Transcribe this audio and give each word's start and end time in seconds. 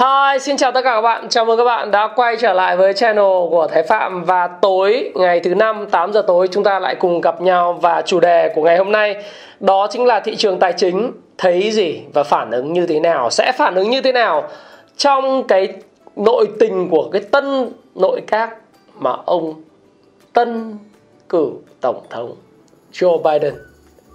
Hi, 0.00 0.38
xin 0.40 0.56
chào 0.56 0.72
tất 0.72 0.80
cả 0.84 0.94
các 0.94 1.00
bạn. 1.00 1.28
Chào 1.28 1.44
mừng 1.44 1.58
các 1.58 1.64
bạn 1.64 1.90
đã 1.90 2.08
quay 2.16 2.36
trở 2.36 2.52
lại 2.52 2.76
với 2.76 2.94
channel 2.94 3.24
của 3.50 3.66
Thái 3.72 3.82
Phạm 3.82 4.24
và 4.24 4.48
tối 4.62 5.12
ngày 5.14 5.40
thứ 5.40 5.54
năm 5.54 5.86
8 5.90 6.12
giờ 6.12 6.22
tối 6.26 6.48
chúng 6.50 6.64
ta 6.64 6.78
lại 6.78 6.94
cùng 6.94 7.20
gặp 7.20 7.40
nhau 7.40 7.72
và 7.72 8.02
chủ 8.02 8.20
đề 8.20 8.52
của 8.54 8.62
ngày 8.62 8.76
hôm 8.76 8.92
nay 8.92 9.16
đó 9.60 9.86
chính 9.90 10.04
là 10.04 10.20
thị 10.20 10.36
trường 10.36 10.58
tài 10.58 10.72
chính 10.72 11.12
thấy 11.38 11.70
gì 11.70 12.00
và 12.14 12.22
phản 12.22 12.50
ứng 12.50 12.72
như 12.72 12.86
thế 12.86 13.00
nào, 13.00 13.30
sẽ 13.30 13.52
phản 13.52 13.74
ứng 13.74 13.90
như 13.90 14.00
thế 14.00 14.12
nào 14.12 14.48
trong 14.96 15.46
cái 15.46 15.68
nội 16.16 16.46
tình 16.58 16.88
của 16.90 17.08
cái 17.12 17.22
tân 17.30 17.72
nội 17.94 18.22
các 18.26 18.56
mà 18.98 19.12
ông 19.24 19.62
tân 20.32 20.78
cử 21.28 21.52
tổng 21.80 22.00
thống 22.10 22.36
Joe 22.92 23.22
Biden 23.22 23.54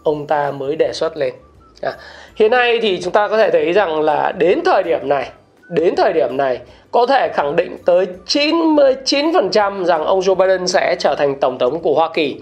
ông 0.04 0.27
ta 0.27 0.52
mới 0.52 0.76
đề 0.76 0.93
xuất 0.93 1.18
lên. 1.18 1.34
À, 1.82 1.91
hiện 2.35 2.52
nay 2.52 2.79
thì 2.82 3.01
chúng 3.01 3.13
ta 3.13 3.27
có 3.27 3.38
thể 3.38 3.51
thấy 3.51 3.73
rằng 3.73 4.01
là 4.01 4.32
đến 4.32 4.60
thời 4.66 4.84
điểm 4.84 5.10
này 5.10 5.32
đến 5.71 5.95
thời 5.95 6.13
điểm 6.13 6.37
này 6.37 6.59
có 6.91 7.05
thể 7.05 7.29
khẳng 7.33 7.55
định 7.55 7.77
tới 7.85 8.07
99% 8.27 9.83
rằng 9.83 10.05
ông 10.05 10.19
Joe 10.19 10.35
Biden 10.35 10.67
sẽ 10.67 10.95
trở 10.99 11.15
thành 11.17 11.39
tổng 11.39 11.59
thống 11.59 11.81
của 11.81 11.93
Hoa 11.93 12.09
Kỳ. 12.13 12.41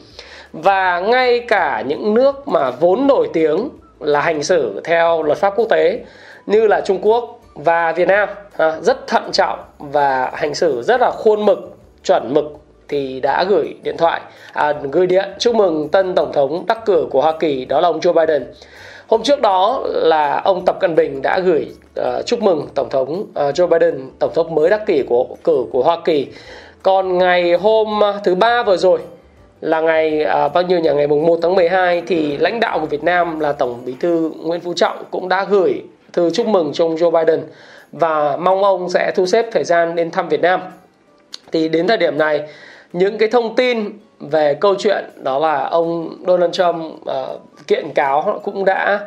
Và 0.54 1.00
ngay 1.00 1.40
cả 1.40 1.84
những 1.88 2.14
nước 2.14 2.48
mà 2.48 2.72
vốn 2.72 3.08
nổi 3.08 3.30
tiếng 3.34 3.70
là 4.00 4.22
hành 4.22 4.44
xử 4.44 4.82
theo 4.84 5.24
luật 5.24 5.38
pháp 5.38 5.54
quốc 5.56 5.66
tế 5.70 6.00
như 6.46 6.68
là 6.68 6.82
Trung 6.82 7.00
Quốc 7.02 7.40
và 7.54 7.92
Việt 7.92 8.08
Nam 8.08 8.30
à, 8.58 8.78
rất 8.82 9.08
thận 9.08 9.30
trọng 9.32 9.60
và 9.80 10.32
hành 10.34 10.56
xử 10.56 10.82
rất 10.82 11.02
là 11.02 11.12
khuôn 11.12 11.46
mực, 11.46 11.78
chuẩn 12.04 12.34
mực 12.34 12.46
thì 12.88 13.20
đã 13.20 13.44
gửi 13.44 13.76
điện 13.84 13.98
thoại, 13.98 14.22
à, 14.54 14.74
gửi 14.92 15.08
điện 15.08 15.30
chúc 15.40 15.56
mừng 15.56 15.90
tân 15.90 16.16
tổng 16.16 16.34
thống 16.34 16.66
đắc 16.68 16.86
cử 16.86 17.08
của 17.12 17.22
Hoa 17.22 17.34
Kỳ 17.40 17.66
đó 17.66 17.82
là 17.82 17.88
ông 17.88 18.00
Joe 18.00 18.14
Biden. 18.14 18.46
Hôm 19.10 19.24
trước 19.24 19.42
đó 19.42 19.84
là 19.86 20.42
ông 20.46 20.66
Tập 20.66 20.78
Cận 20.80 20.96
Bình 20.96 21.22
đã 21.22 21.40
gửi 21.40 21.68
uh, 22.00 22.26
chúc 22.26 22.42
mừng 22.42 22.68
tổng 22.76 22.90
thống 22.90 23.22
uh, 23.22 23.36
Joe 23.36 23.68
Biden, 23.68 24.10
tổng 24.20 24.32
thống 24.34 24.56
mới 24.56 24.70
đắc 24.70 24.82
cử 24.86 25.04
của 25.10 25.28
cử 25.44 25.66
của 25.72 25.84
Hoa 25.84 25.98
Kỳ. 26.06 26.28
Còn 26.84 27.18
ngày 27.18 27.54
hôm 27.54 28.02
thứ 28.24 28.36
ba 28.36 28.64
vừa 28.64 28.78
rồi 28.78 29.00
là 29.62 29.82
ngày 29.82 30.26
uh, 30.46 30.54
bao 30.54 30.64
nhiêu 30.64 30.80
nhỉ 30.80 30.90
ngày 30.96 31.08
mùng 31.08 31.26
1 31.26 31.40
tháng 31.42 31.56
12 31.56 32.02
thì 32.08 32.38
lãnh 32.38 32.60
đạo 32.60 32.80
của 32.80 32.86
Việt 32.86 33.04
Nam 33.04 33.40
là 33.40 33.52
Tổng 33.52 33.82
Bí 33.86 33.96
thư 34.00 34.32
Nguyễn 34.44 34.62
Phú 34.62 34.74
Trọng 34.76 35.04
cũng 35.12 35.30
đã 35.30 35.46
gửi 35.50 35.84
thư 36.14 36.30
chúc 36.30 36.48
mừng 36.48 36.72
cho 36.74 36.86
ông 36.86 36.96
Joe 36.96 37.12
Biden 37.12 37.42
và 37.92 38.38
mong 38.38 38.64
ông 38.64 38.90
sẽ 38.90 39.12
thu 39.16 39.26
xếp 39.26 39.46
thời 39.52 39.64
gian 39.64 39.96
đến 39.96 40.12
thăm 40.12 40.30
Việt 40.30 40.42
Nam. 40.42 40.62
Thì 41.52 41.70
đến 41.70 41.88
thời 41.88 41.98
điểm 41.98 42.18
này 42.18 42.42
những 42.94 43.18
cái 43.18 43.30
thông 43.30 43.56
tin 43.56 44.00
về 44.20 44.54
câu 44.54 44.76
chuyện 44.80 45.06
đó 45.24 45.40
là 45.40 45.68
ông 45.68 46.18
Donald 46.28 46.52
Trump 46.52 46.76
uh, 46.76 47.42
kiện 47.68 47.94
cáo 47.96 48.40
cũng 48.44 48.66
đã 48.66 49.00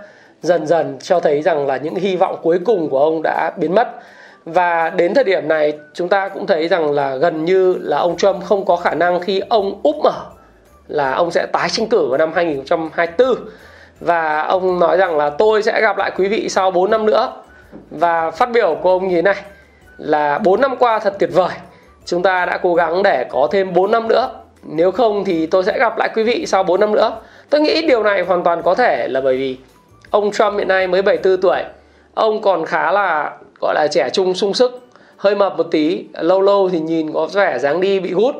dần 0.42 0.66
dần 0.66 0.98
cho 1.02 1.20
thấy 1.20 1.42
rằng 1.42 1.66
là 1.66 1.76
những 1.76 1.94
hy 1.94 2.16
vọng 2.16 2.36
cuối 2.42 2.58
cùng 2.64 2.88
của 2.88 2.98
ông 2.98 3.20
đã 3.22 3.52
biến 3.56 3.74
mất. 3.74 3.88
Và 4.44 4.90
đến 4.90 5.14
thời 5.14 5.24
điểm 5.24 5.48
này 5.48 5.72
chúng 5.94 6.08
ta 6.08 6.28
cũng 6.28 6.46
thấy 6.46 6.68
rằng 6.68 6.90
là 6.90 7.16
gần 7.16 7.44
như 7.44 7.76
là 7.80 7.98
ông 7.98 8.16
Trump 8.16 8.44
không 8.44 8.64
có 8.64 8.76
khả 8.76 8.94
năng 8.94 9.20
khi 9.20 9.42
ông 9.48 9.80
úp 9.82 9.96
mở 9.96 10.24
là 10.88 11.12
ông 11.12 11.30
sẽ 11.30 11.46
tái 11.52 11.68
tranh 11.68 11.86
cử 11.86 12.08
vào 12.08 12.18
năm 12.18 12.32
2024 12.34 13.34
và 14.00 14.42
ông 14.42 14.80
nói 14.80 14.96
rằng 14.96 15.16
là 15.16 15.30
tôi 15.30 15.62
sẽ 15.62 15.80
gặp 15.80 15.96
lại 15.96 16.10
quý 16.16 16.28
vị 16.28 16.48
sau 16.48 16.70
4 16.70 16.90
năm 16.90 17.06
nữa. 17.06 17.32
Và 17.90 18.30
phát 18.30 18.50
biểu 18.50 18.78
của 18.82 18.90
ông 18.90 19.08
như 19.08 19.14
thế 19.14 19.22
này 19.22 19.36
là 19.98 20.38
4 20.38 20.60
năm 20.60 20.76
qua 20.76 20.98
thật 20.98 21.14
tuyệt 21.18 21.30
vời. 21.32 21.50
Chúng 22.04 22.22
ta 22.22 22.46
đã 22.46 22.58
cố 22.62 22.74
gắng 22.74 23.02
để 23.02 23.24
có 23.24 23.48
thêm 23.52 23.74
4 23.74 23.90
năm 23.90 24.08
nữa 24.08 24.41
nếu 24.62 24.90
không 24.90 25.24
thì 25.24 25.46
tôi 25.46 25.64
sẽ 25.64 25.78
gặp 25.78 25.98
lại 25.98 26.10
quý 26.14 26.22
vị 26.22 26.46
sau 26.46 26.62
4 26.62 26.80
năm 26.80 26.92
nữa. 26.92 27.12
Tôi 27.50 27.60
nghĩ 27.60 27.86
điều 27.86 28.02
này 28.02 28.22
hoàn 28.22 28.44
toàn 28.44 28.62
có 28.62 28.74
thể 28.74 29.08
là 29.08 29.20
bởi 29.20 29.36
vì 29.36 29.56
ông 30.10 30.32
Trump 30.32 30.58
hiện 30.58 30.68
nay 30.68 30.86
mới 30.86 31.02
74 31.02 31.40
tuổi. 31.40 31.62
Ông 32.14 32.42
còn 32.42 32.64
khá 32.64 32.92
là 32.92 33.32
gọi 33.60 33.74
là 33.74 33.88
trẻ 33.90 34.10
trung 34.10 34.34
sung 34.34 34.54
sức 34.54 34.82
hơi 35.22 35.34
mập 35.34 35.56
một 35.56 35.66
tí 35.70 36.04
lâu 36.12 36.40
lâu 36.40 36.68
thì 36.72 36.80
nhìn 36.80 37.12
có 37.12 37.26
vẻ 37.26 37.58
dáng 37.58 37.80
đi 37.80 38.00
bị 38.00 38.12
hút 38.12 38.34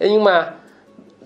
thế 0.00 0.08
nhưng 0.10 0.24
mà 0.24 0.50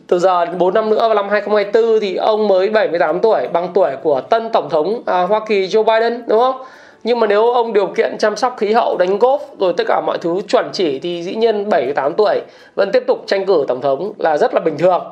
từ 0.06 0.18
giờ 0.18 0.44
đến 0.44 0.58
4 0.58 0.74
năm 0.74 0.90
nữa 0.90 0.98
vào 0.98 1.14
năm 1.14 1.28
2024 1.28 2.00
thì 2.00 2.16
ông 2.16 2.48
mới 2.48 2.70
78 2.70 3.20
tuổi 3.20 3.48
bằng 3.52 3.68
tuổi 3.74 3.90
của 4.02 4.20
tân 4.20 4.50
tổng 4.52 4.70
thống 4.70 5.02
à, 5.06 5.22
Hoa 5.22 5.40
Kỳ 5.46 5.66
Joe 5.66 5.84
Biden 5.84 6.24
đúng 6.26 6.38
không? 6.38 6.62
Nhưng 7.04 7.20
mà 7.20 7.26
nếu 7.26 7.50
ông 7.50 7.72
điều 7.72 7.86
kiện 7.86 8.18
chăm 8.18 8.36
sóc 8.36 8.56
khí 8.58 8.72
hậu 8.72 8.96
đánh 8.96 9.18
golf 9.18 9.38
rồi 9.58 9.74
tất 9.76 9.84
cả 9.86 10.00
mọi 10.06 10.18
thứ 10.18 10.40
chuẩn 10.48 10.70
chỉ 10.72 10.98
thì 10.98 11.22
dĩ 11.22 11.34
nhiên 11.34 11.68
78 11.68 12.14
tuổi 12.14 12.40
vẫn 12.74 12.90
tiếp 12.92 13.02
tục 13.06 13.24
tranh 13.26 13.46
cử 13.46 13.64
tổng 13.68 13.80
thống 13.80 14.12
là 14.18 14.38
rất 14.38 14.54
là 14.54 14.60
bình 14.60 14.78
thường. 14.78 15.04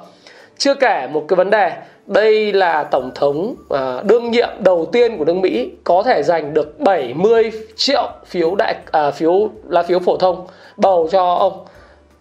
Chưa 0.58 0.74
kể 0.74 1.08
một 1.12 1.24
cái 1.28 1.36
vấn 1.36 1.50
đề 1.50 1.72
đây 2.06 2.52
là 2.52 2.84
tổng 2.84 3.10
thống 3.14 3.54
à, 3.70 4.02
đương 4.04 4.30
nhiệm 4.30 4.48
đầu 4.58 4.88
tiên 4.92 5.18
của 5.18 5.24
nước 5.24 5.34
Mỹ 5.34 5.70
có 5.84 6.02
thể 6.02 6.22
giành 6.22 6.54
được 6.54 6.80
70 6.80 7.52
triệu 7.76 8.08
phiếu 8.26 8.54
đại 8.54 8.74
à, 8.92 9.10
phiếu 9.10 9.50
là 9.68 9.82
phiếu 9.82 9.98
phổ 9.98 10.16
thông 10.16 10.46
bầu 10.76 11.08
cho 11.12 11.34
ông. 11.34 11.64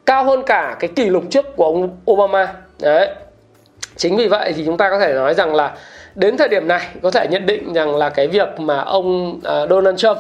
Cao 0.05 0.23
hơn 0.23 0.43
cả 0.45 0.77
cái 0.79 0.89
kỷ 0.95 1.05
lục 1.05 1.23
trước 1.29 1.55
của 1.55 1.65
ông 1.65 1.97
Obama. 2.11 2.53
Đấy. 2.79 3.09
Chính 3.95 4.17
vì 4.17 4.27
vậy 4.27 4.53
thì 4.55 4.63
chúng 4.65 4.77
ta 4.77 4.89
có 4.89 4.99
thể 4.99 5.13
nói 5.13 5.33
rằng 5.33 5.55
là 5.55 5.75
đến 6.15 6.37
thời 6.37 6.47
điểm 6.47 6.67
này 6.67 6.87
có 7.01 7.11
thể 7.11 7.27
nhận 7.29 7.45
định 7.45 7.73
rằng 7.73 7.95
là 7.95 8.09
cái 8.09 8.27
việc 8.27 8.59
mà 8.59 8.79
ông 8.79 9.39
à, 9.43 9.65
Donald 9.69 9.97
Trump 9.99 10.17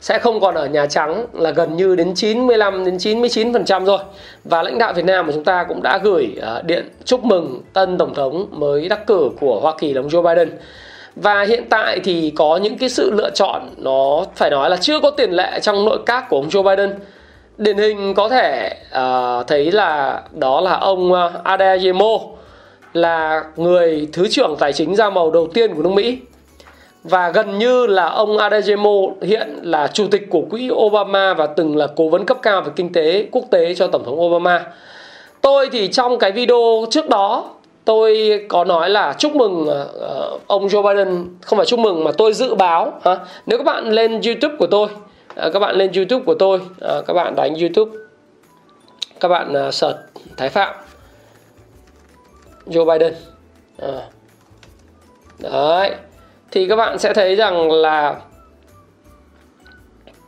sẽ 0.00 0.18
không 0.18 0.40
còn 0.40 0.54
ở 0.54 0.66
Nhà 0.66 0.86
Trắng 0.86 1.26
là 1.32 1.50
gần 1.50 1.76
như 1.76 1.96
đến 1.96 2.14
95 2.14 2.84
đến 2.84 2.96
99% 2.96 3.84
rồi. 3.84 3.98
Và 4.44 4.62
lãnh 4.62 4.78
đạo 4.78 4.92
Việt 4.92 5.04
Nam 5.04 5.26
của 5.26 5.32
chúng 5.32 5.44
ta 5.44 5.64
cũng 5.68 5.82
đã 5.82 5.98
gửi 5.98 6.36
à, 6.42 6.62
điện 6.62 6.88
chúc 7.04 7.24
mừng 7.24 7.62
tân 7.72 7.98
tổng 7.98 8.14
thống 8.14 8.46
mới 8.50 8.88
đắc 8.88 9.06
cử 9.06 9.30
của 9.40 9.60
Hoa 9.60 9.74
Kỳ 9.78 9.92
là 9.92 10.00
ông 10.00 10.08
Joe 10.08 10.22
Biden. 10.22 10.50
Và 11.16 11.42
hiện 11.42 11.64
tại 11.70 12.00
thì 12.04 12.32
có 12.36 12.56
những 12.56 12.78
cái 12.78 12.88
sự 12.88 13.10
lựa 13.10 13.30
chọn 13.30 13.62
nó 13.76 14.24
phải 14.34 14.50
nói 14.50 14.70
là 14.70 14.76
chưa 14.76 15.00
có 15.00 15.10
tiền 15.10 15.30
lệ 15.30 15.60
trong 15.62 15.84
nội 15.84 15.98
các 16.06 16.24
của 16.28 16.36
ông 16.36 16.48
Joe 16.48 16.62
Biden. 16.62 16.94
Điển 17.58 17.78
hình 17.78 18.14
có 18.14 18.28
thể 18.28 18.76
uh, 18.88 19.46
thấy 19.46 19.72
là 19.72 20.22
đó 20.32 20.60
là 20.60 20.72
ông 20.72 21.12
uh, 21.12 21.44
Adeyemo 21.44 22.18
là 22.96 23.44
người 23.56 24.08
thứ 24.12 24.28
trưởng 24.28 24.56
tài 24.58 24.72
chính 24.72 24.96
da 24.96 25.10
màu 25.10 25.30
đầu 25.30 25.48
tiên 25.54 25.74
của 25.74 25.82
nước 25.82 25.92
Mỹ 25.92 26.18
và 27.04 27.30
gần 27.30 27.58
như 27.58 27.86
là 27.86 28.06
ông 28.06 28.36
Adejemo 28.36 29.12
hiện 29.22 29.58
là 29.62 29.86
chủ 29.86 30.06
tịch 30.10 30.22
của 30.30 30.42
quỹ 30.50 30.70
Obama 30.72 31.34
và 31.34 31.46
từng 31.46 31.76
là 31.76 31.86
cố 31.96 32.08
vấn 32.08 32.24
cấp 32.24 32.38
cao 32.42 32.62
về 32.62 32.72
kinh 32.76 32.92
tế 32.92 33.26
quốc 33.32 33.44
tế 33.50 33.74
cho 33.74 33.86
tổng 33.86 34.04
thống 34.04 34.20
Obama. 34.20 34.66
Tôi 35.40 35.68
thì 35.72 35.88
trong 35.88 36.18
cái 36.18 36.32
video 36.32 36.86
trước 36.90 37.08
đó 37.08 37.50
tôi 37.84 38.40
có 38.48 38.64
nói 38.64 38.90
là 38.90 39.14
chúc 39.18 39.36
mừng 39.36 39.66
ờ, 39.66 39.88
ờ, 40.00 40.38
ông 40.46 40.66
Joe 40.66 40.82
Biden 40.82 41.28
không 41.40 41.56
phải 41.56 41.66
chúc 41.66 41.78
mừng 41.78 42.04
mà 42.04 42.12
tôi 42.12 42.32
dự 42.32 42.54
báo 42.54 42.92
ha. 43.04 43.16
Nếu 43.46 43.58
các 43.58 43.64
bạn 43.64 43.90
lên 43.90 44.20
YouTube 44.24 44.54
của 44.58 44.66
tôi, 44.66 44.88
ờ, 45.34 45.50
các 45.50 45.58
bạn 45.58 45.76
lên 45.76 45.90
YouTube 45.92 46.24
của 46.24 46.34
tôi, 46.34 46.60
các 47.06 47.14
bạn 47.14 47.34
đánh 47.36 47.54
YouTube, 47.54 47.98
các 49.20 49.28
bạn 49.28 49.72
search 49.72 49.96
Thái 50.36 50.48
Phạm 50.48 50.85
Joe 52.66 52.84
Biden. 52.84 53.14
à. 53.78 54.08
Đấy 55.38 55.94
thì 56.50 56.68
các 56.68 56.76
bạn 56.76 56.98
sẽ 56.98 57.14
thấy 57.14 57.36
rằng 57.36 57.70
là 57.70 58.20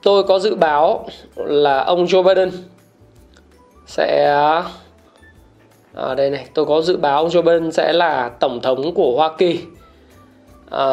tôi 0.03 0.23
có 0.23 0.39
dự 0.39 0.55
báo 0.55 1.07
là 1.37 1.79
ông 1.85 2.05
Joe 2.05 2.23
Biden 2.23 2.51
sẽ 3.87 4.25
ở 5.95 6.09
à, 6.09 6.15
đây 6.15 6.31
này 6.31 6.47
tôi 6.55 6.67
có 6.67 6.81
dự 6.81 6.97
báo 6.97 7.17
ông 7.17 7.29
Joe 7.29 7.43
Biden 7.43 7.73
sẽ 7.73 7.93
là 7.93 8.31
tổng 8.41 8.61
thống 8.63 8.95
của 8.95 9.17
Hoa 9.17 9.31
Kỳ 9.39 9.61
à, 10.71 10.87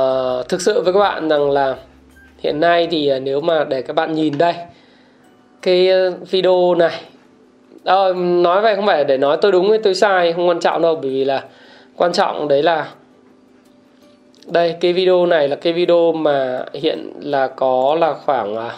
thực 0.49 0.61
sự 0.61 0.81
với 0.81 0.93
các 0.93 0.99
bạn 0.99 1.29
rằng 1.29 1.51
là 1.51 1.75
hiện 2.39 2.59
nay 2.59 2.87
thì 2.91 3.07
à, 3.07 3.19
nếu 3.19 3.41
mà 3.41 3.63
để 3.63 3.81
các 3.81 3.95
bạn 3.95 4.13
nhìn 4.13 4.37
đây 4.37 4.53
cái 5.61 5.91
à, 5.91 6.09
video 6.29 6.75
này 6.75 7.01
à, 7.85 7.95
nói 8.15 8.61
vậy 8.61 8.75
không 8.75 8.85
phải 8.85 9.03
để 9.03 9.17
nói 9.17 9.37
tôi 9.41 9.51
đúng 9.51 9.69
hay 9.69 9.79
tôi 9.83 9.95
sai 9.95 10.33
không 10.33 10.47
quan 10.47 10.59
trọng 10.59 10.81
đâu 10.81 10.95
bởi 11.01 11.11
vì 11.11 11.25
là 11.25 11.43
quan 11.95 12.13
trọng 12.13 12.47
đấy 12.47 12.63
là 12.63 12.91
đây 14.47 14.75
cái 14.81 14.93
video 14.93 15.25
này 15.25 15.47
là 15.47 15.55
cái 15.55 15.73
video 15.73 16.11
mà 16.11 16.65
hiện 16.73 17.11
là 17.21 17.47
có 17.47 17.97
là 17.99 18.13
khoảng 18.13 18.55
à, 18.55 18.75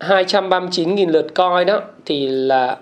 239.000 0.00 1.10
lượt 1.10 1.34
coi 1.34 1.64
đó. 1.64 1.80
Thì 2.04 2.26
là 2.26 2.76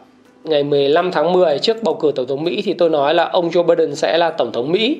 ngày 0.44 0.62
15 0.62 1.12
tháng 1.12 1.32
10 1.32 1.58
trước 1.58 1.82
bầu 1.82 1.94
cử 1.94 2.12
tổng 2.17 2.26
thống 2.26 2.44
Mỹ 2.44 2.62
thì 2.64 2.73
tôi 2.73 2.91
nói 2.91 3.14
là 3.14 3.25
ông 3.25 3.49
Joe 3.49 3.62
Biden 3.62 3.94
sẽ 3.94 4.19
là 4.19 4.31
tổng 4.31 4.52
thống 4.52 4.73
Mỹ. 4.73 4.99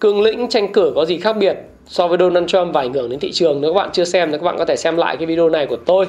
Cương 0.00 0.22
lĩnh 0.22 0.48
tranh 0.48 0.72
cử 0.72 0.92
có 0.94 1.04
gì 1.04 1.18
khác 1.18 1.36
biệt 1.36 1.56
so 1.86 2.08
với 2.08 2.18
Donald 2.18 2.46
Trump 2.46 2.74
và 2.74 2.80
ảnh 2.80 2.92
hưởng 2.92 3.10
đến 3.10 3.20
thị 3.20 3.32
trường 3.32 3.60
nếu 3.60 3.74
các 3.74 3.78
bạn 3.80 3.90
chưa 3.92 4.04
xem 4.04 4.30
thì 4.30 4.38
các 4.38 4.44
bạn 4.44 4.58
có 4.58 4.64
thể 4.64 4.76
xem 4.76 4.96
lại 4.96 5.16
cái 5.16 5.26
video 5.26 5.48
này 5.48 5.66
của 5.66 5.76
tôi 5.76 6.06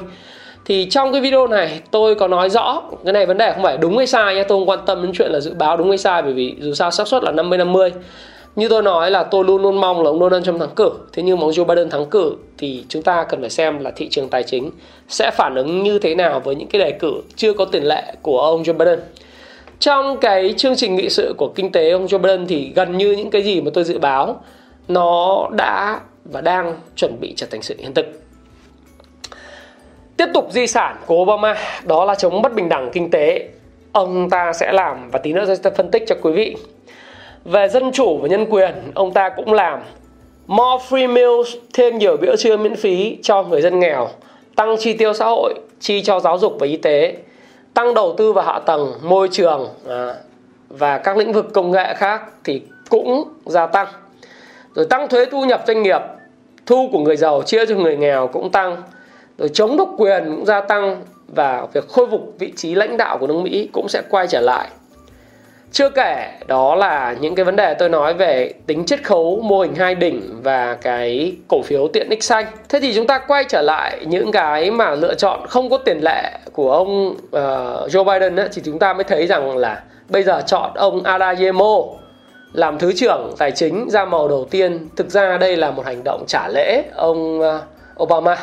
thì 0.66 0.88
trong 0.90 1.12
cái 1.12 1.22
video 1.22 1.48
này, 1.48 1.82
tôi 1.92 2.16
có 2.16 2.28
nói 2.28 2.50
rõ 2.50 2.82
cái 3.04 3.14
này 3.14 3.26
vấn 3.26 3.38
đề 3.38 3.52
không 3.54 3.64
phải 3.64 3.78
đúng 3.78 3.98
hay 3.98 4.08
sai 4.08 4.36
nhé 4.36 4.44
tôi 4.44 4.60
không 4.60 4.70
quan 4.70 4.80
tâm 4.86 5.04
đến 5.04 5.12
chuyện 5.14 5.32
là 5.32 5.40
dự 5.40 5.54
báo 5.54 5.78
đúng 5.78 5.90
hay 5.90 5.98
sai, 5.98 6.22
bởi 6.22 6.34
vì 6.34 6.56
dù 6.60 6.74
sao 6.74 6.92
xác 6.92 7.08
suất 7.08 7.24
là 7.24 7.32
50 7.32 7.58
50 7.58 7.92
như 8.56 8.70
tôi 8.70 8.84
nói 8.84 9.12
là 9.12 9.24
tôi 9.24 9.44
luôn 9.44 9.62
luôn 9.62 9.82
mong 9.82 10.04
là 10.04 10.10
ông 10.10 10.20
Donald 10.20 10.46
Trump 10.46 10.60
thắng 10.60 10.76
cử. 10.76 10.92
Thế 11.14 11.24
nhưng 11.24 11.40
mà 11.40 11.44
ông 11.44 11.52
Joe 11.52 11.66
Biden 11.66 11.90
thắng 11.90 12.06
cử 12.06 12.36
thì 12.58 12.84
chúng 12.90 13.02
ta 13.02 13.24
cần 13.24 13.42
phải 13.42 13.50
xem 13.50 13.80
là 13.80 13.92
thị 13.92 14.08
trường 14.10 14.30
tài 14.30 14.44
chính 14.44 14.72
sẽ 15.10 15.32
phản 15.32 15.56
ứng 15.56 15.84
như 15.84 16.00
thế 16.00 16.16
nào 16.16 16.40
với 16.40 16.56
những 16.56 16.68
cái 16.68 16.82
đề 16.82 16.92
cử 16.92 17.14
chưa 17.36 17.54
có 17.54 17.66
tiền 17.66 17.84
lệ 17.84 18.14
của 18.22 18.40
ông 18.42 18.64
Joe 18.64 18.78
Biden. 18.78 19.00
Trong 19.80 20.18
cái 20.18 20.54
chương 20.58 20.76
trình 20.76 20.96
nghị 20.96 21.10
sự 21.10 21.34
của 21.38 21.52
kinh 21.56 21.72
tế 21.72 21.92
ông 21.92 22.06
Joe 22.06 22.18
Biden 22.18 22.48
thì 22.48 22.72
gần 22.76 22.98
như 22.98 23.12
những 23.12 23.30
cái 23.30 23.42
gì 23.42 23.62
mà 23.62 23.72
tôi 23.74 23.84
dự 23.84 24.00
báo 24.00 24.44
nó 24.88 25.48
đã 25.52 26.00
và 26.26 26.42
đang 26.42 26.80
chuẩn 26.96 27.20
bị 27.22 27.34
trở 27.36 27.48
thành 27.52 27.62
sự 27.62 27.76
hiện 27.80 27.94
thực 27.94 28.21
tiếp 30.22 30.30
tục 30.34 30.48
di 30.52 30.68
sản 30.68 30.96
của 31.06 31.16
Obama 31.16 31.56
đó 31.84 32.06
là 32.06 32.16
chống 32.16 32.42
bất 32.42 32.54
bình 32.54 32.70
đẳng 32.70 32.90
kinh 32.94 33.12
tế. 33.12 33.48
Ông 33.92 34.30
ta 34.30 34.54
sẽ 34.54 34.72
làm 34.72 35.12
và 35.12 35.20
tí 35.20 35.34
nữa 35.34 35.44
tôi 35.46 35.56
sẽ 35.56 35.70
phân 35.70 35.92
tích 35.92 36.04
cho 36.08 36.16
quý 36.22 36.32
vị. 36.32 36.56
Về 37.46 37.68
dân 37.68 37.92
chủ 37.92 38.18
và 38.18 38.28
nhân 38.28 38.46
quyền 38.50 38.74
ông 38.94 39.14
ta 39.14 39.30
cũng 39.30 39.54
làm. 39.54 39.80
More 40.48 40.86
free 40.90 41.14
meals 41.14 41.56
thêm 41.74 41.98
nhiều 41.98 42.18
bữa 42.18 42.36
trưa 42.36 42.58
miễn 42.58 42.76
phí 42.76 43.18
cho 43.24 43.44
người 43.44 43.62
dân 43.62 43.80
nghèo 43.80 44.08
tăng 44.56 44.76
chi 44.80 44.94
tiêu 44.94 45.14
xã 45.14 45.26
hội 45.26 45.54
chi 45.80 46.02
cho 46.02 46.20
giáo 46.20 46.38
dục 46.38 46.56
và 46.60 46.68
y 46.68 46.78
tế 46.78 47.16
tăng 47.74 47.94
đầu 47.94 48.16
tư 48.18 48.34
vào 48.34 48.46
hạ 48.46 48.60
tầng 48.60 48.94
môi 49.04 49.28
trường 49.32 49.70
à, 49.90 50.14
và 50.70 50.98
các 50.98 51.18
lĩnh 51.18 51.34
vực 51.34 51.54
công 51.54 51.72
nghệ 51.72 51.94
khác 51.94 52.22
thì 52.44 52.62
cũng 52.90 53.24
gia 53.46 53.68
tăng. 53.68 53.88
Rồi 54.76 54.86
tăng 54.90 55.08
thuế 55.08 55.26
thu 55.26 55.46
nhập 55.46 55.64
doanh 55.68 55.84
nghiệp 55.84 56.02
thu 56.66 56.90
của 56.92 57.00
người 57.00 57.18
giàu 57.18 57.42
chia 57.42 57.66
cho 57.66 57.76
người 57.76 57.98
nghèo 57.98 58.28
cũng 58.28 58.52
tăng 58.52 58.78
rồi 59.38 59.50
chống 59.54 59.78
độc 59.78 59.90
quyền 59.98 60.24
cũng 60.26 60.46
gia 60.46 60.62
tăng 60.62 61.02
và 61.28 61.68
việc 61.74 61.90
khôi 61.90 62.08
phục 62.12 62.34
vị 62.40 62.54
trí 62.56 62.76
lãnh 62.76 62.98
đạo 62.98 63.18
của 63.18 63.28
nước 63.28 63.42
Mỹ 63.44 63.70
cũng 63.74 63.90
sẽ 63.90 64.02
quay 64.10 64.28
trở 64.28 64.42
lại. 64.42 64.70
Chưa 65.72 65.90
kể 65.90 66.32
đó 66.48 66.76
là 66.76 67.16
những 67.20 67.36
cái 67.36 67.46
vấn 67.46 67.56
đề 67.56 67.74
tôi 67.74 67.90
nói 67.90 68.14
về 68.14 68.54
tính 68.68 68.86
chiết 68.86 69.04
khấu 69.04 69.42
mô 69.42 69.62
hình 69.62 69.76
hai 69.76 69.96
đỉnh 69.96 70.40
và 70.44 70.78
cái 70.82 71.36
cổ 71.48 71.62
phiếu 71.62 71.88
tiện 71.88 72.10
ích 72.10 72.24
xanh. 72.24 72.46
Thế 72.70 72.80
thì 72.80 72.94
chúng 72.94 73.08
ta 73.08 73.20
quay 73.28 73.44
trở 73.44 73.62
lại 73.62 74.06
những 74.06 74.32
cái 74.32 74.72
mà 74.72 74.96
lựa 74.96 75.14
chọn 75.14 75.48
không 75.48 75.70
có 75.70 75.78
tiền 75.78 76.00
lệ 76.02 76.32
của 76.54 76.72
ông 76.72 77.08
uh, 77.10 77.92
Joe 77.92 78.04
Biden 78.04 78.36
ấy, 78.36 78.50
thì 78.54 78.62
chúng 78.66 78.80
ta 78.80 78.94
mới 78.94 79.04
thấy 79.04 79.28
rằng 79.28 79.58
là 79.58 79.84
bây 80.10 80.24
giờ 80.24 80.42
chọn 80.46 80.72
ông 80.76 81.04
Adayemo 81.04 81.78
làm 82.54 82.80
thứ 82.80 82.94
trưởng 82.96 83.34
tài 83.38 83.52
chính 83.52 83.90
ra 83.90 84.06
màu 84.06 84.28
đầu 84.28 84.48
tiên. 84.52 84.88
Thực 84.96 85.10
ra 85.10 85.38
đây 85.38 85.58
là 85.58 85.72
một 85.72 85.86
hành 85.86 86.04
động 86.04 86.24
trả 86.28 86.48
lễ 86.48 86.84
ông 86.96 87.40
uh, 87.40 87.46
Obama 88.04 88.38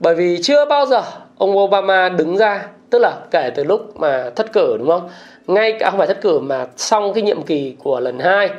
bởi 0.00 0.14
vì 0.14 0.38
chưa 0.42 0.64
bao 0.64 0.86
giờ 0.86 1.02
ông 1.38 1.58
Obama 1.58 2.08
đứng 2.08 2.36
ra, 2.36 2.66
tức 2.90 2.98
là 2.98 3.12
kể 3.30 3.50
từ 3.54 3.64
lúc 3.64 4.00
mà 4.00 4.30
thất 4.36 4.52
cử, 4.52 4.76
đúng 4.78 4.88
không? 4.88 5.08
Ngay 5.46 5.72
cả 5.78 5.90
không 5.90 5.98
phải 5.98 6.06
thất 6.06 6.20
cử 6.20 6.38
mà 6.38 6.66
xong 6.76 7.12
cái 7.14 7.22
nhiệm 7.22 7.42
kỳ 7.42 7.76
của 7.82 8.00
lần 8.00 8.18
hai, 8.18 8.50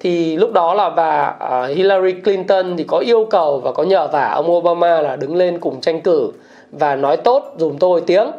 thì 0.00 0.36
lúc 0.36 0.52
đó 0.52 0.74
là 0.74 0.90
bà 0.90 1.34
à, 1.38 1.66
Hillary 1.66 2.12
Clinton 2.12 2.76
thì 2.76 2.84
có 2.84 2.98
yêu 2.98 3.26
cầu 3.30 3.58
và 3.58 3.72
có 3.72 3.82
nhờ 3.82 4.08
vả 4.08 4.28
ông 4.28 4.50
Obama 4.50 5.00
là 5.00 5.16
đứng 5.16 5.36
lên 5.36 5.58
cùng 5.60 5.80
tranh 5.80 6.00
cử 6.00 6.32
và 6.72 6.96
nói 6.96 7.16
tốt, 7.16 7.54
dùm 7.58 7.78
tôi 7.78 8.00
tiếng 8.06 8.30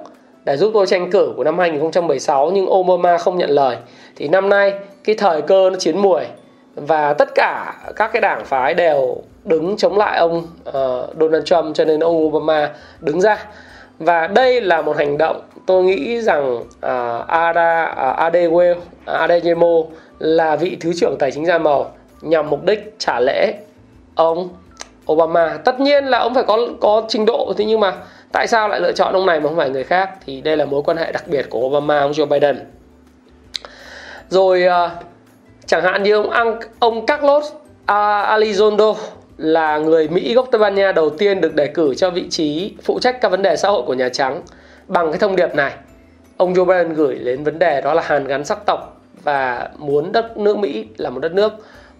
để 0.46 0.58
giúp 0.58 0.72
tôi 0.74 0.88
tranh 0.88 1.12
cử 1.12 1.34
của 1.38 1.44
năm 1.44 1.60
2016 1.60 2.52
nhưng 2.52 2.72
Obama 2.72 3.18
không 3.18 3.38
nhận 3.38 3.50
lời. 3.50 3.78
Thì 4.16 4.28
năm 4.28 4.50
nay 4.50 4.74
cái 5.04 5.16
thời 5.16 5.42
cơ 5.42 5.70
nó 5.70 5.76
chiến 5.80 5.98
mùi 5.98 6.22
và 6.76 7.14
tất 7.14 7.36
cả 7.36 7.76
các 7.96 8.10
cái 8.14 8.22
đảng 8.22 8.46
phái 8.46 8.74
đều 8.74 9.18
đứng 9.44 9.78
chống 9.78 9.98
lại 9.98 10.18
ông 10.18 10.38
uh, 10.70 11.20
Donald 11.20 11.46
Trump 11.46 11.76
cho 11.76 11.86
nên 11.86 12.00
ông 12.00 12.26
Obama 12.26 12.72
đứng 13.00 13.22
ra. 13.22 13.46
Và 14.00 14.28
đây 14.28 14.62
là 14.62 14.82
một 14.82 14.98
hành 14.98 15.18
động 15.18 15.42
tôi 15.66 15.84
nghĩ 15.84 16.22
rằng 16.22 16.56
uh, 16.58 17.28
Ada 17.28 17.84
ờ, 17.84 18.12
uh, 18.12 18.34
Adewale 18.34 18.76
Adeyemo 19.06 19.68
là 20.20 20.56
vị 20.56 20.78
thứ 20.80 20.92
trưởng 20.96 21.16
tài 21.20 21.32
chính 21.32 21.46
da 21.46 21.58
màu 21.58 21.92
nhằm 22.22 22.50
mục 22.50 22.64
đích 22.64 22.96
trả 22.98 23.20
lễ 23.20 23.54
ông 24.16 24.50
Obama. 25.12 25.58
Tất 25.66 25.80
nhiên 25.80 26.06
là 26.06 26.20
ông 26.20 26.34
phải 26.34 26.44
có 26.44 26.58
có 26.82 27.04
trình 27.08 27.26
độ 27.26 27.54
thế 27.58 27.66
nhưng 27.66 27.80
mà 27.80 27.94
tại 28.32 28.48
sao 28.48 28.68
lại 28.68 28.80
lựa 28.80 28.92
chọn 28.92 29.14
ông 29.14 29.26
này 29.26 29.40
mà 29.40 29.50
không 29.50 29.58
phải 29.58 29.70
người 29.70 29.84
khác? 29.84 30.10
Thì 30.26 30.42
đây 30.42 30.58
là 30.58 30.66
mối 30.66 30.82
quan 30.84 30.98
hệ 30.98 31.12
đặc 31.12 31.28
biệt 31.28 31.50
của 31.50 31.60
Obama 31.60 32.00
ông 32.00 32.12
Joe 32.12 32.26
Biden. 32.26 32.60
Rồi 34.30 34.64
uh, 34.68 34.92
chẳng 35.66 35.84
hạn 35.84 36.04
như 36.04 36.14
ông 36.14 36.60
ông 36.80 37.06
Carlos 37.06 37.52
Alizondo 37.88 38.96
là 39.42 39.78
người 39.78 40.08
Mỹ 40.08 40.34
gốc 40.34 40.48
Tây 40.52 40.60
Ban 40.60 40.76
Nha 40.76 40.92
đầu 40.92 41.10
tiên 41.10 41.42
được 41.42 41.56
đề 41.56 41.68
cử 41.68 41.96
cho 41.96 42.10
vị 42.10 42.30
trí 42.30 42.74
phụ 42.84 43.00
trách 43.00 43.22
các 43.22 43.32
vấn 43.32 43.42
đề 43.42 43.56
xã 43.56 43.70
hội 43.70 43.84
của 43.86 43.94
Nhà 43.94 44.10
Trắng 44.10 44.42
bằng 44.88 45.12
cái 45.12 45.20
thông 45.20 45.36
điệp 45.36 45.56
này. 45.56 45.74
Ông 46.38 46.54
Joe 46.54 46.66
Biden 46.66 46.94
gửi 46.94 47.16
đến 47.16 47.44
vấn 47.44 47.60
đề 47.60 47.82
đó 47.82 47.94
là 47.94 48.02
hàn 48.02 48.28
gắn 48.28 48.46
sắc 48.46 48.66
tộc 48.66 49.02
và 49.24 49.70
muốn 49.78 50.12
đất 50.12 50.38
nước 50.38 50.58
Mỹ 50.58 50.86
là 50.98 51.10
một 51.10 51.20
đất 51.20 51.34
nước 51.34 51.54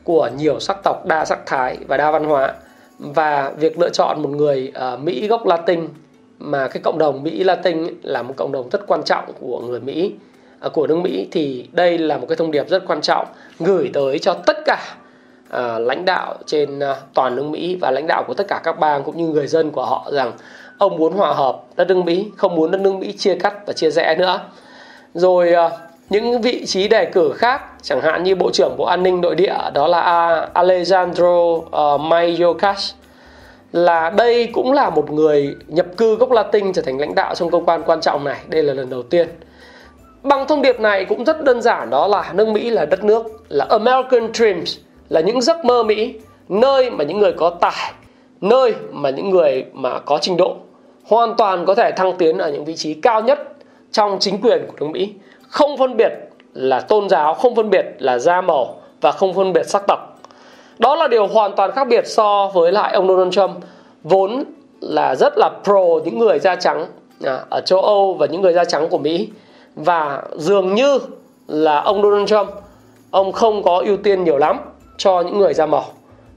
của 0.04 0.30
nhiều 0.38 0.60
sắc 0.60 0.78
tộc, 0.84 1.06
đa 1.06 1.26
sắc 1.26 1.46
thái 1.46 1.78
và 1.88 1.98
đa 1.98 2.12
văn 2.12 2.26
hóa 2.26 2.54
và 3.00 3.52
việc 3.58 3.80
lựa 3.80 3.90
chọn 3.90 4.22
một 4.22 4.30
người 4.30 4.72
uh, 4.94 5.00
Mỹ 5.00 5.28
gốc 5.28 5.46
Latin 5.46 5.88
mà 6.40 6.68
cái 6.68 6.82
cộng 6.84 6.98
đồng 6.98 7.24
Mỹ 7.24 7.44
Latin 7.44 7.88
là 8.04 8.22
một 8.22 8.34
cộng 8.38 8.52
đồng 8.52 8.70
rất 8.70 8.88
quan 8.88 9.04
trọng 9.04 9.26
của 9.40 9.60
người 9.60 9.80
Mỹ 9.80 10.14
uh, 10.66 10.74
của 10.74 10.88
nước 10.88 10.98
Mỹ 10.98 11.28
thì 11.32 11.68
đây 11.72 11.98
là 11.98 12.18
một 12.18 12.26
cái 12.30 12.36
thông 12.36 12.52
điệp 12.52 12.70
rất 12.70 12.84
quan 12.88 13.02
trọng 13.02 13.26
gửi 13.60 13.90
tới 13.94 14.20
cho 14.20 14.34
tất 14.34 14.58
cả 14.66 14.96
Ờ, 15.52 15.80
lãnh 15.80 16.06
đạo 16.06 16.36
trên 16.46 16.80
ờ, 16.80 16.96
toàn 17.14 17.36
nước 17.36 17.44
Mỹ 17.44 17.78
và 17.82 17.92
lãnh 17.92 18.08
đạo 18.08 18.24
của 18.28 18.34
tất 18.34 18.48
cả 18.48 18.62
các 18.64 18.80
bang 18.80 19.04
cũng 19.04 19.18
như 19.18 19.28
người 19.28 19.48
dân 19.48 19.72
của 19.72 19.86
họ 19.86 20.08
rằng 20.12 20.32
ông 20.78 20.98
muốn 20.98 21.14
hòa 21.14 21.34
hợp 21.34 21.62
đất 21.76 21.88
nước 21.88 21.98
Mỹ, 22.06 22.32
không 22.38 22.56
muốn 22.56 22.72
đất 22.72 22.82
nước 22.82 22.94
Mỹ 22.94 23.12
chia 23.12 23.36
cắt 23.36 23.68
và 23.68 23.74
chia 23.74 23.90
rẽ 23.90 24.16
nữa. 24.16 24.40
Rồi 25.14 25.54
ờ, 25.54 25.72
những 26.10 26.42
vị 26.42 26.66
trí 26.66 26.88
đề 26.88 27.06
cử 27.06 27.34
khác 27.36 27.62
chẳng 27.82 28.02
hạn 28.02 28.24
như 28.24 28.36
Bộ 28.36 28.52
trưởng 28.52 28.78
Bộ 28.78 28.86
An 28.86 29.04
ninh 29.04 29.22
Nội 29.22 29.36
địa 29.36 29.56
đó 29.74 29.88
là 29.88 30.50
Alejandro 30.54 31.56
uh, 31.56 32.02
Mayorkas 32.02 32.94
là 33.72 34.10
đây 34.10 34.48
cũng 34.54 34.72
là 34.72 34.90
một 34.90 35.12
người 35.12 35.56
nhập 35.68 35.86
cư 35.98 36.16
gốc 36.16 36.32
Latin 36.32 36.74
trở 36.74 36.82
thành 36.82 37.00
lãnh 37.00 37.16
đạo 37.16 37.36
trong 37.36 37.52
cơ 37.52 37.60
quan 37.66 37.84
quan 37.86 38.02
trọng 38.02 38.24
này. 38.24 38.38
Đây 38.48 38.64
là 38.64 38.74
lần 38.74 38.90
đầu 38.90 39.04
tiên. 39.04 39.28
Bằng 40.24 40.48
thông 40.48 40.62
điệp 40.62 40.80
này 40.80 41.06
cũng 41.06 41.26
rất 41.26 41.44
đơn 41.44 41.62
giản 41.62 41.90
đó 41.90 42.08
là 42.08 42.32
nước 42.34 42.48
Mỹ 42.48 42.70
là 42.70 42.86
đất 42.86 43.04
nước 43.04 43.26
là 43.50 43.66
American 43.70 44.34
Dreams 44.34 44.78
là 45.12 45.22
những 45.22 45.42
giấc 45.42 45.66
mơ 45.66 45.84
Mỹ, 45.84 46.14
nơi 46.50 46.90
mà 46.90 47.04
những 47.04 47.20
người 47.20 47.34
có 47.34 47.50
tài, 47.50 47.94
nơi 48.42 48.74
mà 48.92 49.10
những 49.10 49.30
người 49.30 49.66
mà 49.74 50.00
có 50.00 50.18
trình 50.22 50.38
độ 50.38 50.56
hoàn 51.08 51.36
toàn 51.38 51.66
có 51.66 51.76
thể 51.76 51.92
thăng 51.92 52.18
tiến 52.18 52.38
ở 52.38 52.52
những 52.52 52.66
vị 52.66 52.76
trí 52.76 52.94
cao 52.94 53.22
nhất 53.22 53.40
trong 53.92 54.18
chính 54.20 54.42
quyền 54.42 54.68
của 54.68 54.74
nước 54.80 54.88
Mỹ, 54.92 55.14
không 55.48 55.78
phân 55.78 55.98
biệt 55.98 56.12
là 56.54 56.80
tôn 56.80 57.10
giáo, 57.10 57.34
không 57.34 57.56
phân 57.56 57.70
biệt 57.70 57.86
là 58.00 58.18
da 58.20 58.42
màu 58.42 58.76
và 59.02 59.12
không 59.12 59.34
phân 59.34 59.54
biệt 59.54 59.64
sắc 59.64 59.84
tộc. 59.88 60.20
Đó 60.80 60.96
là 60.96 61.08
điều 61.08 61.28
hoàn 61.28 61.56
toàn 61.56 61.72
khác 61.72 61.88
biệt 61.88 62.08
so 62.08 62.52
với 62.54 62.72
lại 62.72 62.94
ông 62.94 63.08
Donald 63.08 63.34
Trump 63.34 63.52
vốn 64.04 64.44
là 64.82 65.16
rất 65.16 65.34
là 65.38 65.50
pro 65.64 65.84
những 66.06 66.20
người 66.20 66.40
da 66.40 66.56
trắng 66.56 66.88
à, 67.24 67.40
ở 67.50 67.62
châu 67.62 67.82
Âu 67.82 68.14
và 68.14 68.26
những 68.26 68.42
người 68.42 68.54
da 68.54 68.66
trắng 68.66 68.90
của 68.90 68.98
Mỹ. 68.98 69.30
Và 69.76 70.24
dường 70.36 70.76
như 70.76 71.00
là 71.48 71.82
ông 71.82 72.02
Donald 72.04 72.30
Trump 72.30 72.50
ông 73.12 73.32
không 73.32 73.64
có 73.64 73.82
ưu 73.86 73.98
tiên 73.98 74.24
nhiều 74.24 74.38
lắm 74.38 74.60
cho 75.04 75.22
những 75.22 75.40
người 75.40 75.54
da 75.54 75.66
màu. 75.66 75.86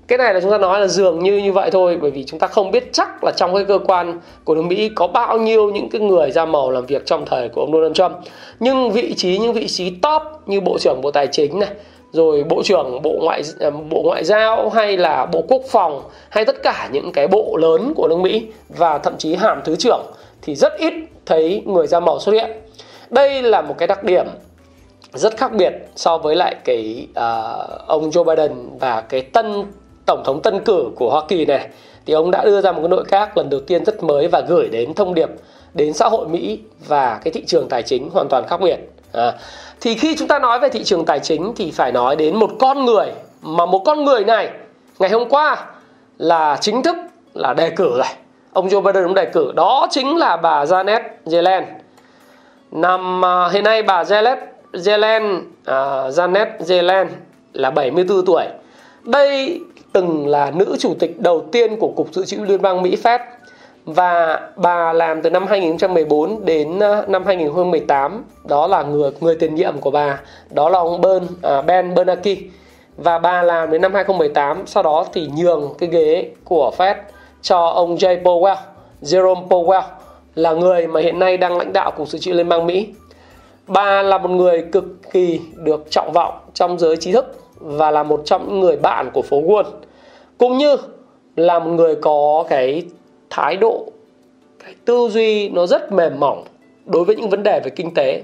Cái 0.08 0.18
này 0.18 0.34
là 0.34 0.40
chúng 0.40 0.50
ta 0.50 0.58
nói 0.58 0.80
là 0.80 0.86
dường 0.86 1.18
như 1.18 1.36
như 1.38 1.52
vậy 1.52 1.70
thôi, 1.70 1.98
bởi 2.00 2.10
vì 2.10 2.24
chúng 2.24 2.40
ta 2.40 2.46
không 2.46 2.70
biết 2.70 2.92
chắc 2.92 3.24
là 3.24 3.32
trong 3.36 3.54
cái 3.54 3.64
cơ 3.64 3.78
quan 3.86 4.20
của 4.44 4.54
nước 4.54 4.62
Mỹ 4.62 4.90
có 4.94 5.06
bao 5.06 5.38
nhiêu 5.38 5.70
những 5.70 5.88
cái 5.88 6.00
người 6.00 6.30
da 6.30 6.44
màu 6.44 6.70
làm 6.70 6.86
việc 6.86 7.06
trong 7.06 7.24
thời 7.26 7.48
của 7.48 7.60
ông 7.60 7.72
Donald 7.72 7.94
Trump. 7.94 8.12
Nhưng 8.60 8.90
vị 8.90 9.14
trí, 9.16 9.38
những 9.38 9.52
vị 9.52 9.68
trí 9.68 9.90
top 9.90 10.22
như 10.46 10.60
bộ 10.60 10.78
trưởng 10.78 11.00
bộ 11.02 11.10
tài 11.10 11.26
chính 11.26 11.58
này, 11.58 11.70
rồi 12.12 12.44
bộ 12.44 12.62
trưởng 12.62 13.02
bộ 13.02 13.12
ngoại 13.20 13.42
à, 13.60 13.70
bộ 13.70 14.02
ngoại 14.02 14.24
giao 14.24 14.68
hay 14.68 14.96
là 14.96 15.26
bộ 15.26 15.42
quốc 15.48 15.62
phòng 15.68 16.02
hay 16.28 16.44
tất 16.44 16.62
cả 16.62 16.88
những 16.92 17.12
cái 17.12 17.26
bộ 17.26 17.56
lớn 17.56 17.92
của 17.96 18.08
nước 18.08 18.18
Mỹ 18.18 18.46
và 18.68 18.98
thậm 18.98 19.14
chí 19.18 19.34
hàm 19.34 19.60
thứ 19.64 19.76
trưởng 19.76 20.02
thì 20.42 20.54
rất 20.54 20.72
ít 20.78 20.92
thấy 21.26 21.62
người 21.66 21.86
da 21.86 22.00
màu 22.00 22.18
xuất 22.20 22.32
hiện. 22.32 22.50
Đây 23.10 23.42
là 23.42 23.62
một 23.62 23.74
cái 23.78 23.86
đặc 23.86 24.04
điểm 24.04 24.26
rất 25.14 25.36
khác 25.36 25.52
biệt 25.52 25.72
so 25.96 26.18
với 26.18 26.36
lại 26.36 26.54
cái 26.64 27.06
uh, 27.10 27.86
ông 27.86 28.10
Joe 28.10 28.24
Biden 28.24 28.78
và 28.80 29.00
cái 29.00 29.20
tân 29.20 29.64
tổng 30.06 30.22
thống 30.24 30.42
tân 30.42 30.64
cử 30.64 30.90
của 30.96 31.10
Hoa 31.10 31.22
Kỳ 31.28 31.44
này 31.44 31.68
thì 32.06 32.14
ông 32.14 32.30
đã 32.30 32.44
đưa 32.44 32.60
ra 32.60 32.72
một 32.72 32.80
cái 32.80 32.88
nội 32.88 33.04
các 33.08 33.36
lần 33.36 33.50
đầu 33.50 33.60
tiên 33.60 33.84
rất 33.84 34.02
mới 34.02 34.28
và 34.28 34.40
gửi 34.40 34.68
đến 34.68 34.94
thông 34.94 35.14
điệp 35.14 35.28
đến 35.74 35.92
xã 35.92 36.08
hội 36.08 36.28
Mỹ 36.28 36.60
và 36.86 37.20
cái 37.24 37.32
thị 37.32 37.44
trường 37.46 37.68
tài 37.68 37.82
chính 37.82 38.10
hoàn 38.10 38.28
toàn 38.30 38.44
khác 38.48 38.60
biệt. 38.60 38.76
À, 39.12 39.32
thì 39.80 39.94
khi 39.94 40.16
chúng 40.16 40.28
ta 40.28 40.38
nói 40.38 40.60
về 40.60 40.68
thị 40.68 40.84
trường 40.84 41.04
tài 41.04 41.20
chính 41.20 41.52
thì 41.56 41.70
phải 41.70 41.92
nói 41.92 42.16
đến 42.16 42.36
một 42.36 42.50
con 42.58 42.84
người 42.84 43.06
mà 43.42 43.66
một 43.66 43.82
con 43.84 44.04
người 44.04 44.24
này 44.24 44.50
ngày 44.98 45.10
hôm 45.10 45.28
qua 45.28 45.66
là 46.18 46.58
chính 46.60 46.82
thức 46.82 46.96
là 47.34 47.54
đề 47.54 47.70
cử 47.70 47.90
rồi. 47.96 48.06
Ông 48.52 48.68
Joe 48.68 48.80
Biden 48.80 49.04
cũng 49.04 49.14
đề 49.14 49.24
cử 49.24 49.52
đó 49.56 49.86
chính 49.90 50.16
là 50.16 50.36
bà 50.36 50.64
Janet 50.64 51.00
Yellen. 51.32 51.64
Năm 52.70 53.20
uh, 53.20 53.52
hiện 53.52 53.64
nay 53.64 53.82
bà 53.82 54.02
Janet 54.02 54.36
Yellen, 54.86 55.36
uh, 55.36 55.44
ờ, 55.64 56.10
Janet 56.10 56.46
Yellen 56.68 57.08
là 57.52 57.70
74 57.70 58.24
tuổi. 58.24 58.44
Đây 59.04 59.60
từng 59.92 60.26
là 60.26 60.50
nữ 60.50 60.76
chủ 60.78 60.94
tịch 60.98 61.20
đầu 61.20 61.46
tiên 61.52 61.76
của 61.76 61.92
Cục 61.96 62.14
Dự 62.14 62.24
trữ 62.24 62.36
Liên 62.44 62.62
bang 62.62 62.82
Mỹ 62.82 62.96
Fed 63.02 63.18
và 63.84 64.40
bà 64.56 64.92
làm 64.92 65.22
từ 65.22 65.30
năm 65.30 65.46
2014 65.46 66.44
đến 66.44 66.78
ờ, 66.78 67.04
năm 67.08 67.24
2018 67.26 68.24
đó 68.44 68.66
là 68.66 68.82
người 68.82 69.10
người 69.20 69.36
tiền 69.36 69.54
nhiệm 69.54 69.78
của 69.78 69.90
bà. 69.90 70.20
Đó 70.50 70.68
là 70.68 70.78
ông 70.78 71.00
Ben 71.00 71.22
uh, 71.24 71.30
ờ, 71.42 71.62
Ben 71.62 71.94
Bernanke. 71.94 72.36
Và 72.96 73.18
bà 73.18 73.42
làm 73.42 73.70
đến 73.70 73.80
năm 73.80 73.94
2018 73.94 74.62
sau 74.66 74.82
đó 74.82 75.06
thì 75.12 75.28
nhường 75.36 75.74
cái 75.78 75.88
ghế 75.88 76.30
của 76.44 76.72
Fed 76.76 76.94
cho 77.42 77.66
ông 77.66 77.96
Jay 77.96 78.22
Powell 78.22 78.56
Jerome 79.02 79.48
Powell 79.48 79.82
là 80.34 80.52
người 80.52 80.86
mà 80.86 81.00
hiện 81.00 81.18
nay 81.18 81.36
đang 81.36 81.58
lãnh 81.58 81.72
đạo 81.72 81.90
cục 81.90 82.08
dự 82.08 82.18
trữ 82.18 82.32
liên 82.32 82.48
bang 82.48 82.66
Mỹ 82.66 82.88
bà 83.66 84.02
là 84.02 84.18
một 84.18 84.30
người 84.30 84.64
cực 84.72 84.84
kỳ 85.12 85.40
được 85.54 85.90
trọng 85.90 86.12
vọng 86.12 86.34
trong 86.54 86.78
giới 86.78 86.96
trí 86.96 87.12
thức 87.12 87.36
và 87.54 87.90
là 87.90 88.02
một 88.02 88.22
trong 88.24 88.48
những 88.48 88.60
người 88.60 88.76
bạn 88.76 89.10
của 89.12 89.22
phố 89.22 89.42
Wall, 89.42 89.64
cũng 90.38 90.58
như 90.58 90.76
là 91.36 91.58
một 91.58 91.70
người 91.70 91.94
có 91.94 92.44
cái 92.48 92.82
thái 93.30 93.56
độ, 93.56 93.86
cái 94.64 94.74
tư 94.84 95.08
duy 95.10 95.48
nó 95.48 95.66
rất 95.66 95.92
mềm 95.92 96.20
mỏng 96.20 96.44
đối 96.84 97.04
với 97.04 97.16
những 97.16 97.30
vấn 97.30 97.42
đề 97.42 97.60
về 97.64 97.70
kinh 97.70 97.94
tế, 97.94 98.22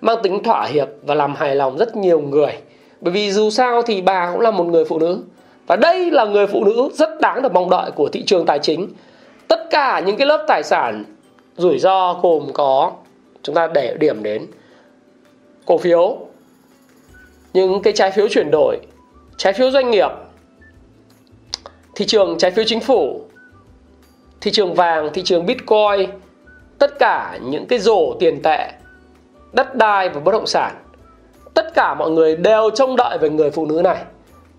mang 0.00 0.16
tính 0.22 0.42
thỏa 0.42 0.66
hiệp 0.66 0.88
và 1.02 1.14
làm 1.14 1.34
hài 1.34 1.54
lòng 1.54 1.78
rất 1.78 1.96
nhiều 1.96 2.20
người. 2.20 2.52
Bởi 3.00 3.12
vì 3.12 3.30
dù 3.32 3.50
sao 3.50 3.82
thì 3.82 4.02
bà 4.02 4.30
cũng 4.32 4.40
là 4.40 4.50
một 4.50 4.64
người 4.64 4.84
phụ 4.84 4.98
nữ 4.98 5.22
và 5.66 5.76
đây 5.76 6.10
là 6.10 6.24
người 6.24 6.46
phụ 6.46 6.64
nữ 6.64 6.88
rất 6.94 7.20
đáng 7.20 7.42
được 7.42 7.52
mong 7.52 7.70
đợi 7.70 7.90
của 7.90 8.08
thị 8.08 8.22
trường 8.26 8.46
tài 8.46 8.58
chính. 8.58 8.88
Tất 9.48 9.70
cả 9.70 10.02
những 10.06 10.16
cái 10.16 10.26
lớp 10.26 10.44
tài 10.48 10.62
sản 10.62 11.04
rủi 11.56 11.78
ro 11.78 12.14
gồm 12.22 12.46
có, 12.52 12.92
chúng 13.42 13.54
ta 13.54 13.66
để 13.74 13.96
điểm 14.00 14.22
đến 14.22 14.46
cổ 15.70 15.78
phiếu. 15.78 16.18
Những 17.52 17.82
cái 17.82 17.92
trái 17.92 18.10
phiếu 18.10 18.28
chuyển 18.28 18.50
đổi, 18.50 18.78
trái 19.36 19.52
phiếu 19.52 19.70
doanh 19.70 19.90
nghiệp, 19.90 20.10
thị 21.94 22.06
trường, 22.06 22.38
trái 22.38 22.50
phiếu 22.50 22.64
chính 22.68 22.80
phủ, 22.80 23.20
thị 24.40 24.50
trường 24.50 24.74
vàng, 24.74 25.10
thị 25.14 25.22
trường 25.24 25.46
bitcoin, 25.46 26.10
tất 26.78 26.98
cả 26.98 27.38
những 27.42 27.66
cái 27.66 27.78
rổ 27.78 28.14
tiền 28.20 28.42
tệ, 28.42 28.72
đất 29.52 29.74
đai 29.74 30.08
và 30.08 30.20
bất 30.20 30.32
động 30.32 30.46
sản, 30.46 30.76
tất 31.54 31.74
cả 31.74 31.94
mọi 31.94 32.10
người 32.10 32.36
đều 32.36 32.70
trông 32.70 32.96
đợi 32.96 33.18
về 33.18 33.30
người 33.30 33.50
phụ 33.50 33.66
nữ 33.66 33.80
này. 33.84 34.02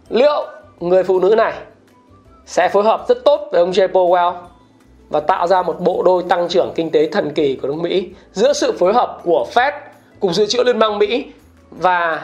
Liệu 0.09 0.47
người 0.79 1.03
phụ 1.03 1.19
nữ 1.19 1.35
này 1.37 1.53
sẽ 2.45 2.69
phối 2.69 2.83
hợp 2.83 3.05
rất 3.07 3.17
tốt 3.25 3.49
với 3.51 3.59
ông 3.59 3.71
Jay 3.71 3.87
Powell 3.87 4.33
và 5.09 5.19
tạo 5.19 5.47
ra 5.47 5.61
một 5.61 5.79
bộ 5.79 6.03
đôi 6.03 6.23
tăng 6.29 6.49
trưởng 6.49 6.71
kinh 6.75 6.91
tế 6.91 7.09
thần 7.11 7.31
kỳ 7.31 7.55
của 7.55 7.67
nước 7.67 7.77
Mỹ 7.81 8.09
giữa 8.33 8.53
sự 8.53 8.71
phối 8.79 8.93
hợp 8.93 9.19
của 9.23 9.45
Fed 9.53 9.71
Cục 10.21 10.33
Dự 10.33 10.45
trữ 10.45 10.63
Liên 10.63 10.79
bang 10.79 10.99
Mỹ 10.99 11.25
và 11.71 12.21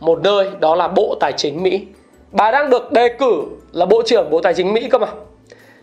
một 0.00 0.20
nơi 0.22 0.50
đó 0.60 0.74
là 0.74 0.88
Bộ 0.88 1.16
Tài 1.20 1.32
chính 1.32 1.62
Mỹ. 1.62 1.86
Bà 2.32 2.50
đang 2.50 2.70
được 2.70 2.92
đề 2.92 3.08
cử 3.08 3.42
là 3.72 3.86
Bộ 3.86 4.02
trưởng 4.06 4.30
Bộ 4.30 4.40
Tài 4.40 4.54
chính 4.54 4.72
Mỹ 4.72 4.88
cơ 4.90 4.98
mà. 4.98 5.06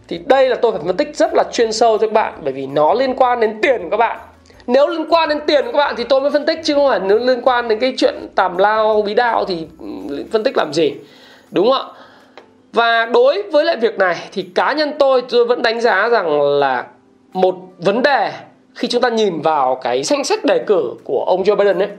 Thì 0.08 0.20
đây 0.26 0.50
là 0.50 0.56
tôi 0.56 0.72
phải 0.72 0.82
phân 0.86 0.98
tích 0.98 1.16
rất 1.16 1.34
là 1.34 1.44
chuyên 1.52 1.72
sâu 1.74 1.98
cho 1.98 2.08
các 2.08 2.14
bạn, 2.14 2.34
bởi 2.44 2.54
vì 2.54 2.68
nó 2.68 2.94
liên 2.94 3.16
quan 3.16 3.40
đến 3.40 3.62
tiền 3.62 3.84
của 3.84 3.90
các 3.90 3.98
bạn. 3.98 4.20
Nếu 4.68 4.88
liên 4.88 5.06
quan 5.10 5.30
đến 5.30 5.40
tiền 5.48 5.66
của 5.66 5.72
các 5.72 5.78
bạn 5.78 5.96
thì 5.98 6.04
tôi 6.04 6.22
mới 6.22 6.32
phân 6.32 6.46
tích 6.46 6.60
chứ 6.64 6.74
không 6.74 6.90
phải 6.90 7.00
nếu 7.00 7.18
liên 7.18 7.42
quan 7.42 7.68
đến 7.68 7.80
cái 7.80 7.94
chuyện 7.98 8.28
tàm 8.36 8.58
lao 8.58 9.02
bí 9.02 9.14
đạo 9.14 9.46
thì 9.46 9.68
ừ, 10.10 10.24
phân 10.32 10.44
tích 10.44 10.58
làm 10.58 10.74
gì. 10.74 10.94
Đúng 11.52 11.72
không 11.72 11.82
ạ? 11.82 12.04
Và 12.74 13.06
đối 13.06 13.42
với 13.42 13.66
lại 13.66 13.78
việc 13.78 13.98
này 13.98 14.16
thì 14.32 14.46
cá 14.56 14.74
nhân 14.74 14.94
tôi 15.00 15.24
tôi 15.30 15.46
vẫn 15.46 15.62
đánh 15.62 15.82
giá 15.82 16.10
rằng 16.10 16.42
là 16.42 16.86
một 17.34 17.56
vấn 17.78 18.04
đề 18.04 18.32
khi 18.78 18.88
chúng 18.88 19.02
ta 19.02 19.10
nhìn 19.10 19.42
vào 19.42 19.76
cái 19.76 20.04
danh 20.04 20.24
sách 20.24 20.46
đề 20.46 20.60
cử 20.68 20.94
của 21.04 21.24
ông 21.28 21.44
Joe 21.44 21.56
Biden 21.56 21.80
ấy 21.80 21.90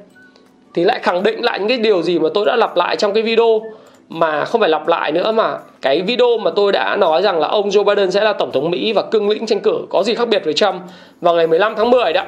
thì 0.75 0.85
lại 0.85 1.01
khẳng 1.03 1.23
định 1.23 1.45
lại 1.45 1.59
những 1.59 1.69
cái 1.69 1.79
điều 1.79 2.03
gì 2.03 2.19
mà 2.19 2.29
tôi 2.35 2.47
đã 2.47 2.57
lặp 2.57 2.77
lại 2.77 2.97
trong 2.97 3.15
cái 3.15 3.23
video 3.23 3.63
mà 4.09 4.45
không 4.45 4.61
phải 4.61 4.71
lặp 4.71 4.89
lại 4.89 5.13
nữa 5.13 5.33
mà 5.33 5.59
cái 5.83 6.03
video 6.03 6.39
mà 6.39 6.51
tôi 6.57 6.73
đã 6.73 6.97
nói 6.97 7.23
rằng 7.23 7.41
là 7.41 7.49
ông 7.49 7.69
Joe 7.69 7.85
Biden 7.85 8.11
sẽ 8.11 8.25
là 8.25 8.33
tổng 8.33 8.53
thống 8.53 8.71
Mỹ 8.71 8.93
và 8.93 9.03
cương 9.03 9.29
lĩnh 9.29 9.47
tranh 9.47 9.61
cử 9.61 9.79
có 9.91 10.03
gì 10.03 10.15
khác 10.15 10.29
biệt 10.29 10.45
với 10.45 10.55
Trump 10.55 10.83
vào 11.21 11.35
ngày 11.35 11.47
15 11.47 11.75
tháng 11.77 11.91
10 11.91 12.13
đó. 12.13 12.23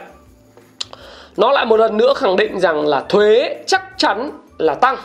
Nó 1.37 1.53
lại 1.53 1.67
một 1.67 1.77
lần 1.77 1.97
nữa 1.97 2.15
khẳng 2.15 2.37
định 2.37 2.61
rằng 2.61 2.87
là 2.87 3.01
thuế 3.09 3.57
chắc 3.67 3.83
chắn 3.97 4.31
là 4.59 4.75
tăng. 4.75 4.97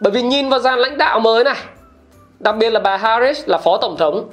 Bởi 0.00 0.10
vì 0.10 0.22
nhìn 0.22 0.48
vào 0.48 0.60
dàn 0.60 0.78
lãnh 0.78 0.98
đạo 0.98 1.20
mới 1.20 1.44
này, 1.44 1.56
đặc 2.40 2.56
biệt 2.56 2.70
là 2.70 2.80
bà 2.80 2.96
Harris 2.96 3.48
là 3.48 3.58
phó 3.58 3.76
tổng 3.76 3.96
thống 3.96 4.28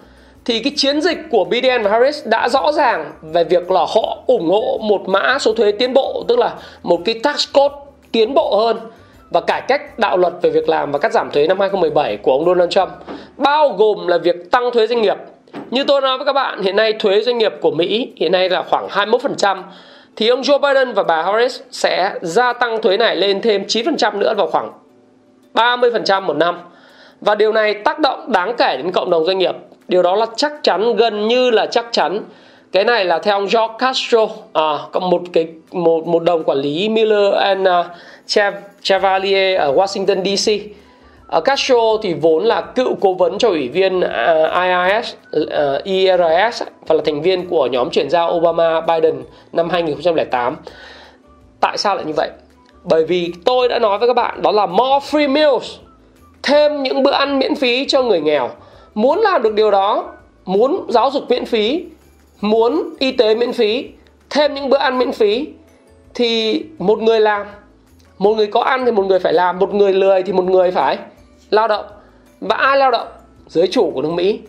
thì 0.46 0.60
cái 0.60 0.74
chiến 0.76 1.02
dịch 1.02 1.18
của 1.32 1.46
Biden 1.46 1.84
và 1.84 1.90
Harris 1.90 2.28
đã 2.28 2.50
rõ 2.50 2.72
ràng 2.72 3.12
về 3.22 3.44
việc 3.44 3.72
là 3.72 3.80
họ 3.80 4.18
ủng 4.28 4.50
hộ 4.50 4.80
một 4.82 5.10
mã 5.10 5.38
số 5.40 5.54
thuế 5.54 5.72
tiến 5.72 5.94
bộ 5.94 6.24
tức 6.28 6.40
là 6.40 6.54
một 6.84 7.02
cái 7.06 7.20
tax 7.24 7.48
code 7.54 7.76
tiến 8.12 8.34
bộ 8.34 8.58
hơn 8.58 8.78
và 9.30 9.42
cải 9.42 9.62
cách 9.62 10.00
đạo 10.00 10.18
luật 10.18 10.34
về 10.42 10.50
việc 10.50 10.70
làm 10.70 10.92
và 10.92 11.00
cắt 11.00 11.12
giảm 11.14 11.32
thuế 11.32 11.48
năm 11.48 11.60
2017 11.60 12.18
của 12.18 12.32
ông 12.32 12.46
Donald 12.46 12.72
Trump 12.72 12.90
bao 13.38 13.70
gồm 13.70 14.08
là 14.08 14.18
việc 14.18 14.52
tăng 14.52 14.72
thuế 14.74 14.88
doanh 14.88 15.02
nghiệp. 15.02 15.18
Như 15.72 15.84
tôi 15.84 16.02
nói 16.02 16.18
với 16.18 16.26
các 16.26 16.34
bạn, 16.34 16.62
hiện 16.62 16.76
nay 16.76 16.94
thuế 16.94 17.22
doanh 17.22 17.38
nghiệp 17.38 17.54
của 17.62 17.72
Mỹ 17.72 18.14
hiện 18.16 18.32
nay 18.32 18.50
là 18.50 18.64
khoảng 18.64 18.88
21% 18.88 19.62
thì 20.16 20.28
ông 20.28 20.42
Joe 20.42 20.60
Biden 20.60 20.94
và 20.94 21.04
bà 21.04 21.24
Harris 21.24 21.62
sẽ 21.72 22.14
gia 22.22 22.54
tăng 22.54 22.82
thuế 22.82 22.98
này 22.98 23.16
lên 23.16 23.42
thêm 23.42 23.64
9% 23.64 24.18
nữa 24.18 24.34
vào 24.38 24.48
khoảng 24.48 24.72
30% 25.54 26.22
một 26.22 26.38
năm. 26.38 26.60
Và 27.22 27.36
điều 27.36 27.52
này 27.52 27.74
tác 27.74 28.00
động 28.00 28.32
đáng 28.32 28.56
kể 28.58 28.78
đến 28.78 28.92
cộng 28.92 29.10
đồng 29.10 29.26
doanh 29.26 29.38
nghiệp. 29.38 29.56
Điều 29.88 30.02
đó 30.02 30.16
là 30.16 30.26
chắc 30.36 30.54
chắn 30.64 30.96
gần 30.96 31.28
như 31.28 31.52
là 31.52 31.66
chắc 31.66 31.86
chắn. 31.92 32.22
Cái 32.72 32.84
này 32.84 33.06
là 33.06 33.20
theo 33.20 33.36
ông 33.36 33.44
George 33.44 33.74
Castro. 33.80 34.28
À, 34.54 34.78
có 34.92 35.00
một 35.00 35.22
cái 35.34 35.48
một 35.72 36.08
một 36.08 36.24
đồng 36.24 36.44
quản 36.44 36.58
lý 36.58 36.90
Miller 36.90 37.34
and 37.34 37.68
uh, 37.70 37.86
Chevalier 38.82 39.60
ở 39.60 39.74
Washington 39.74 40.36
DC 40.36 40.52
uh, 41.38 41.44
Castro 41.44 41.98
thì 42.04 42.14
vốn 42.14 42.44
là 42.44 42.62
cựu 42.62 42.96
cố 43.02 43.14
vấn 43.14 43.38
cho 43.38 43.50
ủy 43.50 43.68
viên 43.68 44.02
à, 44.02 44.34
uh, 44.34 44.52
IRS 44.54 45.14
uh, 45.42 45.50
à, 45.50 45.80
IRS 45.84 46.64
và 46.88 46.96
là 46.96 47.02
thành 47.06 47.22
viên 47.22 47.48
của 47.48 47.68
nhóm 47.68 47.90
chuyển 47.90 48.10
giao 48.10 48.32
Obama 48.32 48.82
Biden 48.82 49.24
năm 49.54 49.70
2008 49.70 50.56
tại 51.60 51.78
sao 51.78 51.96
lại 51.96 52.06
như 52.06 52.14
vậy? 52.14 52.30
Bởi 52.84 53.06
vì 53.06 53.34
tôi 53.46 53.70
đã 53.70 53.80
nói 53.80 53.98
với 53.98 54.08
các 54.08 54.14
bạn 54.14 54.42
đó 54.42 54.52
là 54.52 54.66
more 54.66 55.06
free 55.12 55.32
meals 55.32 55.76
thêm 56.44 56.84
những 56.84 57.04
bữa 57.04 57.12
ăn 57.12 57.40
miễn 57.40 57.56
phí 57.56 57.86
cho 57.88 58.04
người 58.04 58.22
nghèo 58.22 58.50
muốn 58.96 59.20
làm 59.20 59.42
được 59.42 59.54
điều 59.54 59.72
đó 59.72 60.12
muốn 60.46 60.86
giáo 60.90 61.12
dục 61.12 61.24
miễn 61.30 61.46
phí 61.46 61.86
muốn 62.42 62.94
y 63.00 63.12
tế 63.12 63.36
miễn 63.36 63.54
phí 63.54 63.90
thêm 64.30 64.54
những 64.54 64.70
bữa 64.70 64.78
ăn 64.78 65.00
miễn 65.00 65.12
phí 65.12 65.48
thì 66.14 66.64
một 66.78 67.00
người 67.00 67.20
làm. 67.20 67.48
Một 68.18 68.34
người 68.36 68.48
có 68.48 68.62
ăn 68.62 68.86
thì 68.86 68.92
một 68.92 69.06
người 69.06 69.20
phải 69.20 69.34
làm 69.34 69.60
một 69.60 69.74
người 69.74 69.94
lười 69.94 70.24
thì 70.24 70.34
một 70.34 70.44
người 70.44 70.72
phải 70.72 70.98
lao 71.50 71.68
động. 71.68 71.86
Và 72.42 72.56
ai 72.56 72.78
lao 72.78 72.92
động? 72.92 73.08
Giới 73.48 73.68
chủ 73.68 73.92
của 73.96 74.02
nước 74.02 74.12
mỹ. 74.12 74.40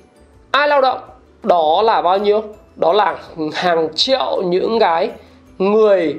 Ai 0.51 0.69
lao 0.69 0.81
động? 0.81 0.99
Đó 1.43 1.83
là 1.83 2.03
bao 2.03 2.19
nhiêu? 2.19 2.43
Đó 2.77 2.93
là 2.93 3.17
hàng 3.55 3.89
triệu 3.95 4.43
những 4.45 4.79
cái 4.79 5.11
người 5.59 6.17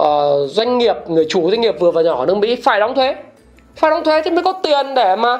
uh, 0.00 0.06
doanh 0.50 0.78
nghiệp 0.78 0.96
người 1.06 1.26
chủ 1.28 1.50
doanh 1.50 1.60
nghiệp 1.60 1.74
vừa 1.80 1.90
và 1.90 2.02
nhỏ 2.02 2.18
ở 2.18 2.26
nước 2.26 2.36
mỹ 2.36 2.56
phải 2.56 2.80
đóng 2.80 2.94
thuế. 2.94 3.14
Phải 3.76 3.90
đóng 3.90 4.04
thuế 4.04 4.22
thì 4.22 4.30
mới 4.30 4.44
có 4.44 4.52
tiền 4.52 4.94
để 4.94 5.16
mà 5.16 5.38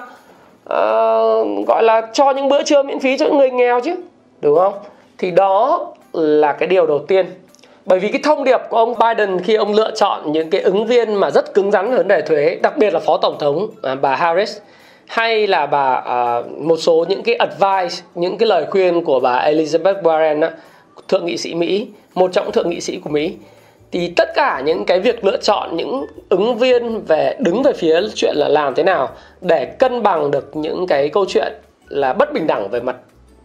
uh, 0.64 1.66
gọi 1.66 1.82
là 1.82 2.02
cho 2.12 2.30
những 2.30 2.48
bữa 2.48 2.62
trưa 2.62 2.82
miễn 2.82 3.00
phí 3.00 3.18
cho 3.18 3.26
những 3.26 3.38
người 3.38 3.50
nghèo 3.50 3.80
chứ. 3.80 3.94
Đúng 4.40 4.58
không? 4.58 4.74
Thì 5.18 5.30
đó 5.30 5.86
là 6.12 6.52
cái 6.52 6.66
điều 6.66 6.86
đầu 6.86 6.98
tiên. 6.98 7.26
Bởi 7.86 7.98
vì 7.98 8.08
cái 8.08 8.20
thông 8.24 8.44
điệp 8.44 8.60
của 8.70 8.76
ông 8.76 8.94
Biden 8.98 9.40
khi 9.40 9.54
ông 9.54 9.74
lựa 9.74 9.90
chọn 9.94 10.32
những 10.32 10.50
cái 10.50 10.60
ứng 10.60 10.86
viên 10.86 11.14
mà 11.14 11.30
rất 11.30 11.54
cứng 11.54 11.70
rắn 11.70 11.90
về 11.90 11.96
vấn 11.96 12.08
đề 12.08 12.20
thuế 12.20 12.58
đặc 12.62 12.76
biệt 12.76 12.94
là 12.94 13.00
phó 13.00 13.16
tổng 13.16 13.36
thống 13.38 13.68
à, 13.82 13.94
bà 13.94 14.16
Harris 14.16 14.58
hay 15.06 15.46
là 15.46 15.66
bà 15.66 15.94
à, 15.94 16.42
một 16.58 16.76
số 16.76 17.04
những 17.08 17.22
cái 17.22 17.34
advice 17.34 18.02
những 18.14 18.38
cái 18.38 18.48
lời 18.48 18.66
khuyên 18.70 19.04
của 19.04 19.20
bà 19.20 19.50
Elizabeth 19.50 20.02
Warren 20.02 20.50
thượng 21.08 21.26
nghị 21.26 21.36
sĩ 21.36 21.54
Mỹ 21.54 21.88
một 22.14 22.32
trong 22.32 22.52
thượng 22.52 22.70
nghị 22.70 22.80
sĩ 22.80 23.00
của 23.04 23.10
Mỹ 23.10 23.34
thì 23.92 24.12
tất 24.16 24.34
cả 24.34 24.62
những 24.64 24.84
cái 24.84 25.00
việc 25.00 25.24
lựa 25.24 25.36
chọn 25.36 25.76
những 25.76 26.06
ứng 26.28 26.58
viên 26.58 27.04
về 27.04 27.36
đứng 27.38 27.62
về 27.62 27.72
phía 27.72 28.00
chuyện 28.14 28.36
là 28.36 28.48
làm 28.48 28.74
thế 28.74 28.82
nào 28.82 29.08
để 29.40 29.64
cân 29.64 30.02
bằng 30.02 30.30
được 30.30 30.56
những 30.56 30.86
cái 30.86 31.08
câu 31.08 31.24
chuyện 31.28 31.52
là 31.88 32.12
bất 32.12 32.32
bình 32.32 32.46
đẳng 32.46 32.68
về 32.68 32.80
mặt 32.80 32.96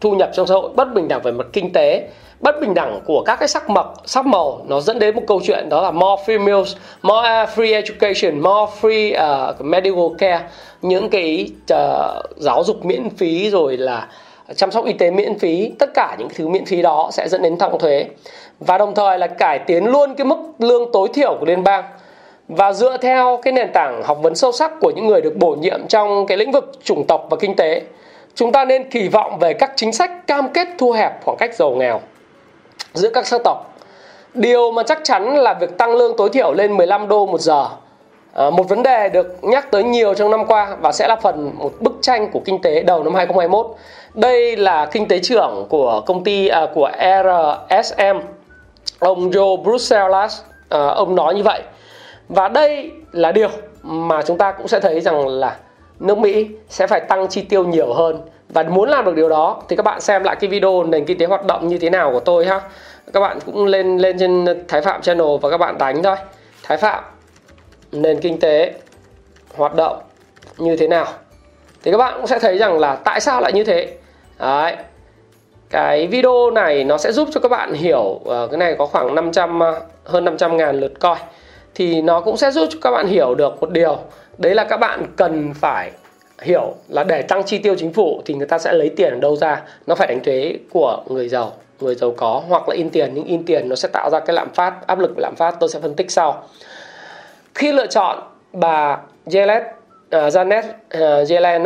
thu 0.01 0.12
nhập 0.12 0.30
trong 0.34 0.48
xã 0.48 0.54
hội 0.54 0.70
bất 0.75 0.94
bình 0.94 1.08
đẳng 1.08 1.22
về 1.22 1.32
mặt 1.32 1.48
kinh 1.54 1.74
tế 1.74 2.08
bất 2.39 2.62
bình 2.62 2.74
đẳng 2.74 3.01
của 3.06 3.24
các 3.25 3.36
cái 3.39 3.48
sắc 3.48 3.70
mộc 3.70 3.94
sắc 4.06 4.25
màu 4.25 4.66
nó 4.68 4.80
dẫn 4.80 5.00
đến 5.00 5.16
một 5.16 5.22
câu 5.27 5.42
chuyện 5.44 5.70
đó 5.70 5.82
là 5.82 5.92
more 5.92 6.24
free 6.25 6.44
meals 6.44 6.75
more 7.01 7.44
uh, 7.44 7.50
free 7.50 7.74
education 7.74 8.39
more 8.39 8.72
free 8.82 9.13
uh, 9.50 9.62
medical 9.62 10.08
care. 10.18 10.42
Những 10.82 11.10
cái 11.10 11.50
uh, 11.74 11.77
giáo 12.38 12.63
dục 12.63 12.86
miễn 12.86 13.10
phí 13.10 13.50
rồi 13.50 13.77
là 13.77 14.08
chăm 14.56 14.72
sóc 14.72 14.86
y 14.86 14.94
tế 14.94 15.12
miễn 15.12 15.39
phí 15.39 15.72
tất 15.80 15.89
cả 15.94 16.16
những 16.20 16.27
thứ 16.36 16.48
miễn 16.48 16.66
phí 16.66 16.82
đó 16.82 17.10
sẽ 17.13 17.30
dẫn 17.30 17.42
đến 17.42 17.58
tăng 17.58 17.80
thuế 17.80 18.06
và 18.60 18.78
đồng 18.78 18.96
thời 18.96 19.20
là 19.20 19.28
cải 19.28 19.60
tiến 19.60 19.86
luôn 19.86 20.16
cái 20.16 20.26
mức 20.26 20.38
lương 20.60 20.92
tối 20.92 21.08
thiểu 21.14 21.38
của 21.40 21.46
liên 21.46 21.64
bang 21.64 21.84
và 22.48 22.74
dựa 22.74 22.98
theo 22.98 23.40
cái 23.42 23.54
nền 23.54 23.72
tảng 23.74 24.04
học 24.04 24.18
vấn 24.22 24.36
sâu 24.36 24.52
sắc 24.52 24.72
của 24.82 24.92
những 24.96 25.08
người 25.08 25.22
được 25.22 25.34
bổ 25.38 25.56
nhiệm 25.56 25.88
trong 25.88 26.28
cái 26.28 26.38
lĩnh 26.38 26.52
vực 26.52 26.72
chủng 26.84 27.08
tộc 27.08 27.28
và 27.30 27.38
kinh 27.40 27.56
tế 27.56 27.82
chúng 28.36 28.52
ta 28.52 28.66
nên 28.66 28.90
kỳ 28.90 29.08
vọng 29.08 29.40
về 29.40 29.54
các 29.54 29.72
chính 29.76 29.94
sách 29.94 30.28
cam 30.28 30.50
kết 30.50 30.68
thu 30.78 30.92
hẹp 30.92 31.26
khoảng 31.26 31.38
cách 31.38 31.56
giàu 31.56 31.72
nghèo 31.72 32.02
giữa 32.94 33.10
các 33.10 33.28
sắc 33.28 33.42
tộc. 33.44 33.74
Điều 34.34 34.72
mà 34.72 34.84
chắc 34.84 35.00
chắn 35.04 35.36
là 35.36 35.54
việc 35.54 35.78
tăng 35.78 35.96
lương 35.96 36.18
tối 36.18 36.30
thiểu 36.30 36.54
lên 36.54 36.78
15 36.78 37.08
đô 37.08 37.26
một 37.26 37.42
giờ 37.42 37.68
À, 38.38 38.50
một 38.50 38.70
vấn 38.70 38.84
đề 38.84 39.10
được 39.10 39.44
nhắc 39.44 39.72
tới 39.72 39.84
nhiều 39.84 40.14
trong 40.14 40.32
năm 40.32 40.46
qua 40.46 40.78
và 40.82 40.92
sẽ 40.92 41.08
là 41.08 41.16
phần 41.16 41.52
một 41.58 41.72
bức 41.80 41.94
tranh 42.02 42.30
của 42.32 42.40
kinh 42.46 42.62
tế 42.62 42.84
đầu 42.84 43.04
năm 43.04 43.16
2021. 43.16 43.68
Đây 44.14 44.58
là 44.58 44.86
kinh 44.86 45.08
tế 45.08 45.20
trưởng 45.20 45.66
của 45.70 46.02
công 46.06 46.24
ty 46.24 46.48
à, 46.48 46.68
của 46.74 46.92
RSM, 47.00 48.18
ông 49.00 49.32
Joe 49.32 49.63
Brussels, 49.63 50.13
à, 50.13 50.30
ờ, 50.70 50.89
ông 50.89 51.16
nói 51.16 51.36
như 51.36 51.44
vậy. 51.44 51.62
Và 52.30 52.48
đây 52.48 52.92
là 53.12 53.32
điều 53.32 53.50
mà 53.84 54.22
chúng 54.22 54.38
ta 54.38 54.51
cũng 54.51 54.68
sẽ 54.68 54.80
thấy 54.80 55.01
rằng 55.01 55.27
là 55.27 55.58
nước 56.00 56.18
Mỹ 56.18 56.48
sẽ 56.70 56.88
phải 56.88 57.00
tăng 57.00 57.27
chi 57.27 57.42
tiêu 57.42 57.63
nhiều 57.63 57.94
hơn. 57.94 58.22
Và 58.50 58.63
muốn 58.63 58.89
làm 58.89 59.06
được 59.06 59.16
điều 59.16 59.30
đó 59.30 59.62
thì 59.70 59.75
các 59.75 59.84
bạn 59.84 60.01
xem 60.01 60.24
lại 60.24 60.36
cái 60.36 60.50
video 60.50 60.84
nền 60.84 61.06
kinh 61.06 61.18
tế 61.18 61.25
hoạt 61.25 61.46
động 61.46 61.68
như 61.68 61.77
thế 61.77 61.89
nào 61.89 62.12
của 62.12 62.20
tôi 62.20 62.46
ha. 62.46 62.62
Các 63.13 63.20
bạn 63.20 63.39
cũng 63.46 63.66
lên 63.66 63.98
lên 63.98 64.20
trên 64.20 64.46
Thái 64.68 64.82
Phạm 64.82 65.01
channel 65.01 65.27
và 65.42 65.50
các 65.50 65.58
bạn 65.58 65.77
đánh 65.77 66.04
thôi. 66.04 66.16
Thái 66.63 66.77
Phạm 66.77 67.04
nền 67.92 68.20
kinh 68.20 68.39
tế 68.39 68.74
hoạt 69.56 69.75
động 69.75 70.01
như 70.58 70.77
thế 70.77 70.88
nào? 70.88 71.06
Thì 71.84 71.92
các 71.92 71.98
bạn 71.98 72.13
cũng 72.18 72.27
sẽ 72.27 72.39
thấy 72.39 72.58
rằng 72.58 72.80
là 72.80 72.96
tại 72.96 73.22
sao 73.22 73.42
lại 73.42 73.54
như 73.54 73.63
thế? 73.63 73.98
Đấy 74.39 74.75
cái 75.69 76.07
video 76.07 76.51
này 76.51 76.83
nó 76.83 76.97
sẽ 76.97 77.12
giúp 77.12 77.29
cho 77.31 77.39
các 77.39 77.50
bạn 77.50 77.74
hiểu 77.74 78.01
uh, 78.01 78.51
cái 78.51 78.57
này 78.57 78.75
có 78.79 78.86
khoảng 78.86 79.15
500 79.15 79.55
uh, 79.55 79.62
ờ, 79.62 79.81
hơn 80.03 80.25
500 80.25 80.57
ngàn 80.57 80.79
lượt 80.79 81.00
coi. 81.00 81.17
Thì 81.75 82.01
nó 82.01 82.21
cũng 82.21 82.38
sẽ 82.38 82.51
giúp 82.51 82.67
cho 82.71 82.79
các 82.81 82.91
bạn 82.91 83.07
hiểu 83.07 83.36
được 83.36 83.62
một 83.62 83.69
điều 83.71 83.97
đấy 84.38 84.55
là 84.55 84.63
các 84.63 84.77
bạn 84.77 85.05
cần 85.15 85.53
phải 85.53 85.91
hiểu 86.41 86.74
là 86.89 87.03
để 87.03 87.21
tăng 87.21 87.43
chi 87.43 87.57
tiêu 87.57 87.75
chính 87.77 87.93
phủ 87.93 88.21
thì 88.25 88.33
người 88.33 88.47
ta 88.47 88.57
sẽ 88.57 88.74
lấy 88.74 88.89
tiền 88.89 89.13
ở 89.13 89.19
đâu 89.19 89.36
ra. 89.36 89.62
Nó 89.88 89.95
phải 89.95 90.07
đánh 90.07 90.24
thuế 90.24 90.53
của 90.69 91.03
người 91.07 91.29
giàu 91.29 91.51
người 91.79 91.95
giàu 91.95 92.13
có 92.17 92.43
hoặc 92.47 92.69
là 92.69 92.75
in 92.75 92.89
tiền 92.89 93.12
nhưng 93.13 93.25
in 93.25 93.45
tiền 93.45 93.69
nó 93.69 93.75
sẽ 93.75 93.89
tạo 93.93 94.09
ra 94.09 94.19
cái 94.19 94.33
lạm 94.33 94.50
phát 94.53 94.88
áp 94.88 95.00
lực 95.00 95.12
lạm 95.17 95.36
phát 95.36 95.55
tôi 95.59 95.69
sẽ 95.69 95.79
phân 95.79 95.95
tích 95.95 96.12
sau. 96.12 96.43
Khi 97.55 97.71
lựa 97.71 97.88
chọn 97.88 98.19
bà 98.53 98.97
Janet 99.25 99.62
uh, 99.62 100.33
Janet 100.33 100.63
uh, 100.63 101.29
Yellen 101.29 101.63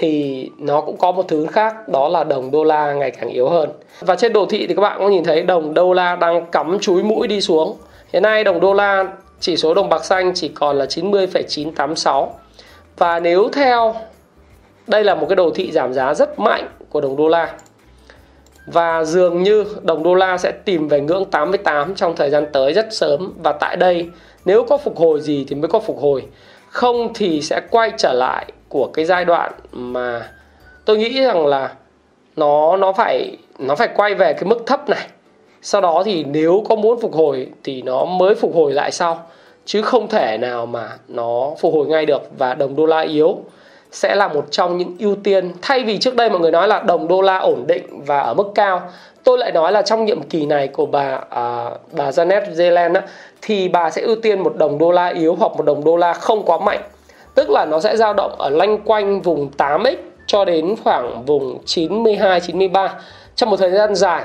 thì 0.00 0.50
nó 0.58 0.80
cũng 0.80 0.96
có 0.96 1.12
một 1.12 1.28
thứ 1.28 1.46
khác 1.46 1.88
đó 1.88 2.08
là 2.08 2.24
đồng 2.24 2.50
đô 2.50 2.64
la 2.64 2.92
ngày 2.92 3.10
càng 3.10 3.28
yếu 3.28 3.48
hơn. 3.48 3.70
Và 4.00 4.16
trên 4.16 4.32
đồ 4.32 4.46
thị 4.46 4.66
thì 4.66 4.74
các 4.74 4.82
bạn 4.82 4.98
cũng 4.98 5.10
nhìn 5.10 5.24
thấy 5.24 5.42
đồng 5.42 5.74
đô 5.74 5.92
la 5.92 6.16
đang 6.16 6.46
cắm 6.46 6.78
chúi 6.80 7.02
mũi 7.02 7.26
đi 7.26 7.40
xuống. 7.40 7.76
Hiện 8.12 8.22
nay 8.22 8.44
đồng 8.44 8.60
đô 8.60 8.74
la 8.74 9.04
chỉ 9.40 9.56
số 9.56 9.74
đồng 9.74 9.88
bạc 9.88 10.04
xanh 10.04 10.32
chỉ 10.34 10.48
còn 10.48 10.76
là 10.76 10.86
90,986 10.86 12.34
và 12.98 13.20
nếu 13.20 13.48
theo 13.52 13.94
đây 14.86 15.04
là 15.04 15.14
một 15.14 15.26
cái 15.28 15.36
đồ 15.36 15.50
thị 15.54 15.72
giảm 15.72 15.92
giá 15.92 16.14
rất 16.14 16.38
mạnh 16.38 16.68
của 16.90 17.00
đồng 17.00 17.16
đô 17.16 17.28
la. 17.28 17.52
Và 18.66 19.04
dường 19.04 19.42
như 19.42 19.64
đồng 19.82 20.02
đô 20.02 20.14
la 20.14 20.38
sẽ 20.38 20.52
tìm 20.64 20.88
về 20.88 21.00
ngưỡng 21.00 21.24
88 21.24 21.94
trong 21.94 22.16
thời 22.16 22.30
gian 22.30 22.46
tới 22.52 22.72
rất 22.72 22.86
sớm. 22.90 23.32
Và 23.42 23.52
tại 23.52 23.76
đây 23.76 24.08
nếu 24.44 24.64
có 24.64 24.76
phục 24.76 24.96
hồi 24.96 25.20
gì 25.20 25.46
thì 25.48 25.56
mới 25.56 25.68
có 25.68 25.80
phục 25.80 25.98
hồi. 26.00 26.22
Không 26.68 27.14
thì 27.14 27.42
sẽ 27.42 27.60
quay 27.70 27.92
trở 27.96 28.12
lại 28.12 28.46
của 28.70 28.86
cái 28.86 29.04
giai 29.04 29.24
đoạn 29.24 29.52
mà 29.72 30.30
tôi 30.84 30.98
nghĩ 30.98 31.20
rằng 31.20 31.46
là 31.46 31.74
nó 32.36 32.76
nó 32.76 32.92
phải 32.92 33.36
nó 33.58 33.74
phải 33.74 33.88
quay 33.96 34.14
về 34.14 34.32
cái 34.32 34.44
mức 34.44 34.62
thấp 34.66 34.88
này. 34.88 35.06
Sau 35.62 35.80
đó 35.80 36.02
thì 36.04 36.24
nếu 36.24 36.64
có 36.68 36.76
muốn 36.76 37.00
phục 37.00 37.14
hồi 37.14 37.48
thì 37.64 37.82
nó 37.82 38.04
mới 38.04 38.34
phục 38.34 38.54
hồi 38.54 38.72
lại 38.72 38.90
sau 38.90 39.22
chứ 39.64 39.82
không 39.82 40.08
thể 40.08 40.38
nào 40.38 40.66
mà 40.66 40.88
nó 41.08 41.50
phục 41.60 41.74
hồi 41.74 41.86
ngay 41.86 42.06
được. 42.06 42.22
Và 42.38 42.54
đồng 42.54 42.76
đô 42.76 42.86
la 42.86 43.00
yếu 43.00 43.38
sẽ 43.92 44.14
là 44.14 44.28
một 44.28 44.46
trong 44.50 44.78
những 44.78 44.96
ưu 44.98 45.16
tiên. 45.16 45.52
Thay 45.62 45.84
vì 45.84 45.98
trước 45.98 46.16
đây 46.16 46.30
mọi 46.30 46.40
người 46.40 46.50
nói 46.50 46.68
là 46.68 46.82
đồng 46.82 47.08
đô 47.08 47.22
la 47.22 47.38
ổn 47.38 47.64
định 47.66 48.04
và 48.04 48.20
ở 48.20 48.34
mức 48.34 48.52
cao 48.54 48.82
tôi 49.24 49.38
lại 49.38 49.52
nói 49.52 49.72
là 49.72 49.82
trong 49.82 50.04
nhiệm 50.04 50.22
kỳ 50.22 50.46
này 50.46 50.68
của 50.68 50.86
bà 50.86 51.20
à, 51.30 51.70
bà 51.92 52.10
Janet 52.10 52.42
Yellen 52.58 52.92
á, 52.92 53.02
thì 53.42 53.68
bà 53.68 53.90
sẽ 53.90 54.02
ưu 54.02 54.16
tiên 54.16 54.40
một 54.40 54.56
đồng 54.56 54.78
đô 54.78 54.92
la 54.92 55.06
yếu 55.06 55.34
hoặc 55.34 55.52
một 55.56 55.64
đồng 55.64 55.84
đô 55.84 55.96
la 55.96 56.12
không 56.12 56.42
quá 56.42 56.58
mạnh 56.58 56.80
tức 57.34 57.50
là 57.50 57.64
nó 57.64 57.80
sẽ 57.80 57.96
dao 57.96 58.14
động 58.14 58.34
ở 58.38 58.50
lanh 58.50 58.78
quanh 58.78 59.22
vùng 59.22 59.50
8x 59.58 59.96
cho 60.26 60.44
đến 60.44 60.74
khoảng 60.84 61.24
vùng 61.24 61.58
92 61.64 62.40
93 62.40 62.94
trong 63.34 63.50
một 63.50 63.56
thời 63.56 63.70
gian 63.70 63.94
dài. 63.94 64.24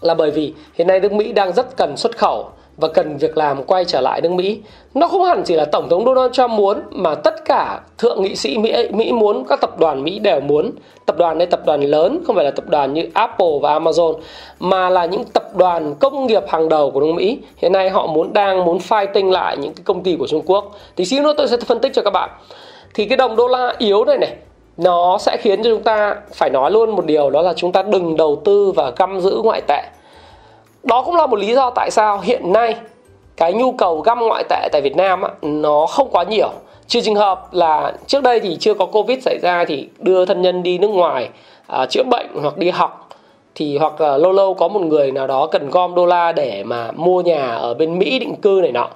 Là 0.00 0.14
bởi 0.14 0.30
vì 0.30 0.54
hiện 0.74 0.86
nay 0.86 1.00
nước 1.00 1.12
Mỹ 1.12 1.32
đang 1.32 1.52
rất 1.52 1.76
cần 1.76 1.96
xuất 1.96 2.18
khẩu 2.18 2.50
và 2.76 2.88
cần 2.88 3.16
việc 3.16 3.36
làm 3.36 3.64
quay 3.64 3.84
trở 3.84 4.00
lại 4.00 4.20
nước 4.20 4.32
Mỹ. 4.32 4.60
Nó 4.94 5.08
không 5.08 5.24
hẳn 5.24 5.42
chỉ 5.44 5.54
là 5.54 5.64
Tổng 5.64 5.88
thống 5.88 6.04
Donald 6.04 6.32
Trump 6.32 6.50
muốn 6.50 6.82
mà 6.90 7.14
tất 7.14 7.44
cả 7.44 7.80
thượng 7.98 8.22
nghị 8.22 8.36
sĩ 8.36 8.58
Mỹ, 8.58 8.72
Mỹ 8.90 9.12
muốn, 9.12 9.44
các 9.48 9.60
tập 9.60 9.78
đoàn 9.78 10.04
Mỹ 10.04 10.18
đều 10.18 10.40
muốn. 10.40 10.70
Tập 11.06 11.16
đoàn 11.18 11.38
đây 11.38 11.46
tập 11.46 11.60
đoàn 11.66 11.82
lớn, 11.82 12.22
không 12.26 12.36
phải 12.36 12.44
là 12.44 12.50
tập 12.50 12.64
đoàn 12.68 12.94
như 12.94 13.08
Apple 13.14 13.58
và 13.62 13.78
Amazon 13.78 14.14
mà 14.60 14.90
là 14.90 15.06
những 15.06 15.24
tập 15.24 15.56
đoàn 15.56 15.94
công 15.94 16.26
nghiệp 16.26 16.42
hàng 16.48 16.68
đầu 16.68 16.90
của 16.90 17.00
nước 17.00 17.12
Mỹ. 17.12 17.38
Hiện 17.56 17.72
nay 17.72 17.90
họ 17.90 18.06
muốn 18.06 18.32
đang 18.32 18.64
muốn 18.64 18.78
fighting 18.78 19.30
lại 19.30 19.56
những 19.56 19.72
cái 19.74 19.82
công 19.84 20.02
ty 20.02 20.16
của 20.16 20.26
Trung 20.26 20.42
Quốc. 20.46 20.76
Thì 20.96 21.04
xíu 21.04 21.22
nữa 21.22 21.34
tôi 21.36 21.48
sẽ 21.48 21.56
phân 21.56 21.78
tích 21.78 21.92
cho 21.94 22.02
các 22.02 22.10
bạn. 22.10 22.30
Thì 22.94 23.06
cái 23.06 23.16
đồng 23.16 23.36
đô 23.36 23.48
la 23.48 23.74
yếu 23.78 24.04
này 24.04 24.18
này 24.18 24.32
nó 24.76 25.18
sẽ 25.18 25.36
khiến 25.36 25.62
cho 25.62 25.70
chúng 25.70 25.82
ta 25.82 26.16
phải 26.34 26.50
nói 26.50 26.70
luôn 26.70 26.90
một 26.90 27.06
điều 27.06 27.30
đó 27.30 27.42
là 27.42 27.52
chúng 27.56 27.72
ta 27.72 27.82
đừng 27.82 28.16
đầu 28.16 28.42
tư 28.44 28.72
và 28.76 28.92
găm 28.96 29.20
giữ 29.20 29.40
ngoại 29.44 29.60
tệ 29.60 29.82
đó 30.86 31.02
cũng 31.02 31.16
là 31.16 31.26
một 31.26 31.38
lý 31.38 31.54
do 31.54 31.70
tại 31.70 31.90
sao 31.90 32.20
hiện 32.20 32.52
nay 32.52 32.76
cái 33.36 33.52
nhu 33.52 33.72
cầu 33.72 34.00
găm 34.00 34.18
ngoại 34.18 34.44
tệ 34.48 34.68
tại 34.72 34.80
Việt 34.82 34.96
Nam 34.96 35.22
á, 35.22 35.30
nó 35.42 35.86
không 35.86 36.08
quá 36.10 36.24
nhiều. 36.24 36.48
Trừ 36.86 37.00
trường 37.00 37.14
hợp 37.14 37.54
là 37.54 37.92
trước 38.06 38.22
đây 38.22 38.40
thì 38.40 38.56
chưa 38.60 38.74
có 38.74 38.86
covid 38.86 39.22
xảy 39.22 39.38
ra 39.42 39.64
thì 39.64 39.88
đưa 39.98 40.24
thân 40.24 40.42
nhân 40.42 40.62
đi 40.62 40.78
nước 40.78 40.88
ngoài 40.88 41.28
à, 41.66 41.86
chữa 41.86 42.02
bệnh 42.02 42.26
hoặc 42.42 42.56
đi 42.56 42.70
học 42.70 43.08
thì 43.54 43.78
hoặc 43.78 44.00
là 44.00 44.16
lâu 44.16 44.32
lâu 44.32 44.54
có 44.54 44.68
một 44.68 44.82
người 44.82 45.12
nào 45.12 45.26
đó 45.26 45.46
cần 45.46 45.70
gom 45.70 45.94
đô 45.94 46.06
la 46.06 46.32
để 46.32 46.62
mà 46.64 46.90
mua 46.96 47.22
nhà 47.22 47.46
ở 47.46 47.74
bên 47.74 47.98
Mỹ 47.98 48.18
định 48.18 48.36
cư 48.36 48.60
này 48.62 48.72
nọ 48.72 48.88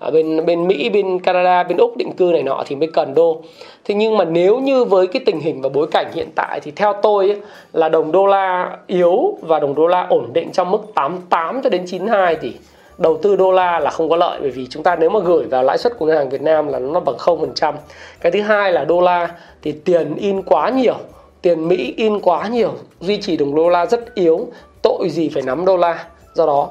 ở 0.00 0.10
bên 0.10 0.46
bên 0.46 0.66
Mỹ, 0.66 0.88
bên 0.88 1.18
Canada, 1.18 1.62
bên 1.62 1.78
Úc 1.78 1.96
định 1.96 2.12
cư 2.12 2.24
này 2.32 2.42
nọ 2.42 2.62
thì 2.66 2.76
mới 2.76 2.88
cần 2.92 3.14
đô. 3.14 3.42
Thế 3.84 3.94
nhưng 3.94 4.16
mà 4.16 4.24
nếu 4.24 4.58
như 4.58 4.84
với 4.84 5.06
cái 5.06 5.22
tình 5.26 5.40
hình 5.40 5.62
và 5.62 5.68
bối 5.68 5.86
cảnh 5.86 6.10
hiện 6.14 6.28
tại 6.34 6.60
thì 6.60 6.70
theo 6.70 6.92
tôi 7.02 7.28
ấy, 7.28 7.40
là 7.72 7.88
đồng 7.88 8.12
đô 8.12 8.26
la 8.26 8.76
yếu 8.86 9.38
và 9.42 9.60
đồng 9.60 9.74
đô 9.74 9.86
la 9.86 10.06
ổn 10.10 10.32
định 10.32 10.52
trong 10.52 10.70
mức 10.70 10.80
88 10.94 11.62
cho 11.62 11.70
đến 11.70 11.84
92 11.86 12.36
thì 12.40 12.52
đầu 12.98 13.18
tư 13.22 13.36
đô 13.36 13.52
la 13.52 13.80
là 13.80 13.90
không 13.90 14.08
có 14.08 14.16
lợi 14.16 14.38
bởi 14.40 14.50
vì 14.50 14.66
chúng 14.70 14.82
ta 14.82 14.96
nếu 14.96 15.10
mà 15.10 15.20
gửi 15.20 15.46
vào 15.46 15.62
lãi 15.62 15.78
suất 15.78 15.98
của 15.98 16.06
ngân 16.06 16.16
hàng 16.16 16.28
Việt 16.28 16.42
Nam 16.42 16.68
là 16.68 16.78
nó 16.78 17.00
bằng 17.00 17.16
0%. 17.16 17.74
Cái 18.20 18.32
thứ 18.32 18.40
hai 18.40 18.72
là 18.72 18.84
đô 18.84 19.00
la 19.00 19.28
thì 19.62 19.72
tiền 19.72 20.14
in 20.16 20.42
quá 20.42 20.70
nhiều, 20.70 20.94
tiền 21.42 21.68
Mỹ 21.68 21.94
in 21.96 22.20
quá 22.20 22.48
nhiều, 22.48 22.72
duy 23.00 23.22
trì 23.22 23.36
đồng 23.36 23.54
đô 23.54 23.68
la 23.68 23.86
rất 23.86 24.14
yếu, 24.14 24.46
tội 24.82 25.08
gì 25.10 25.30
phải 25.34 25.42
nắm 25.42 25.64
đô 25.64 25.76
la. 25.76 26.04
Do 26.34 26.46
đó 26.46 26.68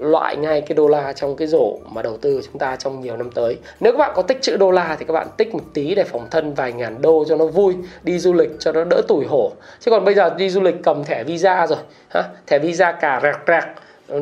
loại 0.00 0.36
ngay 0.36 0.60
cái 0.60 0.74
đô 0.74 0.88
la 0.88 1.12
trong 1.12 1.36
cái 1.36 1.48
rổ 1.48 1.78
mà 1.92 2.02
đầu 2.02 2.16
tư 2.16 2.36
của 2.36 2.42
chúng 2.46 2.58
ta 2.58 2.76
trong 2.76 3.00
nhiều 3.00 3.16
năm 3.16 3.30
tới. 3.30 3.58
Nếu 3.80 3.92
các 3.92 3.98
bạn 3.98 4.12
có 4.14 4.22
tích 4.22 4.38
chữ 4.42 4.56
đô 4.56 4.70
la 4.70 4.96
thì 4.98 5.04
các 5.04 5.14
bạn 5.14 5.26
tích 5.36 5.54
một 5.54 5.64
tí 5.74 5.94
để 5.94 6.04
phòng 6.04 6.26
thân 6.30 6.54
vài 6.54 6.72
ngàn 6.72 7.02
đô 7.02 7.24
cho 7.28 7.36
nó 7.36 7.46
vui, 7.46 7.74
đi 8.02 8.18
du 8.18 8.32
lịch 8.32 8.50
cho 8.58 8.72
nó 8.72 8.84
đỡ 8.84 9.02
tủi 9.08 9.24
hổ. 9.24 9.52
Chứ 9.80 9.90
còn 9.90 10.04
bây 10.04 10.14
giờ 10.14 10.34
đi 10.36 10.50
du 10.50 10.60
lịch 10.60 10.76
cầm 10.82 11.04
thẻ 11.04 11.24
visa 11.24 11.66
rồi 11.66 11.78
ha 12.08 12.22
thẻ 12.46 12.58
visa 12.58 12.92
cả 12.92 13.20
rạc 13.22 13.40
rạc, 13.46 13.68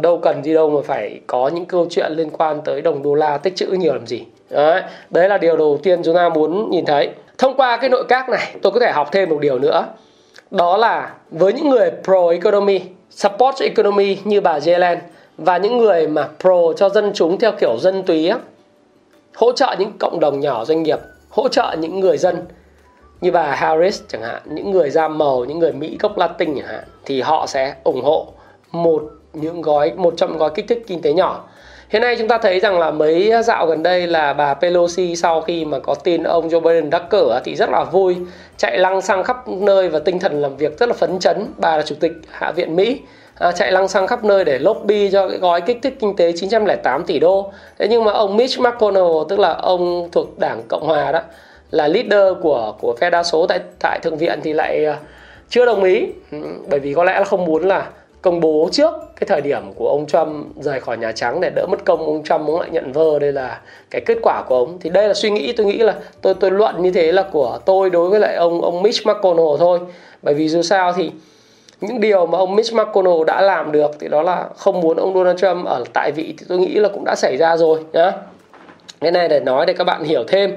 đâu 0.03 0.19
cần 0.19 0.45
gì 0.45 0.55
đâu 0.55 0.71
mà 0.71 0.81
phải 0.85 1.21
có 1.27 1.49
những 1.49 1.65
câu 1.65 1.87
chuyện 1.91 2.13
liên 2.13 2.31
quan 2.31 2.61
tới 2.65 2.81
đồng 2.81 3.03
đô 3.03 3.15
la, 3.15 3.39
tích 3.39 3.57
chữ 3.57 3.67
nhiều 3.67 3.93
làm 3.93 4.07
gì. 4.07 4.25
Đấy 4.51 4.83
đấy 5.11 5.29
là 5.29 5.39
điều 5.39 5.57
đầu 5.57 5.79
tiên 5.83 6.03
chúng 6.05 6.15
ta 6.15 6.29
muốn 6.29 6.71
nhìn 6.71 6.85
thấy. 6.85 7.11
Thông 7.39 7.57
qua 7.57 7.77
cái 7.77 7.91
nội 7.91 8.05
các 8.09 8.29
này, 8.29 8.55
tôi 8.63 8.73
có 8.73 8.81
thể 8.81 8.91
học 8.93 9.09
thêm 9.13 9.29
một 9.29 9.39
điều 9.41 9.59
nữa. 9.59 9.87
Đó 10.51 10.77
là 10.77 11.15
với 11.31 11.53
những 11.53 11.71
người 11.71 11.91
pro 12.05 12.31
economy, 12.31 12.81
support 13.11 13.61
economy 13.61 14.19
như 14.25 14.41
bà 14.41 14.59
Yellen 14.67 14.99
và 15.39 15.57
những 15.57 15.79
người 15.79 16.09
mà 16.09 16.29
pro 16.41 16.73
cho 16.77 16.89
dân 16.89 17.11
chúng 17.15 17.39
theo 17.39 17.53
kiểu 17.61 17.77
dân 17.79 18.03
túy 18.03 18.29
á, 18.29 18.39
hỗ 19.37 19.53
trợ 19.53 19.77
những 19.79 19.93
cộng 19.99 20.21
đồng 20.21 20.41
nhỏ 20.41 20.65
doanh 20.65 20.83
nghiệp 20.83 20.99
hỗ 21.31 21.49
trợ 21.49 21.77
những 21.79 22.01
người 22.01 22.19
dân. 22.19 22.37
Như 23.21 23.31
bà 23.31 23.55
Harris 23.55 24.03
chẳng 24.09 24.23
hạn 24.23 24.43
những 24.45 24.71
người 24.71 24.91
da 24.91 25.09
màu 25.09 25.45
những 25.45 25.59
người 25.59 25.73
Mỹ 25.73 25.97
gốc 26.01 26.19
Latin 26.19 26.55
chẳng 26.55 26.67
hạn 26.67 26.85
thì 27.05 27.21
họ 27.21 27.47
sẽ 27.47 27.75
ủng 27.85 28.05
hộ 28.05 28.27
một 28.73 29.03
những 29.33 29.63
gói 29.63 29.93
một 29.97 30.15
trong 30.17 30.39
gói 30.39 30.51
kích 30.55 30.69
thích 30.69 30.85
kinh 30.87 31.03
tế 31.03 31.13
nhỏ. 31.13 31.49
Hiện 31.89 32.03
nay 32.03 32.17
chúng 32.19 32.29
ta 32.29 32.39
thấy 32.39 32.61
rằng 32.61 32.79
là 32.79 32.91
mấy 32.91 33.33
dạo 33.45 33.67
gần 33.67 33.83
đây 33.83 34.07
là 34.07 34.33
bà 34.33 34.55
Pelosi 34.55 35.17
sau 35.17 35.41
khi 35.41 35.65
mà 35.65 35.79
có 35.79 35.95
tin 35.95 36.23
ông 36.23 36.49
Joe 36.49 36.61
Biden 36.61 36.91
đắc 36.91 37.03
cử 37.11 37.33
thì 37.45 37.57
rất 37.57 37.71
là 37.71 37.85
vui 37.85 38.17
chạy 38.57 38.79
lăng 38.79 39.01
xăng 39.01 39.25
khắp 39.25 39.49
nơi 39.49 39.89
và 39.89 39.99
tinh 39.99 40.19
thần 40.19 40.43
làm 40.43 40.57
việc 40.57 40.79
rất 40.79 40.89
là 40.89 40.95
phấn 40.95 41.19
chấn. 41.19 41.47
Bà 41.57 41.77
là 41.77 41.83
chủ 41.83 41.95
tịch 42.01 42.13
hạ 42.31 42.53
viện 42.53 42.77
Mỹ 42.77 43.01
à, 43.39 43.53
chạy 43.53 43.73
lăng 43.73 43.89
xăng 43.89 44.07
khắp 44.07 44.25
nơi 44.25 44.45
để 44.45 44.59
lobby 44.59 45.11
cho 45.11 45.29
cái 45.29 45.39
gói 45.39 45.61
kích 45.61 45.79
thích 45.83 45.97
kinh 46.01 46.17
tế 46.17 46.33
908 46.33 47.05
tỷ 47.05 47.19
đô. 47.19 47.53
Thế 47.79 47.89
nhưng 47.89 48.05
mà 48.05 48.13
ông 48.13 48.37
Mitch 48.37 48.61
McConnell 48.61 49.09
tức 49.29 49.39
là 49.39 49.53
ông 49.55 50.09
thuộc 50.13 50.39
Đảng 50.39 50.63
Cộng 50.69 50.87
hòa 50.87 51.13
đó 51.13 51.21
là 51.71 51.89
leader 51.89 52.37
của 52.43 52.75
của 52.81 52.97
phe 53.01 53.11
đa 53.11 53.23
số 53.23 53.47
tại 53.47 53.61
tại 53.81 53.99
thượng 54.03 54.17
viện 54.17 54.41
thì 54.43 54.53
lại 54.53 54.85
à, 54.85 54.97
chưa 55.49 55.67
đồng 55.67 55.85
ý. 55.85 56.07
Ừ, 56.33 56.39
bởi 56.71 56.81
vì 56.81 56.95
có 56.95 57.05
lẽ 57.05 57.19
là 57.19 57.25
không 57.25 57.45
muốn 57.45 57.69
là 57.69 57.89
công 58.23 58.41
bố 58.41 58.69
trước 58.73 58.93
cái 59.21 59.27
thời 59.29 59.41
điểm 59.41 59.73
của 59.77 59.89
ông 59.89 60.07
Trump 60.07 60.57
rời 60.61 60.81
khỏi 60.81 60.99
Nhà 60.99 61.13
Trắng 61.13 61.41
để 61.41 61.51
đỡ 61.55 61.67
mất 61.71 61.85
công 61.85 62.07
ông 62.07 62.23
Trump 62.25 62.41
ông 62.41 62.61
lại 62.61 62.71
nhận 62.71 62.93
vơ. 62.93 63.19
Đây 63.19 63.33
là 63.33 63.61
cái 63.91 64.01
kết 64.07 64.19
quả 64.23 64.43
của 64.49 64.57
ông. 64.57 64.79
Thì 64.81 64.91
đây 64.91 65.09
là 65.09 65.15
suy 65.15 65.31
nghĩ 65.31 65.53
tôi 65.53 65.67
nghĩ 65.67 65.79
là 65.79 65.95
tôi 66.23 66.35
tôi 66.35 66.51
luận 66.51 66.83
như 66.83 66.91
thế 66.91 67.13
là 67.13 67.23
của 67.33 67.59
tôi 67.65 67.91
đối 67.91 68.11
với 68.11 68.21
lại 68.21 68.35
ông 68.35 68.63
ông 68.63 68.83
Mitch 68.83 69.07
McConnell 69.07 69.57
thôi. 69.59 69.79
Bởi 70.23 70.35
vì 70.35 70.49
dù 70.49 70.63
sao 70.63 70.93
thì 70.93 71.11
những 71.81 72.01
điều 72.01 72.27
mà 72.27 72.39
ông 72.39 72.57
Mitch 72.57 72.75
McConnell 72.75 73.25
đã 73.27 73.43
làm 73.43 73.73
được 73.73 73.91
thì 74.01 74.09
đó 74.09 74.23
là 74.23 74.49
không 74.57 74.81
muốn 74.81 74.97
ông 74.97 75.15
Donald 75.15 75.41
Trump 75.41 75.67
ở 75.67 75.85
tại 75.93 76.13
vị 76.13 76.35
thì 76.39 76.47
tôi 76.49 76.59
nghĩ 76.59 76.75
là 76.75 76.89
cũng 76.89 77.05
đã 77.05 77.15
xảy 77.15 77.37
ra 77.37 77.57
rồi 77.57 77.81
nhá. 77.93 78.13
Cái 79.01 79.11
này 79.11 79.29
để 79.29 79.41
nói 79.41 79.67
để 79.67 79.73
các 79.73 79.85
bạn 79.85 80.05
hiểu 80.05 80.25
thêm 80.29 80.57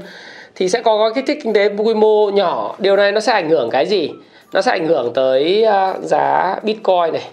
thì 0.56 0.70
sẽ 0.70 0.82
có 0.82 0.98
cái 1.00 1.16
kích 1.16 1.26
thích 1.28 1.44
kinh 1.44 1.54
tế 1.54 1.70
quy 1.70 1.94
mô 1.94 2.30
nhỏ. 2.32 2.76
Điều 2.80 2.96
này 2.96 3.12
nó 3.12 3.20
sẽ 3.20 3.34
ảnh 3.34 3.50
hưởng 3.50 3.70
cái 3.70 3.86
gì? 3.86 4.12
Nó 4.54 4.62
sẽ 4.62 4.72
ảnh 4.72 4.88
hưởng 4.88 5.14
tới 5.14 5.64
à, 5.64 5.94
giá 6.02 6.56
bitcoin 6.64 7.14
này. 7.14 7.28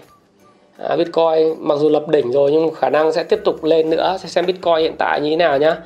À, 0.77 0.95
bitcoin 0.95 1.55
mặc 1.59 1.77
dù 1.79 1.89
lập 1.89 2.07
đỉnh 2.07 2.31
rồi 2.31 2.51
nhưng 2.51 2.73
khả 2.73 2.89
năng 2.89 3.11
sẽ 3.11 3.23
tiếp 3.23 3.39
tục 3.45 3.63
lên 3.63 3.89
nữa. 3.89 4.17
Sẽ 4.19 4.29
xem 4.29 4.45
bitcoin 4.45 4.77
hiện 4.77 4.95
tại 4.97 5.21
như 5.21 5.29
thế 5.29 5.35
nào 5.35 5.57
nhá 5.57 5.77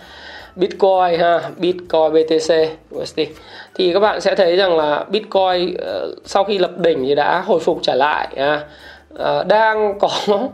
bitcoin 0.55 1.19
ha 1.19 1.41
bitcoin 1.57 2.13
btc 2.13 2.53
USD 2.95 3.19
thì 3.75 3.93
các 3.93 3.99
bạn 3.99 4.21
sẽ 4.21 4.35
thấy 4.35 4.55
rằng 4.55 4.77
là 4.77 5.05
bitcoin 5.09 5.75
ờ, 5.77 6.15
sau 6.25 6.43
khi 6.43 6.57
lập 6.57 6.77
đỉnh 6.77 7.05
thì 7.05 7.15
đã 7.15 7.41
hồi 7.41 7.59
phục 7.59 7.79
trở 7.81 7.95
lại 7.95 8.27
ha. 8.37 8.61
Ờ, 9.15 9.43
đang 9.43 9.99
có 9.99 10.09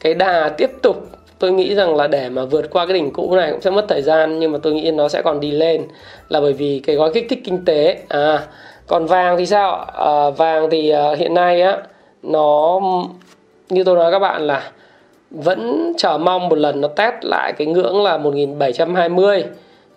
cái 0.00 0.14
đà 0.14 0.48
tiếp 0.48 0.70
tục. 0.82 1.06
Tôi 1.38 1.52
nghĩ 1.52 1.74
rằng 1.74 1.96
là 1.96 2.06
để 2.06 2.28
mà 2.28 2.44
vượt 2.44 2.70
qua 2.70 2.86
cái 2.86 2.94
đỉnh 2.94 3.12
cũ 3.12 3.36
này 3.36 3.50
cũng 3.50 3.60
sẽ 3.60 3.70
mất 3.70 3.84
thời 3.88 4.02
gian 4.02 4.38
nhưng 4.38 4.52
mà 4.52 4.58
tôi 4.62 4.72
nghĩ 4.72 4.90
nó 4.90 5.08
sẽ 5.08 5.22
còn 5.22 5.40
đi 5.40 5.50
lên 5.50 5.86
là 6.28 6.40
bởi 6.40 6.52
vì 6.52 6.80
cái 6.86 6.96
gói 6.96 7.10
kích 7.14 7.26
thích 7.28 7.40
kinh 7.44 7.64
tế. 7.64 7.98
À 8.08 8.40
còn 8.86 9.06
vàng 9.06 9.36
thì 9.38 9.46
sao 9.46 9.84
à, 9.84 10.30
vàng 10.30 10.70
thì 10.70 10.92
hiện 11.18 11.34
nay 11.34 11.62
á 11.62 11.78
nó 12.22 12.80
như 13.68 13.84
tôi 13.84 13.96
nói 13.96 14.12
các 14.12 14.18
bạn 14.18 14.46
là 14.46 14.70
vẫn 15.30 15.92
chờ 15.96 16.18
mong 16.18 16.48
một 16.48 16.58
lần 16.58 16.80
nó 16.80 16.88
test 16.88 17.14
lại 17.22 17.52
cái 17.58 17.66
ngưỡng 17.66 18.02
là 18.02 18.18
1720 18.18 19.44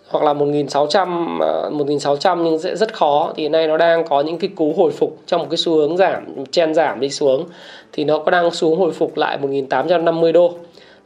hoặc 0.08 0.24
là 0.24 0.32
1600 0.32 1.38
1600 1.70 2.38
ờ, 2.38 2.44
nhưng 2.44 2.58
sẽ 2.58 2.76
rất 2.76 2.94
khó. 2.94 3.32
Thì 3.36 3.42
hiện 3.42 3.52
nay 3.52 3.66
nó 3.66 3.76
đang 3.76 4.04
có 4.08 4.20
những 4.20 4.38
cái 4.38 4.50
cú 4.56 4.74
hồi 4.76 4.92
phục 4.92 5.18
trong 5.26 5.40
một 5.40 5.46
cái 5.50 5.56
xu 5.56 5.74
hướng 5.74 5.96
giảm 5.96 6.44
chen 6.50 6.74
giảm 6.74 7.00
đi 7.00 7.10
xuống. 7.10 7.44
Thì 7.92 8.04
nó 8.04 8.18
có 8.18 8.30
đang 8.30 8.50
xuống 8.50 8.78
hồi 8.78 8.92
phục 8.92 9.16
lại 9.16 9.38
1850 9.38 10.32
đô. 10.32 10.54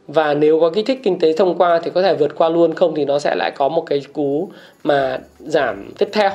Và 0.07 0.33
nếu 0.33 0.59
có 0.59 0.69
kích 0.69 0.85
thích 0.85 0.99
kinh 1.03 1.19
tế 1.19 1.33
thông 1.33 1.57
qua 1.57 1.79
thì 1.83 1.91
có 1.93 2.01
thể 2.01 2.15
vượt 2.15 2.35
qua 2.37 2.49
luôn, 2.49 2.73
không 2.73 2.95
thì 2.95 3.05
nó 3.05 3.19
sẽ 3.19 3.35
lại 3.35 3.51
có 3.55 3.69
một 3.69 3.83
cái 3.85 4.01
cú 4.13 4.49
mà 4.83 5.19
giảm 5.39 5.91
tiếp 5.97 6.09
theo. 6.13 6.29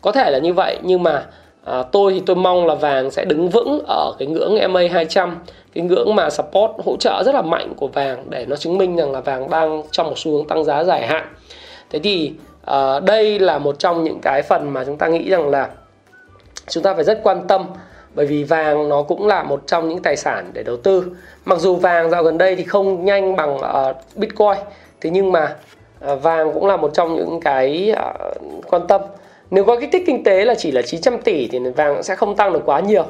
Có 0.00 0.12
thể 0.12 0.30
là 0.30 0.38
như 0.38 0.52
vậy 0.52 0.78
nhưng 0.82 1.02
mà 1.02 1.26
à, 1.64 1.82
tôi 1.82 2.12
thì 2.12 2.22
tôi 2.26 2.36
mong 2.36 2.66
là 2.66 2.74
vàng 2.74 3.10
sẽ 3.10 3.24
đứng 3.24 3.48
vững 3.48 3.82
ở 3.88 4.12
cái 4.18 4.28
ngưỡng 4.28 4.72
MA 4.72 4.80
200 4.92 5.38
cái 5.74 5.84
ngưỡng 5.84 6.14
mà 6.14 6.30
support 6.30 6.72
hỗ 6.84 6.96
trợ 6.96 7.22
rất 7.26 7.34
là 7.34 7.42
mạnh 7.42 7.74
của 7.76 7.86
vàng 7.86 8.24
để 8.30 8.46
nó 8.48 8.56
chứng 8.56 8.78
minh 8.78 8.96
rằng 8.96 9.12
là 9.12 9.20
vàng 9.20 9.50
đang 9.50 9.82
trong 9.90 10.06
một 10.06 10.14
xu 10.16 10.32
hướng 10.32 10.48
tăng 10.48 10.64
giá 10.64 10.84
dài 10.84 11.06
hạn. 11.06 11.34
Thế 11.90 11.98
thì 11.98 12.32
à, 12.64 13.00
đây 13.00 13.38
là 13.38 13.58
một 13.58 13.78
trong 13.78 14.04
những 14.04 14.18
cái 14.22 14.42
phần 14.42 14.70
mà 14.70 14.84
chúng 14.84 14.96
ta 14.96 15.08
nghĩ 15.08 15.30
rằng 15.30 15.48
là 15.48 15.68
chúng 16.68 16.82
ta 16.82 16.94
phải 16.94 17.04
rất 17.04 17.20
quan 17.22 17.46
tâm 17.48 17.66
bởi 18.14 18.26
vì 18.26 18.44
vàng 18.44 18.88
nó 18.88 19.02
cũng 19.02 19.26
là 19.26 19.42
một 19.42 19.62
trong 19.66 19.88
những 19.88 20.02
tài 20.02 20.16
sản 20.16 20.50
để 20.52 20.62
đầu 20.62 20.76
tư. 20.76 21.04
Mặc 21.44 21.58
dù 21.58 21.76
vàng 21.76 22.10
dạo 22.10 22.22
gần 22.22 22.38
đây 22.38 22.56
thì 22.56 22.64
không 22.64 23.04
nhanh 23.04 23.36
bằng 23.36 23.56
uh, 23.56 23.96
bitcoin 24.14 24.56
thế 25.00 25.10
nhưng 25.10 25.32
mà 25.32 25.56
uh, 26.12 26.22
vàng 26.22 26.52
cũng 26.54 26.66
là 26.66 26.76
một 26.76 26.90
trong 26.94 27.14
những 27.14 27.40
cái 27.40 27.92
uh, 27.92 28.70
quan 28.70 28.86
tâm 28.86 29.00
nếu 29.52 29.64
có 29.64 29.76
kích 29.80 29.88
thích 29.92 30.02
kinh 30.06 30.24
tế 30.24 30.44
là 30.44 30.54
chỉ 30.54 30.70
là 30.70 30.82
900 30.82 31.18
tỷ 31.18 31.48
thì 31.48 31.58
vàng 31.58 32.02
sẽ 32.02 32.14
không 32.14 32.36
tăng 32.36 32.52
được 32.52 32.62
quá 32.64 32.80
nhiều, 32.80 33.04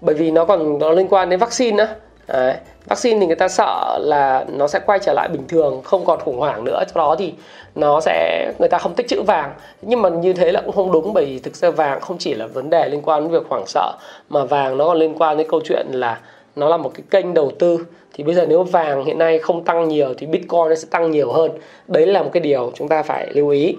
bởi 0.00 0.14
vì 0.14 0.30
nó 0.30 0.44
còn, 0.44 0.78
nó 0.78 0.90
liên 0.90 1.08
quan 1.08 1.30
đến 1.30 1.40
vaccine 1.40 1.76
nữa 1.76 1.88
Đấy. 2.28 2.54
vaccine 2.86 3.20
thì 3.20 3.26
người 3.26 3.36
ta 3.36 3.48
sợ 3.48 3.98
là 4.00 4.44
nó 4.48 4.68
sẽ 4.68 4.80
quay 4.86 4.98
trở 4.98 5.12
lại 5.12 5.28
bình 5.28 5.48
thường, 5.48 5.82
không 5.84 6.04
còn 6.04 6.20
khủng 6.20 6.38
hoảng 6.38 6.64
nữa. 6.64 6.82
Cho 6.86 7.00
đó 7.00 7.16
thì 7.18 7.34
nó 7.74 8.00
sẽ, 8.00 8.52
người 8.58 8.68
ta 8.68 8.78
không 8.78 8.94
tích 8.94 9.08
trữ 9.08 9.22
vàng. 9.22 9.52
Nhưng 9.82 10.02
mà 10.02 10.08
như 10.08 10.32
thế 10.32 10.52
là 10.52 10.60
cũng 10.60 10.74
không 10.74 10.92
đúng, 10.92 11.14
bởi 11.14 11.24
vì 11.24 11.38
thực 11.38 11.56
ra 11.56 11.70
vàng 11.70 12.00
không 12.00 12.18
chỉ 12.18 12.34
là 12.34 12.46
vấn 12.46 12.70
đề 12.70 12.88
liên 12.88 13.02
quan 13.02 13.22
đến 13.22 13.32
việc 13.32 13.48
hoảng 13.48 13.66
sợ, 13.66 13.92
mà 14.28 14.44
vàng 14.44 14.76
nó 14.76 14.84
còn 14.84 14.98
liên 14.98 15.14
quan 15.18 15.36
đến 15.36 15.46
câu 15.50 15.60
chuyện 15.64 15.86
là 15.92 16.20
nó 16.56 16.68
là 16.68 16.76
một 16.76 16.90
cái 16.94 17.02
kênh 17.10 17.34
đầu 17.34 17.52
tư. 17.58 17.86
Thì 18.14 18.24
bây 18.24 18.34
giờ 18.34 18.46
nếu 18.48 18.62
vàng 18.62 19.04
hiện 19.04 19.18
nay 19.18 19.38
không 19.38 19.64
tăng 19.64 19.88
nhiều 19.88 20.14
thì 20.18 20.26
bitcoin 20.26 20.68
nó 20.68 20.74
sẽ 20.74 20.88
tăng 20.90 21.10
nhiều 21.10 21.32
hơn. 21.32 21.50
Đấy 21.88 22.06
là 22.06 22.22
một 22.22 22.30
cái 22.32 22.40
điều 22.40 22.72
chúng 22.74 22.88
ta 22.88 23.02
phải 23.02 23.28
lưu 23.34 23.48
ý. 23.48 23.76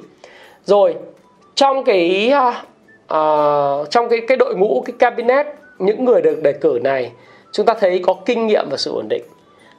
Rồi 0.65 0.95
trong 1.59 1.83
cái 1.83 2.31
uh, 3.13 3.89
trong 3.89 4.09
cái 4.09 4.21
cái 4.27 4.37
đội 4.37 4.55
ngũ 4.55 4.83
cái 4.85 4.93
cabinet 4.99 5.45
những 5.79 6.05
người 6.05 6.21
được 6.21 6.41
đề 6.43 6.53
cử 6.53 6.79
này 6.83 7.11
chúng 7.51 7.65
ta 7.65 7.73
thấy 7.73 8.01
có 8.05 8.15
kinh 8.25 8.47
nghiệm 8.47 8.69
và 8.69 8.77
sự 8.77 8.91
ổn 8.91 9.07
định. 9.09 9.23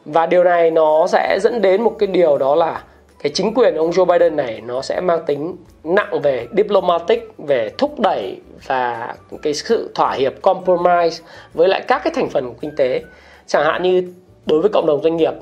Và 0.05 0.27
điều 0.27 0.45
này 0.45 0.71
nó 0.71 1.07
sẽ 1.07 1.38
dẫn 1.43 1.62
đến 1.62 1.83
một 1.83 1.97
cái 1.99 2.07
điều 2.07 2.38
đó 2.38 2.55
là 2.55 2.83
cái 3.23 3.33
chính 3.35 3.55
quyền 3.55 3.75
ông 3.75 3.90
Joe 3.90 4.05
Biden 4.05 4.37
này 4.37 4.61
nó 4.66 4.83
sẽ 4.83 5.01
mang 5.01 5.21
tính 5.27 5.57
nặng 5.85 6.21
về 6.23 6.47
diplomatic 6.57 7.33
về 7.38 7.71
thúc 7.79 8.01
đẩy 8.01 8.37
và 8.66 9.14
cái 9.43 9.55
sự 9.55 9.90
thỏa 9.95 10.12
hiệp 10.12 10.43
compromise 10.43 11.23
với 11.55 11.69
lại 11.69 11.83
các 11.88 12.01
cái 12.05 12.12
thành 12.16 12.29
phần 12.29 12.49
của 12.49 12.59
kinh 12.61 12.77
tế. 12.77 13.03
Chẳng 13.47 13.64
hạn 13.64 13.83
như 13.83 14.12
đối 14.47 14.61
với 14.61 14.71
cộng 14.73 14.87
đồng 14.87 15.03
doanh 15.03 15.16
nghiệp 15.16 15.33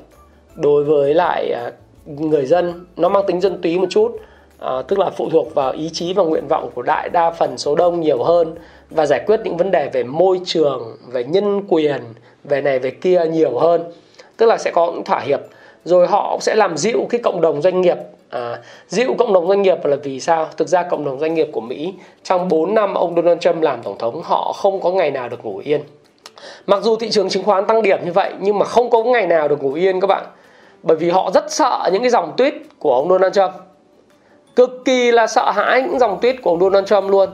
đối 0.55 0.83
với 0.83 1.13
lại 1.13 1.51
à, 1.51 1.71
người 2.05 2.45
dân 2.45 2.85
nó 2.97 3.09
mang 3.09 3.23
tính 3.27 3.41
dân 3.41 3.61
túy 3.61 3.79
một 3.79 3.87
chút 3.89 4.19
à, 4.59 4.81
tức 4.87 4.99
là 4.99 5.09
phụ 5.09 5.29
thuộc 5.29 5.55
vào 5.55 5.71
ý 5.71 5.89
chí 5.93 6.13
và 6.13 6.23
nguyện 6.23 6.47
vọng 6.47 6.69
của 6.75 6.81
đại 6.81 7.09
đa 7.09 7.31
phần 7.31 7.57
số 7.57 7.75
đông 7.75 8.01
nhiều 8.01 8.23
hơn 8.23 8.55
và 8.89 9.05
giải 9.05 9.23
quyết 9.25 9.39
những 9.43 9.57
vấn 9.57 9.71
đề 9.71 9.89
về 9.93 10.03
môi 10.03 10.41
trường 10.45 10.97
về 11.07 11.23
nhân 11.23 11.61
quyền 11.67 12.01
về 12.43 12.61
này 12.61 12.79
về 12.79 12.91
kia 12.91 13.25
nhiều 13.25 13.59
hơn. 13.59 13.83
Tức 14.37 14.45
là 14.45 14.57
sẽ 14.57 14.71
có 14.71 14.91
những 14.91 15.03
thỏa 15.03 15.19
hiệp 15.19 15.39
rồi 15.85 16.07
họ 16.07 16.37
sẽ 16.41 16.55
làm 16.55 16.77
dịu 16.77 17.07
cái 17.09 17.21
cộng 17.23 17.41
đồng 17.41 17.61
doanh 17.61 17.81
nghiệp. 17.81 17.97
À, 18.29 18.59
dịu 18.87 19.15
cộng 19.17 19.33
đồng 19.33 19.47
doanh 19.47 19.61
nghiệp 19.61 19.85
là 19.85 19.95
vì 19.95 20.19
sao? 20.19 20.47
Thực 20.57 20.67
ra 20.67 20.83
cộng 20.83 21.05
đồng 21.05 21.19
doanh 21.19 21.33
nghiệp 21.33 21.47
của 21.51 21.61
mỹ 21.61 21.93
trong 22.23 22.47
4 22.47 22.73
năm 22.73 22.93
ông 22.93 23.15
donald 23.15 23.39
trump 23.39 23.61
làm 23.61 23.81
tổng 23.83 23.97
thống 23.97 24.21
họ 24.23 24.53
không 24.53 24.81
có 24.81 24.91
ngày 24.91 25.11
nào 25.11 25.29
được 25.29 25.45
ngủ 25.45 25.61
yên. 25.63 25.81
Mặc 26.67 26.83
dù 26.83 26.95
thị 26.95 27.09
trường 27.09 27.29
chứng 27.29 27.43
khoán 27.43 27.65
tăng 27.67 27.81
điểm 27.81 27.99
như 28.05 28.11
vậy 28.11 28.33
nhưng 28.39 28.59
mà 28.59 28.65
không 28.65 28.89
có 28.89 29.03
ngày 29.03 29.27
nào 29.27 29.47
được 29.47 29.63
ngủ 29.63 29.73
yên 29.73 29.99
các 29.99 30.07
bạn. 30.07 30.25
Bởi 30.83 30.97
vì 30.97 31.09
họ 31.09 31.31
rất 31.33 31.51
sợ 31.51 31.89
những 31.93 32.01
cái 32.01 32.09
dòng 32.09 32.33
tweet 32.37 32.51
của 32.79 32.95
ông 32.95 33.09
donald 33.09 33.35
trump 33.35 33.51
cực 34.55 34.85
kỳ 34.85 35.11
là 35.11 35.27
sợ 35.27 35.51
hãi 35.51 35.81
những 35.81 35.99
dòng 35.99 36.19
tweet 36.21 36.33
của 36.41 36.49
ông 36.49 36.59
donald 36.59 36.87
trump 36.87 37.09
luôn. 37.09 37.29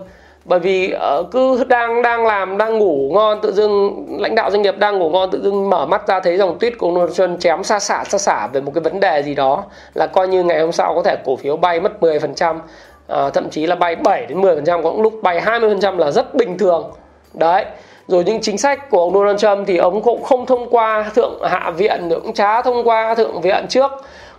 Bởi 0.45 0.59
vì 0.59 0.93
uh, 1.19 1.31
cứ 1.31 1.63
đang 1.67 2.01
đang 2.01 2.25
làm 2.25 2.57
đang 2.57 2.79
ngủ 2.79 3.11
ngon 3.13 3.39
tự 3.41 3.51
dưng 3.51 4.05
lãnh 4.19 4.35
đạo 4.35 4.51
doanh 4.51 4.61
nghiệp 4.61 4.77
đang 4.77 4.99
ngủ 4.99 5.09
ngon 5.09 5.31
tự 5.31 5.41
dưng 5.43 5.69
mở 5.69 5.85
mắt 5.85 6.07
ra 6.07 6.19
thấy 6.19 6.37
dòng 6.37 6.59
tuyết 6.59 6.77
của 6.77 6.91
Donald 6.95 7.13
Trump 7.13 7.39
chém 7.39 7.63
xa 7.63 7.79
xả 7.79 8.03
xa 8.03 8.17
xả 8.17 8.47
về 8.47 8.61
một 8.61 8.71
cái 8.75 8.81
vấn 8.81 8.99
đề 8.99 9.23
gì 9.23 9.35
đó 9.35 9.63
là 9.93 10.07
coi 10.07 10.27
như 10.27 10.43
ngày 10.43 10.61
hôm 10.61 10.71
sau 10.71 10.95
có 10.95 11.01
thể 11.03 11.15
cổ 11.25 11.35
phiếu 11.35 11.57
bay 11.57 11.79
mất 11.79 11.91
10% 12.01 12.55
uh, 12.55 12.61
ờ, 13.07 13.29
thậm 13.29 13.49
chí 13.49 13.65
là 13.65 13.75
bay 13.75 13.95
7 13.95 14.25
đến 14.25 14.41
10% 14.41 14.83
có 14.83 14.93
lúc 14.97 15.13
bay 15.23 15.41
20% 15.41 15.97
là 15.97 16.11
rất 16.11 16.35
bình 16.35 16.57
thường. 16.57 16.91
Đấy. 17.33 17.65
Rồi 18.07 18.23
những 18.23 18.41
chính 18.41 18.57
sách 18.57 18.89
của 18.89 18.99
ông 18.99 19.13
Donald 19.13 19.39
Trump 19.39 19.67
thì 19.67 19.77
ông 19.77 20.01
cũng 20.01 20.23
không 20.23 20.45
thông 20.45 20.69
qua 20.69 21.11
thượng 21.15 21.41
hạ 21.43 21.71
viện 21.71 22.09
cũng 22.09 22.33
chả 22.33 22.61
thông 22.61 22.87
qua 22.87 23.15
thượng 23.15 23.41
viện 23.41 23.65
trước 23.69 23.91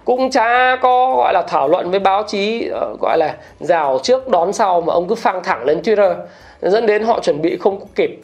cũng 0.07 0.31
chả 0.31 0.77
có, 0.83 1.15
gọi 1.17 1.33
là, 1.33 1.43
thảo 1.43 1.69
luận 1.69 1.91
với 1.91 2.01
báo 2.01 2.23
chí 2.23 2.69
ờ, 2.69 2.97
gọi 3.01 3.19
là, 3.19 3.37
rào 3.61 3.99
trước, 4.03 4.29
đón 4.29 4.53
sau 4.53 4.81
mà 4.81 4.93
ông 4.93 5.09
cứ 5.09 5.15
phang 5.15 5.43
thẳng 5.45 5.65
lên 5.65 5.81
Twitter. 5.81 6.15
Dẫn 6.63 6.87
đến 6.87 7.03
họ 7.03 7.21
chuẩn 7.21 7.43
bị 7.43 7.57
không 7.57 7.81
kịp. 7.95 8.21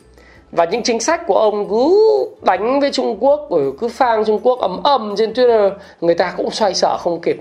Và 0.53 0.65
những 0.65 0.83
chính 0.83 1.01
sách 1.01 1.27
của 1.27 1.39
ông 1.39 1.69
cứ 1.69 1.99
đánh 2.43 2.81
với 2.81 2.93
Trung 2.93 3.17
Quốc, 3.21 3.47
rồi 3.51 3.73
cứ 3.81 3.89
phang 3.89 4.25
Trung 4.25 4.41
Quốc 4.43 4.59
ấm 4.59 4.81
ầm 4.85 5.15
trên 5.17 5.33
Twitter. 5.33 5.71
Người 6.01 6.15
ta 6.15 6.35
cũng 6.37 6.51
xoay 6.51 6.75
sở 6.75 6.97
không 6.99 7.21
kịp. 7.21 7.37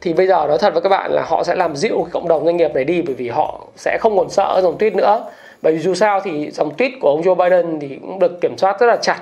Thì 0.00 0.12
bây 0.12 0.26
giờ 0.26 0.46
nói 0.48 0.58
thật 0.58 0.72
với 0.72 0.82
các 0.82 0.88
bạn 0.88 1.12
là 1.12 1.22
họ 1.26 1.44
sẽ 1.44 1.54
làm 1.54 1.76
dịu 1.76 2.06
cộng 2.12 2.28
đồng 2.28 2.44
doanh 2.44 2.56
nghiệp 2.56 2.74
này 2.74 2.84
đi, 2.84 3.02
bởi 3.02 3.14
vì 3.14 3.28
họ 3.28 3.60
sẽ 3.76 3.98
không 4.00 4.18
còn 4.18 4.30
sợ 4.30 4.60
dòng 4.62 4.78
tweet 4.78 4.96
nữa. 4.96 5.24
Bởi 5.62 5.72
vì 5.72 5.78
dù 5.78 5.94
sao 5.94 6.20
thì 6.24 6.50
dòng 6.50 6.70
tweet 6.76 6.90
của 7.00 7.08
ông 7.08 7.22
Joe 7.22 7.34
Biden 7.34 7.80
thì 7.80 7.98
cũng 8.02 8.18
được 8.18 8.40
kiểm 8.40 8.58
soát 8.58 8.80
rất 8.80 8.86
là 8.86 8.96
chặt 8.96 9.18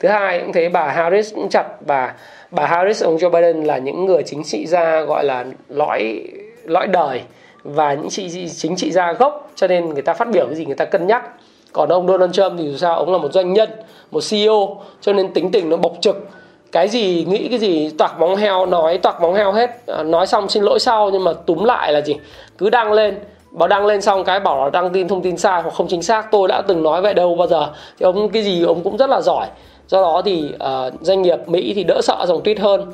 thứ 0.00 0.08
hai 0.08 0.40
cũng 0.40 0.52
thấy 0.52 0.68
bà 0.68 0.88
Harris 0.88 1.34
cũng 1.34 1.48
chặt 1.48 1.66
và 1.86 2.14
bà 2.50 2.66
Harris 2.66 3.04
ông 3.04 3.16
Joe 3.16 3.30
Biden 3.30 3.64
là 3.64 3.78
những 3.78 4.04
người 4.04 4.22
chính 4.22 4.44
trị 4.44 4.66
gia 4.66 5.00
gọi 5.00 5.24
là 5.24 5.44
lõi 5.68 6.22
lõi 6.64 6.86
đời 6.86 7.20
và 7.64 7.94
những 7.94 8.08
chị 8.10 8.48
chính 8.48 8.76
trị 8.76 8.90
gia 8.90 9.12
gốc 9.12 9.50
cho 9.54 9.66
nên 9.66 9.88
người 9.88 10.02
ta 10.02 10.14
phát 10.14 10.30
biểu 10.30 10.46
cái 10.46 10.54
gì 10.54 10.66
người 10.66 10.74
ta 10.74 10.84
cân 10.84 11.06
nhắc. 11.06 11.30
Còn 11.72 11.88
ông 11.88 12.06
Donald 12.08 12.32
Trump 12.32 12.52
thì 12.58 12.68
dù 12.70 12.76
sao 12.76 12.96
ông 12.96 13.12
là 13.12 13.18
một 13.18 13.32
doanh 13.32 13.52
nhân 13.52 13.68
một 14.10 14.20
CEO 14.30 14.76
cho 15.00 15.12
nên 15.12 15.32
tính 15.32 15.50
tình 15.50 15.68
nó 15.68 15.76
bộc 15.76 15.92
trực. 16.00 16.28
Cái 16.72 16.88
gì 16.88 17.26
nghĩ 17.28 17.48
cái 17.48 17.58
gì 17.58 17.90
toạc 17.98 18.20
móng 18.20 18.36
heo 18.36 18.66
nói 18.66 18.98
toạc 18.98 19.22
móng 19.22 19.34
heo 19.34 19.52
hết. 19.52 19.70
À, 19.86 20.02
nói 20.02 20.26
xong 20.26 20.48
xin 20.48 20.62
lỗi 20.62 20.78
sau 20.78 21.10
nhưng 21.10 21.24
mà 21.24 21.32
túm 21.32 21.64
lại 21.64 21.92
là 21.92 22.00
gì? 22.00 22.16
Cứ 22.58 22.70
đăng 22.70 22.92
lên. 22.92 23.18
Bảo 23.50 23.68
đăng 23.68 23.86
lên 23.86 24.02
xong 24.02 24.24
cái 24.24 24.40
bảo 24.40 24.64
là 24.64 24.70
đăng 24.70 24.90
tin 24.90 25.08
thông 25.08 25.22
tin 25.22 25.36
sai 25.36 25.62
hoặc 25.62 25.74
không 25.74 25.88
chính 25.88 26.02
xác. 26.02 26.30
Tôi 26.30 26.48
đã 26.48 26.62
từng 26.62 26.82
nói 26.82 27.02
vậy 27.02 27.14
đâu 27.14 27.34
bao 27.34 27.46
giờ. 27.46 27.66
Thì 27.98 28.04
ông 28.04 28.28
cái 28.28 28.42
gì 28.42 28.64
ông 28.64 28.80
cũng 28.84 28.96
rất 28.96 29.10
là 29.10 29.20
giỏi 29.20 29.46
do 29.88 30.00
đó 30.00 30.22
thì 30.24 30.44
uh, 30.54 30.94
doanh 31.00 31.22
nghiệp 31.22 31.38
Mỹ 31.46 31.72
thì 31.74 31.84
đỡ 31.84 32.00
sợ 32.02 32.24
dòng 32.28 32.42
tweet 32.42 32.60
hơn. 32.60 32.92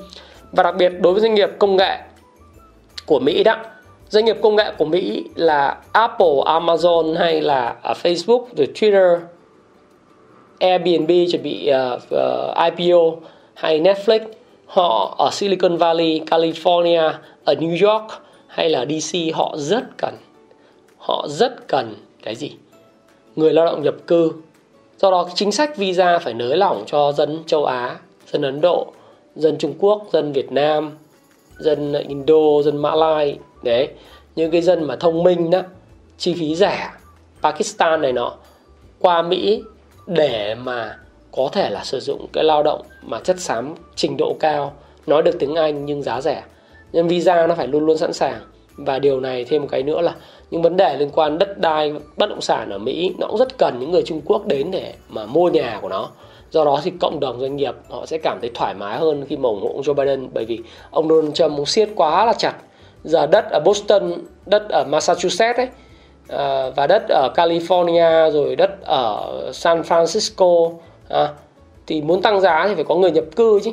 Và 0.53 0.63
đặc 0.63 0.75
biệt 0.77 0.93
đối 1.01 1.13
với 1.13 1.23
doanh 1.23 1.35
nghiệp 1.35 1.51
công 1.59 1.77
nghệ 1.77 1.99
của 3.07 3.19
Mỹ 3.19 3.43
đó 3.43 3.57
doanh 4.13 4.25
nghiệp 4.25 4.37
công 4.43 4.57
nghệ 4.57 4.73
của 4.79 4.85
Mỹ 4.85 5.25
là 5.35 5.77
Apple, 5.93 6.37
Amazon 6.45 7.19
hay 7.19 7.41
là 7.41 7.77
ờ, 7.83 7.95
Facebook, 8.03 8.45
rồi 8.57 8.69
Twitter, 8.75 9.19
Airbnb 10.59 11.11
chuẩn 11.31 11.43
bị 11.43 11.67
ờ, 11.67 11.95
uh, 11.95 12.03
uh, 12.03 12.77
IPO 12.77 13.29
hay 13.55 13.81
Netflix. 13.81 14.21
Họ 14.67 15.15
ở 15.19 15.31
Silicon 15.33 15.77
Valley, 15.77 16.21
California, 16.31 17.13
ở 17.45 17.55
New 17.55 17.91
York 17.91 18.13
hay 18.47 18.71
là 18.71 18.85
DC 18.85 19.17
họ 19.35 19.55
rất 19.57 19.85
cần 19.99 20.15
họ 20.99 21.27
rất 21.29 21.69
cần 21.69 21.95
cái 22.23 22.35
gì? 22.35 22.53
Người 23.37 23.53
lao 23.53 23.67
động 23.67 23.83
nhập 23.83 23.95
cư 24.07 24.33
do 25.03 25.11
đó 25.11 25.29
chính 25.35 25.53
sách 25.53 25.77
visa 25.77 26.19
phải 26.19 26.35
nới 26.35 26.57
lỏng 26.57 26.85
cho 26.87 27.13
dân 27.13 27.43
châu 27.47 27.65
Á, 27.65 27.97
dân 28.33 28.43
Ấn 28.43 28.61
Độ, 28.61 28.87
dân 29.37 29.59
Trung 29.59 29.75
Quốc, 29.79 30.03
dân 30.13 30.33
Việt 30.33 30.53
Nam, 30.53 30.99
dân 31.59 31.93
Indo, 31.93 32.63
dân 32.65 32.77
Mã 32.77 32.95
Lai, 32.95 33.39
đấy. 33.63 33.89
Những 34.37 34.51
cái 34.51 34.63
dân 34.63 34.85
mà 34.85 34.97
thông 34.97 35.23
minh 35.23 35.51
đó 35.51 35.61
chi 36.19 36.35
phí 36.35 36.55
rẻ, 36.55 36.91
Pakistan 37.43 38.03
này 38.03 38.13
nọ, 38.13 38.35
qua 38.99 39.23
Mỹ 39.23 39.63
để 40.07 40.55
mà 40.55 40.99
có 41.33 41.49
thể 41.53 41.71
là 41.71 41.85
sử 41.85 42.01
dụng 42.01 42.27
cái 42.33 42.45
lao 42.45 42.63
động 42.63 42.83
mà 43.03 43.21
chất 43.21 43.41
xám 43.41 43.75
trình 43.95 44.17
độ 44.17 44.37
cao, 44.41 44.73
nói 45.07 45.23
được 45.23 45.39
tiếng 45.39 45.55
Anh 45.55 45.87
nhưng 45.87 46.03
giá 46.03 46.21
rẻ. 46.21 46.43
Nhưng 46.93 47.09
visa 47.09 47.47
nó 47.47 47.55
phải 47.55 47.67
luôn 47.67 47.87
luôn 47.87 47.99
sẵn 47.99 48.13
sàng 48.13 48.41
và 48.77 48.99
điều 48.99 49.21
này 49.21 49.45
thêm 49.45 49.63
một 49.63 49.69
cái 49.71 49.83
nữa 49.83 50.01
là 50.01 50.15
những 50.51 50.63
vấn 50.63 50.77
đề 50.77 50.97
liên 50.97 51.11
quan 51.15 51.39
đất 51.39 51.59
đai 51.59 51.93
bất 52.17 52.31
động 52.31 52.41
sản 52.41 52.71
ở 52.71 52.79
Mỹ 52.79 53.15
nó 53.19 53.27
cũng 53.27 53.39
rất 53.39 53.59
cần 53.59 53.79
những 53.81 53.91
người 53.91 54.03
Trung 54.03 54.21
Quốc 54.25 54.47
đến 54.47 54.71
để 54.71 54.95
mà 55.09 55.27
mua 55.27 55.49
nhà 55.49 55.79
của 55.83 55.89
nó. 55.89 56.09
Do 56.51 56.65
đó 56.65 56.81
thì 56.85 56.93
cộng 57.01 57.21
đồng 57.21 57.41
doanh 57.41 57.57
nghiệp 57.57 57.75
họ 57.89 58.07
sẽ 58.07 58.19
cảm 58.19 58.39
thấy 58.41 58.51
thoải 58.55 58.75
mái 58.75 58.99
hơn 58.99 59.25
khi 59.29 59.37
mà 59.37 59.49
ủng 59.49 59.61
hộ 59.63 59.69
ông 59.69 59.83
Joe 59.83 59.95
Biden 59.95 60.29
bởi 60.33 60.45
vì 60.45 60.61
ông 60.91 61.09
Donald 61.09 61.35
Trump 61.35 61.53
muốn 61.53 61.67
siết 61.67 61.89
quá 61.97 62.27
là 62.27 62.33
chặt 62.33 62.55
giờ 63.05 63.27
đất 63.27 63.51
ở 63.51 63.61
Boston 63.61 64.13
đất 64.47 64.69
ở 64.69 64.85
Massachusetts 64.85 65.59
ấy 65.59 65.69
à, 66.29 66.71
và 66.77 66.87
đất 66.87 67.03
ở 67.09 67.33
California 67.35 68.31
rồi 68.31 68.57
đất 68.57 68.71
ở 68.85 69.51
San 69.53 69.81
Francisco 69.81 70.73
à, 71.09 71.29
thì 71.87 72.03
muốn 72.03 72.23
tăng 72.23 72.41
giá 72.41 72.69
thì 72.69 72.75
phải 72.75 72.85
có 72.85 72.95
người 72.95 73.11
nhập 73.11 73.25
cư 73.37 73.61
chứ 73.65 73.71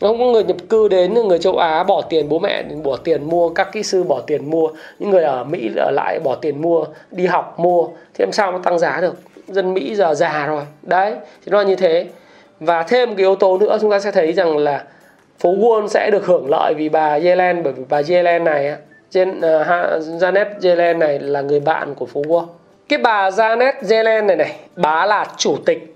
không 0.00 0.18
có 0.18 0.24
người 0.24 0.44
nhập 0.44 0.56
cư 0.68 0.88
đến 0.88 1.14
người 1.14 1.38
châu 1.38 1.56
Á 1.56 1.84
bỏ 1.84 2.02
tiền 2.02 2.28
bố 2.28 2.38
mẹ 2.38 2.62
bỏ 2.62 2.96
tiền 2.96 3.24
mua 3.24 3.48
các 3.48 3.72
kỹ 3.72 3.82
sư 3.82 4.02
bỏ 4.02 4.20
tiền 4.26 4.50
mua 4.50 4.68
những 4.98 5.10
người 5.10 5.22
ở 5.22 5.44
Mỹ 5.44 5.70
ở 5.76 5.90
lại 5.90 6.18
bỏ 6.24 6.34
tiền 6.34 6.62
mua 6.62 6.84
đi 7.10 7.26
học 7.26 7.58
mua 7.58 7.86
thì 7.86 8.24
làm 8.24 8.32
sao 8.32 8.52
nó 8.52 8.58
tăng 8.58 8.78
giá 8.78 9.00
được? 9.00 9.14
Dân 9.48 9.74
Mỹ 9.74 9.94
giờ 9.94 10.14
già 10.14 10.46
rồi. 10.46 10.62
Đấy 10.82 11.14
thì 11.14 11.50
nó 11.50 11.58
là 11.58 11.64
như 11.64 11.76
thế. 11.76 12.06
Và 12.60 12.82
thêm 12.82 13.08
một 13.08 13.14
cái 13.16 13.24
yếu 13.24 13.34
tố 13.34 13.58
nữa 13.58 13.78
chúng 13.80 13.90
ta 13.90 14.00
sẽ 14.00 14.10
thấy 14.10 14.32
rằng 14.32 14.56
là 14.56 14.84
phố 15.38 15.54
Wall 15.54 15.86
sẽ 15.86 16.10
được 16.12 16.26
hưởng 16.26 16.50
lợi 16.50 16.74
vì 16.74 16.88
bà 16.88 17.14
Yellen 17.14 17.62
bởi 17.62 17.72
vì 17.72 17.84
bà 17.88 18.02
Yellen 18.08 18.44
này 18.44 18.74
trên 19.10 19.38
uh, 19.38 19.42
ờ, 19.42 20.00
Janet 20.20 20.46
Yellen 20.62 20.98
này 20.98 21.18
là 21.18 21.40
người 21.40 21.60
bạn 21.60 21.94
của 21.94 22.06
phố 22.06 22.22
Wall. 22.22 22.46
Cái 22.88 22.98
bà 22.98 23.30
Janet 23.30 23.72
Yellen 23.90 24.26
này 24.26 24.36
này 24.36 24.56
bà 24.76 25.06
là 25.06 25.26
chủ 25.36 25.56
tịch 25.66 25.94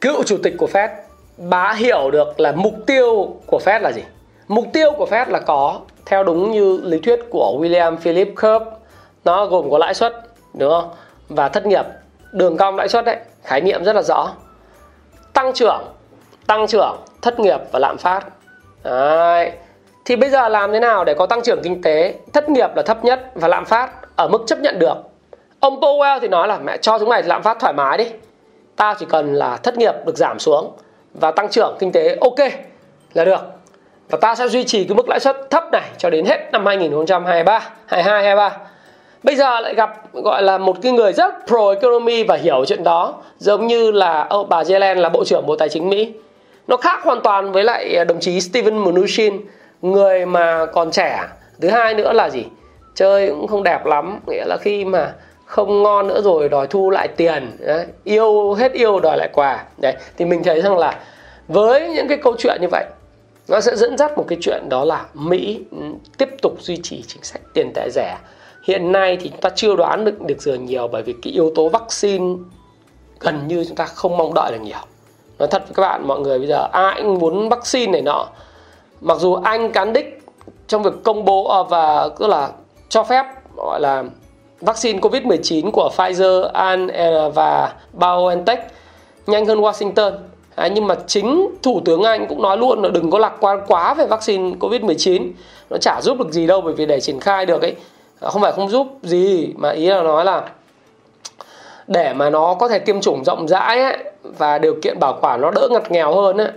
cựu 0.00 0.22
chủ 0.22 0.36
tịch 0.42 0.54
của 0.58 0.68
Fed 0.72 0.88
bà 1.36 1.72
hiểu 1.72 2.10
được 2.10 2.40
là 2.40 2.52
mục 2.52 2.74
tiêu 2.86 3.36
của 3.46 3.60
Fed 3.64 3.80
là 3.80 3.92
gì? 3.92 4.02
Mục 4.48 4.64
tiêu 4.72 4.92
của 4.98 5.06
Fed 5.10 5.30
là 5.30 5.38
có, 5.38 5.80
theo 6.06 6.24
đúng 6.24 6.50
như 6.50 6.80
lý 6.84 6.98
thuyết 6.98 7.20
của 7.30 7.58
William 7.60 7.96
Philip 7.96 8.28
Curve 8.28 8.70
nó 9.24 9.46
gồm 9.46 9.70
có 9.70 9.78
lãi 9.78 9.94
suất, 9.94 10.12
đúng 10.54 10.70
không? 10.70 10.90
Và 11.28 11.48
thất 11.48 11.66
nghiệp, 11.66 11.84
đường 12.32 12.56
cong 12.56 12.76
lãi 12.76 12.88
suất 12.88 13.04
đấy, 13.04 13.16
khái 13.42 13.60
niệm 13.60 13.84
rất 13.84 13.92
là 13.92 14.02
rõ. 14.02 14.28
Tăng 15.32 15.52
trưởng 15.52 15.84
tăng 16.46 16.66
trưởng, 16.66 16.96
thất 17.22 17.40
nghiệp 17.40 17.60
và 17.72 17.78
lạm 17.78 17.98
phát. 17.98 18.26
Đấy. 18.82 19.52
thì 20.04 20.16
bây 20.16 20.30
giờ 20.30 20.48
làm 20.48 20.72
thế 20.72 20.80
nào 20.80 21.04
để 21.04 21.14
có 21.14 21.26
tăng 21.26 21.42
trưởng 21.42 21.60
kinh 21.62 21.82
tế? 21.82 22.14
Thất 22.32 22.48
nghiệp 22.48 22.70
là 22.76 22.82
thấp 22.82 23.04
nhất 23.04 23.30
và 23.34 23.48
lạm 23.48 23.64
phát 23.64 23.90
ở 24.16 24.28
mức 24.28 24.42
chấp 24.46 24.58
nhận 24.58 24.78
được. 24.78 24.94
Ông 25.60 25.80
Powell 25.80 26.20
thì 26.20 26.28
nói 26.28 26.48
là 26.48 26.58
mẹ 26.58 26.76
cho 26.76 26.98
chúng 26.98 27.08
mày 27.08 27.22
lạm 27.22 27.42
phát 27.42 27.56
thoải 27.60 27.72
mái 27.72 27.98
đi. 27.98 28.06
Tao 28.76 28.94
chỉ 28.98 29.06
cần 29.08 29.34
là 29.34 29.56
thất 29.56 29.76
nghiệp 29.78 29.94
được 30.06 30.16
giảm 30.16 30.38
xuống 30.38 30.76
và 31.20 31.30
tăng 31.30 31.50
trưởng 31.50 31.76
kinh 31.78 31.92
tế, 31.92 32.16
ok, 32.20 32.52
là 33.14 33.24
được. 33.24 33.40
Và 34.10 34.18
ta 34.20 34.34
sẽ 34.34 34.48
duy 34.48 34.64
trì 34.64 34.84
cái 34.84 34.94
mức 34.94 35.08
lãi 35.08 35.20
suất 35.20 35.36
thấp 35.50 35.64
này 35.72 35.90
cho 35.98 36.10
đến 36.10 36.24
hết 36.24 36.48
năm 36.52 36.66
2023 36.66 37.60
22 37.86 38.22
23 38.22 38.58
bây 39.26 39.36
giờ 39.36 39.60
lại 39.60 39.74
gặp, 39.74 40.12
gọi 40.12 40.42
là 40.42 40.58
một 40.58 40.76
cái 40.82 40.92
người 40.92 41.12
rất 41.12 41.34
pro 41.46 41.70
economy 41.70 42.24
và 42.24 42.36
hiểu 42.36 42.64
chuyện 42.64 42.84
đó, 42.84 43.14
giống 43.38 43.66
như 43.66 43.90
là 43.90 44.26
ông 44.30 44.48
bà 44.48 44.62
Yellen 44.68 44.98
là 44.98 45.08
bộ 45.08 45.24
trưởng 45.24 45.46
bộ 45.46 45.56
tài 45.56 45.68
chính 45.68 45.88
Mỹ. 45.88 46.12
Nó 46.66 46.76
khác 46.76 47.02
hoàn 47.02 47.20
toàn 47.20 47.52
với 47.52 47.64
lại 47.64 48.04
đồng 48.04 48.20
chí 48.20 48.40
Steven 48.40 48.78
Mnuchin, 48.78 49.40
người 49.82 50.26
mà 50.26 50.66
còn 50.66 50.90
trẻ. 50.90 51.20
Thứ 51.60 51.68
hai 51.68 51.94
nữa 51.94 52.12
là 52.12 52.30
gì? 52.30 52.44
Chơi 52.94 53.28
cũng 53.28 53.46
không 53.46 53.62
đẹp 53.62 53.86
lắm, 53.86 54.20
nghĩa 54.26 54.44
là 54.44 54.56
khi 54.60 54.84
mà 54.84 55.12
không 55.46 55.82
ngon 55.82 56.08
nữa 56.08 56.20
rồi 56.20 56.48
đòi 56.48 56.66
thu 56.66 56.90
lại 56.90 57.08
tiền. 57.08 57.56
Đấy. 57.60 57.86
yêu, 58.04 58.52
hết 58.52 58.72
yêu 58.72 59.00
đòi 59.00 59.16
lại 59.18 59.28
quà. 59.32 59.64
Đấy, 59.78 59.94
thì 60.16 60.24
mình 60.24 60.42
thấy 60.44 60.62
rằng 60.62 60.78
là 60.78 61.00
với 61.48 61.88
những 61.88 62.08
cái 62.08 62.18
câu 62.22 62.34
chuyện 62.38 62.58
như 62.60 62.68
vậy, 62.70 62.84
nó 63.48 63.60
sẽ 63.60 63.76
dẫn 63.76 63.98
dắt 63.98 64.18
một 64.18 64.24
cái 64.28 64.38
chuyện 64.40 64.68
đó 64.68 64.84
là 64.84 65.06
Mỹ 65.14 65.60
ừ, 65.70 65.78
tiếp 66.18 66.28
tục 66.42 66.52
duy 66.60 66.76
trì 66.82 67.04
chính 67.06 67.22
sách 67.22 67.42
tiền 67.54 67.72
tệ 67.74 67.88
rẻ. 67.90 68.18
Hiện 68.62 68.92
nay 68.92 69.16
thì 69.20 69.28
chúng 69.28 69.40
ta 69.40 69.50
chưa 69.54 69.76
đoán 69.76 70.04
được 70.04 70.20
được 70.20 70.42
giờ 70.42 70.54
nhiều 70.54 70.88
bởi 70.88 71.02
vì 71.02 71.14
cái 71.22 71.32
yếu 71.32 71.52
tố 71.54 71.68
vaccine 71.68 72.34
gần 73.20 73.48
như 73.48 73.64
chúng 73.64 73.76
ta 73.76 73.84
không 73.84 74.16
mong 74.16 74.34
đợi 74.34 74.52
được 74.52 74.60
nhiều. 74.62 74.78
Nói 75.38 75.48
thật 75.48 75.62
với 75.62 75.74
các 75.74 75.82
bạn, 75.82 76.08
mọi 76.08 76.20
người 76.20 76.38
bây 76.38 76.48
giờ 76.48 76.68
ai 76.72 77.02
cũng 77.02 77.18
muốn 77.18 77.48
vaccine 77.48 77.92
này 77.92 78.02
nọ. 78.02 78.26
Mặc 79.00 79.18
dù 79.18 79.34
anh 79.34 79.72
cán 79.72 79.92
đích 79.92 80.22
trong 80.66 80.82
việc 80.82 80.92
công 81.04 81.24
bố 81.24 81.48
à, 81.48 81.62
và 81.68 82.08
tức 82.18 82.26
là 82.26 82.50
cho 82.88 83.04
phép, 83.04 83.24
gọi 83.56 83.80
là 83.80 84.04
vaccine 84.60 84.98
COVID-19 84.98 85.70
của 85.70 85.90
Pfizer 85.96 87.30
và 87.30 87.72
BioNTech 87.92 88.72
nhanh 89.26 89.46
hơn 89.46 89.60
Washington. 89.60 90.12
À, 90.54 90.68
nhưng 90.68 90.86
mà 90.86 90.94
chính 91.06 91.48
Thủ 91.62 91.80
tướng 91.84 92.02
Anh 92.02 92.26
cũng 92.26 92.42
nói 92.42 92.56
luôn 92.56 92.82
là 92.82 92.88
đừng 92.88 93.10
có 93.10 93.18
lạc 93.18 93.32
quan 93.40 93.60
quá 93.66 93.94
về 93.94 94.06
vaccine 94.06 94.56
COVID-19. 94.60 95.30
Nó 95.70 95.76
chả 95.80 96.00
giúp 96.02 96.18
được 96.18 96.32
gì 96.32 96.46
đâu 96.46 96.60
bởi 96.60 96.74
vì 96.74 96.86
để 96.86 97.00
triển 97.00 97.20
khai 97.20 97.46
được 97.46 97.62
ấy 97.62 97.74
à, 98.20 98.30
không 98.30 98.42
phải 98.42 98.52
không 98.52 98.68
giúp 98.68 98.86
gì 99.02 99.52
mà 99.56 99.70
ý 99.70 99.86
là 99.86 100.02
nói 100.02 100.24
là 100.24 100.42
để 101.86 102.12
mà 102.12 102.30
nó 102.30 102.54
có 102.54 102.68
thể 102.68 102.78
tiêm 102.78 103.00
chủng 103.00 103.24
rộng 103.24 103.48
rãi 103.48 103.82
ấy, 103.82 103.96
và 104.22 104.58
điều 104.58 104.74
kiện 104.82 104.98
bảo 105.00 105.18
quản 105.22 105.40
nó 105.40 105.50
đỡ 105.50 105.68
ngặt 105.70 105.90
nghèo 105.90 106.14
hơn 106.14 106.36
ấy, 106.36 106.50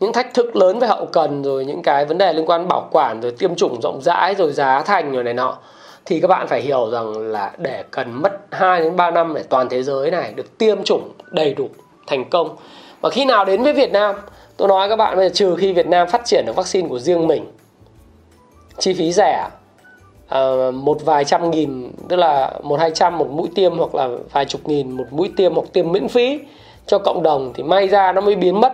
những 0.00 0.12
thách 0.12 0.34
thức 0.34 0.56
lớn 0.56 0.78
về 0.78 0.86
hậu 0.86 1.06
cần 1.06 1.42
rồi 1.42 1.64
những 1.64 1.82
cái 1.82 2.04
vấn 2.04 2.18
đề 2.18 2.32
liên 2.32 2.46
quan 2.46 2.68
bảo 2.68 2.88
quản 2.92 3.20
rồi 3.20 3.32
tiêm 3.38 3.54
chủng 3.54 3.80
rộng 3.82 4.00
rãi 4.02 4.34
rồi 4.34 4.52
giá 4.52 4.82
thành 4.82 5.12
rồi 5.12 5.24
này 5.24 5.34
nọ 5.34 5.58
thì 6.06 6.20
các 6.20 6.28
bạn 6.28 6.46
phải 6.46 6.60
hiểu 6.60 6.90
rằng 6.90 7.18
là 7.18 7.52
để 7.58 7.84
cần 7.90 8.22
mất 8.22 8.32
2 8.50 8.80
đến 8.80 8.96
3 8.96 9.10
năm 9.10 9.34
để 9.34 9.42
toàn 9.42 9.68
thế 9.68 9.82
giới 9.82 10.10
này 10.10 10.32
được 10.32 10.58
tiêm 10.58 10.84
chủng 10.84 11.12
đầy 11.30 11.54
đủ 11.54 11.68
thành 12.06 12.30
công. 12.30 12.56
Và 13.00 13.10
khi 13.10 13.24
nào 13.24 13.44
đến 13.44 13.62
với 13.62 13.72
Việt 13.72 13.92
Nam, 13.92 14.14
tôi 14.56 14.68
nói 14.68 14.88
các 14.88 14.96
bạn 14.96 15.16
bây 15.16 15.28
giờ 15.28 15.34
trừ 15.34 15.56
khi 15.56 15.72
Việt 15.72 15.86
Nam 15.86 16.08
phát 16.08 16.24
triển 16.24 16.44
được 16.46 16.56
vaccine 16.56 16.88
của 16.88 16.98
riêng 16.98 17.26
mình 17.26 17.44
chi 18.78 18.94
phí 18.94 19.12
rẻ 19.12 19.48
à, 20.28 20.70
một 20.74 21.04
vài 21.04 21.24
trăm 21.24 21.50
nghìn 21.50 21.92
tức 22.08 22.16
là 22.16 22.52
một 22.62 22.80
hai 22.80 22.90
trăm 22.90 23.18
một 23.18 23.28
mũi 23.30 23.48
tiêm 23.54 23.78
hoặc 23.78 23.94
là 23.94 24.08
vài 24.32 24.44
chục 24.44 24.68
nghìn 24.68 24.90
một 24.90 25.04
mũi 25.10 25.32
tiêm 25.36 25.54
hoặc 25.54 25.64
tiêm 25.72 25.92
miễn 25.92 26.08
phí 26.08 26.40
cho 26.86 26.98
cộng 26.98 27.22
đồng 27.22 27.52
thì 27.54 27.62
may 27.62 27.88
ra 27.88 28.12
nó 28.12 28.20
mới 28.20 28.36
biến 28.36 28.60
mất 28.60 28.72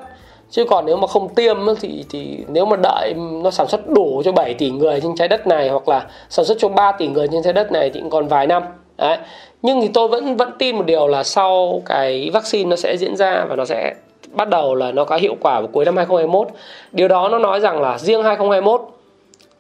chứ 0.51 0.65
còn 0.65 0.87
nếu 0.87 0.97
mà 0.97 1.07
không 1.07 1.35
tiêm 1.35 1.57
thì 1.81 2.05
thì 2.11 2.39
nếu 2.49 2.67
mà 2.67 2.77
đợi 2.83 3.15
nó 3.43 3.51
sản 3.51 3.69
xuất 3.69 3.89
đủ 3.89 4.23
cho 4.25 4.33
7 4.33 4.55
tỷ 4.55 4.71
người 4.71 5.01
trên 5.01 5.17
trái 5.17 5.29
đất 5.29 5.47
này, 5.47 5.69
hoặc 5.69 5.89
là 5.89 6.07
sản 6.29 6.45
xuất 6.45 6.59
cho 6.61 6.69
3 6.69 6.93
tỷ 6.93 7.09
người 7.09 7.29
trên 7.33 7.43
trái 7.43 7.53
đất 7.53 7.73
này 7.73 7.91
thì 7.91 8.01
cũng 8.01 8.11
còn 8.11 8.29
vài 8.29 8.47
năm. 8.47 8.63
Đấy. 8.97 9.19
Nhưng 9.63 9.81
thì 9.81 9.89
tôi 9.95 10.09
vẫn 10.09 10.37
vẫn 10.37 10.51
tin 10.59 10.77
một 10.77 10.87
điều 10.87 11.07
là 11.07 11.23
sau 11.25 11.83
cái 11.87 12.31
vaccine 12.33 12.71
nó 12.71 12.77
sẽ 12.77 12.97
diễn 12.97 13.17
ra 13.17 13.45
và 13.49 13.57
nó 13.57 13.65
sẽ 13.65 13.95
bắt 14.33 14.49
đầu 14.49 14.75
là 14.75 14.93
nó 14.93 15.05
có 15.05 15.17
hiệu 15.17 15.37
quả 15.41 15.61
vào 15.61 15.69
cuối 15.73 15.85
năm 15.85 15.97
2021 15.97 16.49
điều 16.93 17.09
đó 17.09 17.29
nó 17.29 17.39
nói 17.39 17.61
rằng 17.61 17.81
là 17.81 17.99
riêng 17.99 18.23
2021 18.23 18.81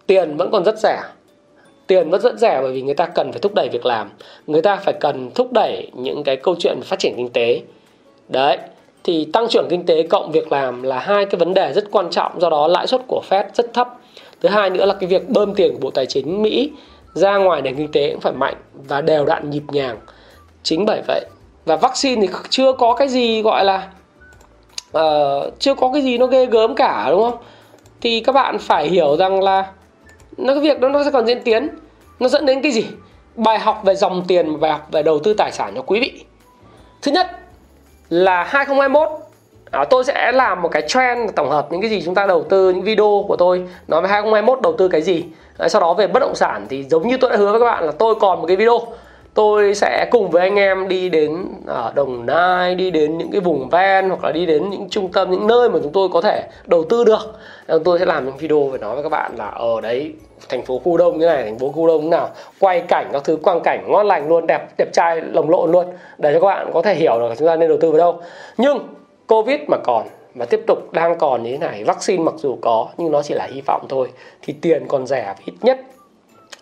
tiền 0.07 0.37
vẫn 0.37 0.51
còn 0.51 0.65
rất 0.65 0.79
rẻ. 0.79 1.01
Tiền 1.87 2.11
vẫn 2.11 2.21
rất 2.21 2.39
rẻ 2.39 2.59
bởi 2.63 2.73
vì 2.73 2.83
người 2.83 2.95
ta 2.95 3.07
cần 3.07 3.33
phải 3.33 3.39
thúc 3.41 3.55
đẩy 3.55 3.69
việc 3.69 3.87
làm. 3.87 4.11
Người 4.47 4.63
ta 4.63 4.77
phải 4.77 4.95
cần 5.01 5.31
thúc 5.35 5.53
đẩy 5.53 5.91
những 5.95 6.25
cái 6.25 6.37
câu 6.37 6.55
chuyện 6.59 6.81
phát 6.83 6.99
triển 6.99 7.15
kinh 7.17 7.29
tế. 7.29 7.61
Đấy 8.29 8.59
thì 9.09 9.29
tăng 9.33 9.49
trưởng 9.49 9.67
kinh 9.71 9.87
tế 9.87 10.03
cộng 10.03 10.33
việc 10.33 10.53
làm 10.53 10.83
là 10.83 10.99
hai 10.99 11.25
cái 11.25 11.39
vấn 11.39 11.55
đề 11.55 11.73
rất 11.73 11.85
quan 11.91 12.11
trọng 12.11 12.41
do 12.41 12.51
đó 12.51 12.67
lãi 12.67 12.87
suất 12.87 13.01
của 13.07 13.23
Fed 13.31 13.45
rất 13.55 13.75
thấp. 13.75 13.95
Thứ 14.41 14.49
hai 14.49 14.71
nữa 14.71 14.85
là 14.85 14.95
cái 14.95 15.09
việc 15.09 15.29
bơm 15.29 15.55
tiền 15.55 15.73
của 15.73 15.79
bộ 15.81 15.91
tài 15.91 16.07
chính 16.07 16.43
Mỹ 16.43 16.73
ra 17.15 17.37
ngoài 17.37 17.63
nền 17.63 17.77
kinh 17.77 17.93
tế 17.93 18.11
cũng 18.11 18.21
phải 18.21 18.33
mạnh 18.33 18.55
và 18.73 19.01
đều 19.01 19.25
đặn 19.25 19.51
nhịp 19.51 19.63
nhàng. 19.73 19.99
Chính 20.63 20.87
bởi 20.87 21.03
vậy 21.07 21.25
và 21.65 21.77
vaccine 21.77 22.27
thì 22.27 22.33
chưa 22.51 22.73
có 22.73 22.95
cái 22.95 23.09
gì 23.09 23.43
gọi 23.43 23.65
là 23.65 23.89
uh, 24.99 25.59
chưa 25.59 25.75
có 25.75 25.91
cái 25.93 26.03
gì 26.03 26.19
nó 26.19 26.27
ghê 26.27 26.47
gớm 26.47 26.75
cả 26.75 27.07
đúng 27.11 27.23
không? 27.23 27.39
Thì 28.01 28.21
các 28.21 28.33
bạn 28.33 28.59
phải 28.59 28.89
hiểu 28.89 29.17
rằng 29.17 29.43
là 29.43 29.71
nó 30.37 30.55
cái 30.55 30.63
việc 30.63 30.81
đó 30.81 30.89
nó 30.89 31.05
sẽ 31.05 31.11
còn 31.11 31.27
diễn 31.27 31.43
tiến. 31.43 31.69
Nó 32.21 32.29
dẫn 32.29 32.47
đến 32.47 32.63
cái 32.63 32.73
gì? 32.73 32.87
Bài 33.37 33.59
học 33.59 33.81
về 33.85 33.95
dòng 33.95 34.25
tiền 34.29 34.61
bài 34.61 34.71
học 34.71 34.89
về 34.93 35.03
đầu 35.03 35.19
tư 35.19 35.35
tài 35.35 35.53
sản 35.53 35.73
cho 35.75 35.83
quý 35.83 36.01
vị. 36.01 36.25
Thứ 37.03 37.13
nhất 37.13 37.27
là 38.11 38.45
2021 38.45 39.09
à, 39.71 39.85
tôi 39.85 40.05
sẽ 40.05 40.33
làm 40.33 40.63
một 40.63 40.69
cái 40.69 40.83
trend 40.89 41.31
tổng 41.37 41.51
hợp 41.51 41.73
những 41.73 41.81
cái 41.81 41.91
gì 41.91 42.03
chúng 42.05 42.15
ta 42.15 42.27
đầu 42.27 42.45
tư 42.49 42.71
những 42.71 42.83
video 42.83 43.25
của 43.29 43.37
tôi 43.37 43.69
nói 43.89 44.03
về 44.03 44.09
2021 44.09 44.63
đầu 44.63 44.75
tư 44.79 44.89
cái 44.89 45.03
gì. 45.03 45.25
À, 45.59 45.69
sau 45.69 45.81
đó 45.81 45.95
về 45.95 46.07
bất 46.07 46.21
động 46.21 46.35
sản 46.35 46.67
thì 46.69 46.85
giống 46.85 47.09
như 47.09 47.17
tôi 47.17 47.31
đã 47.31 47.37
hứa 47.37 47.51
với 47.53 47.61
các 47.61 47.67
bạn 47.67 47.85
là 47.85 47.93
tôi 47.99 48.15
còn 48.15 48.41
một 48.41 48.47
cái 48.47 48.57
video 48.57 48.81
tôi 49.39 49.75
sẽ 49.75 50.07
cùng 50.11 50.31
với 50.31 50.43
anh 50.43 50.57
em 50.57 50.89
đi 50.89 51.09
đến 51.09 51.45
ở 51.67 51.93
Đồng 51.95 52.27
Nai, 52.27 52.75
đi 52.75 52.91
đến 52.91 53.19
những 53.19 53.31
cái 53.31 53.41
vùng 53.41 53.69
ven 53.69 54.09
hoặc 54.09 54.25
là 54.25 54.33
đi 54.33 54.47
đến 54.47 54.71
những 54.71 54.89
trung 54.91 55.13
tâm, 55.13 55.31
những 55.31 55.47
nơi 55.47 55.71
mà 55.71 55.79
chúng 55.83 55.93
tôi 55.93 56.09
có 56.09 56.21
thể 56.21 56.43
đầu 56.67 56.85
tư 56.85 57.05
được. 57.05 57.39
Tôi 57.85 57.99
sẽ 57.99 58.05
làm 58.05 58.25
những 58.25 58.37
video 58.37 58.65
về 58.65 58.79
nói 58.79 58.95
với 58.95 59.03
các 59.03 59.09
bạn 59.09 59.33
là 59.37 59.47
ở 59.47 59.81
đấy, 59.81 60.13
thành 60.49 60.63
phố 60.63 60.79
khu 60.85 60.97
đông 60.97 61.19
như 61.19 61.27
này, 61.27 61.45
thành 61.45 61.59
phố 61.59 61.73
khu 61.73 61.87
đông 61.87 62.03
như 62.03 62.09
nào, 62.09 62.31
quay 62.61 62.81
cảnh 62.81 63.09
các 63.13 63.25
thứ, 63.25 63.37
quang 63.37 63.61
cảnh 63.61 63.85
ngon 63.89 64.07
lành 64.07 64.29
luôn, 64.29 64.47
đẹp 64.47 64.69
đẹp 64.79 64.93
trai, 64.93 65.21
lồng 65.21 65.51
lộn 65.51 65.73
luôn. 65.73 65.87
Để 66.19 66.35
cho 66.35 66.41
các 66.41 66.47
bạn 66.47 66.71
có 66.75 66.83
thể 66.83 66.95
hiểu 66.95 67.19
được 67.19 67.35
chúng 67.39 67.49
ta 67.49 67.57
nên 67.57 67.69
đầu 67.69 67.79
tư 67.81 67.91
vào 67.91 67.99
đâu. 67.99 68.21
Nhưng 68.57 68.79
covid 69.27 69.61
mà 69.69 69.77
còn 69.85 70.07
mà 70.35 70.45
tiếp 70.45 70.61
tục 70.67 70.93
đang 70.93 71.19
còn 71.19 71.43
như 71.43 71.51
thế 71.51 71.59
này, 71.59 71.85
vaccine 71.85 72.23
mặc 72.23 72.35
dù 72.37 72.59
có 72.61 72.89
nhưng 72.97 73.13
nó 73.13 73.23
chỉ 73.23 73.35
là 73.35 73.49
hy 73.53 73.61
vọng 73.67 73.87
thôi. 73.89 74.09
Thì 74.43 74.55
tiền 74.61 74.85
còn 74.89 75.07
rẻ 75.07 75.35
ít 75.45 75.55
nhất 75.63 75.81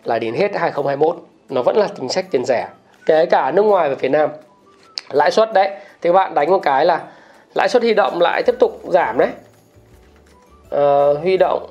là 0.05 0.19
đến 0.19 0.35
hết 0.35 0.57
2021 0.57 1.17
nó 1.49 1.63
vẫn 1.63 1.77
là 1.77 1.89
chính 1.97 2.09
sách 2.09 2.27
tiền 2.31 2.45
rẻ 2.45 2.69
kể 3.07 3.27
cả 3.27 3.51
nước 3.51 3.63
ngoài 3.63 3.89
và 3.89 3.95
Việt 3.95 4.09
Nam. 4.09 4.31
Lãi 5.11 5.31
suất 5.31 5.53
đấy 5.53 5.71
thì 6.03 6.11
các 6.11 6.13
bạn 6.13 6.35
đánh 6.35 6.51
một 6.51 6.59
cái 6.63 6.85
là 6.85 7.01
lãi 7.55 7.69
suất 7.69 7.83
huy 7.83 7.95
động 7.95 8.21
lại 8.21 8.43
tiếp 8.43 8.55
tục 8.59 8.81
giảm 8.89 9.19
đấy. 9.19 9.29
À, 10.71 11.07
huy 11.21 11.37
động 11.37 11.67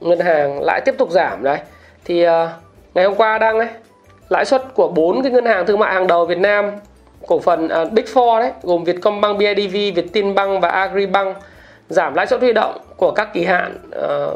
ngân 0.00 0.20
hàng 0.20 0.62
lại 0.62 0.80
tiếp 0.84 0.94
tục 0.98 1.10
giảm 1.10 1.42
đấy. 1.42 1.58
Thì 2.04 2.22
à, 2.22 2.52
ngày 2.94 3.04
hôm 3.04 3.14
qua 3.14 3.38
đang 3.38 3.58
đấy 3.58 3.68
lãi 4.28 4.44
suất 4.44 4.74
của 4.74 4.88
bốn 4.88 5.22
cái 5.22 5.32
ngân 5.32 5.46
hàng 5.46 5.66
thương 5.66 5.78
mại 5.78 5.94
hàng 5.94 6.06
đầu 6.06 6.26
Việt 6.26 6.38
Nam 6.38 6.72
cổ 7.26 7.40
phần 7.40 7.68
à, 7.68 7.84
Big 7.84 8.04
Four 8.04 8.40
đấy 8.40 8.52
gồm 8.62 8.84
Vietcombank, 8.84 9.38
BIDV, 9.38 9.72
Vietinbank 9.72 10.62
và 10.62 10.68
Agribank 10.68 11.36
giảm 11.88 12.14
lãi 12.14 12.26
suất 12.26 12.40
huy 12.40 12.52
động 12.52 12.78
của 12.96 13.10
các 13.10 13.28
kỳ 13.34 13.44
hạn 13.44 13.76
à, 14.02 14.26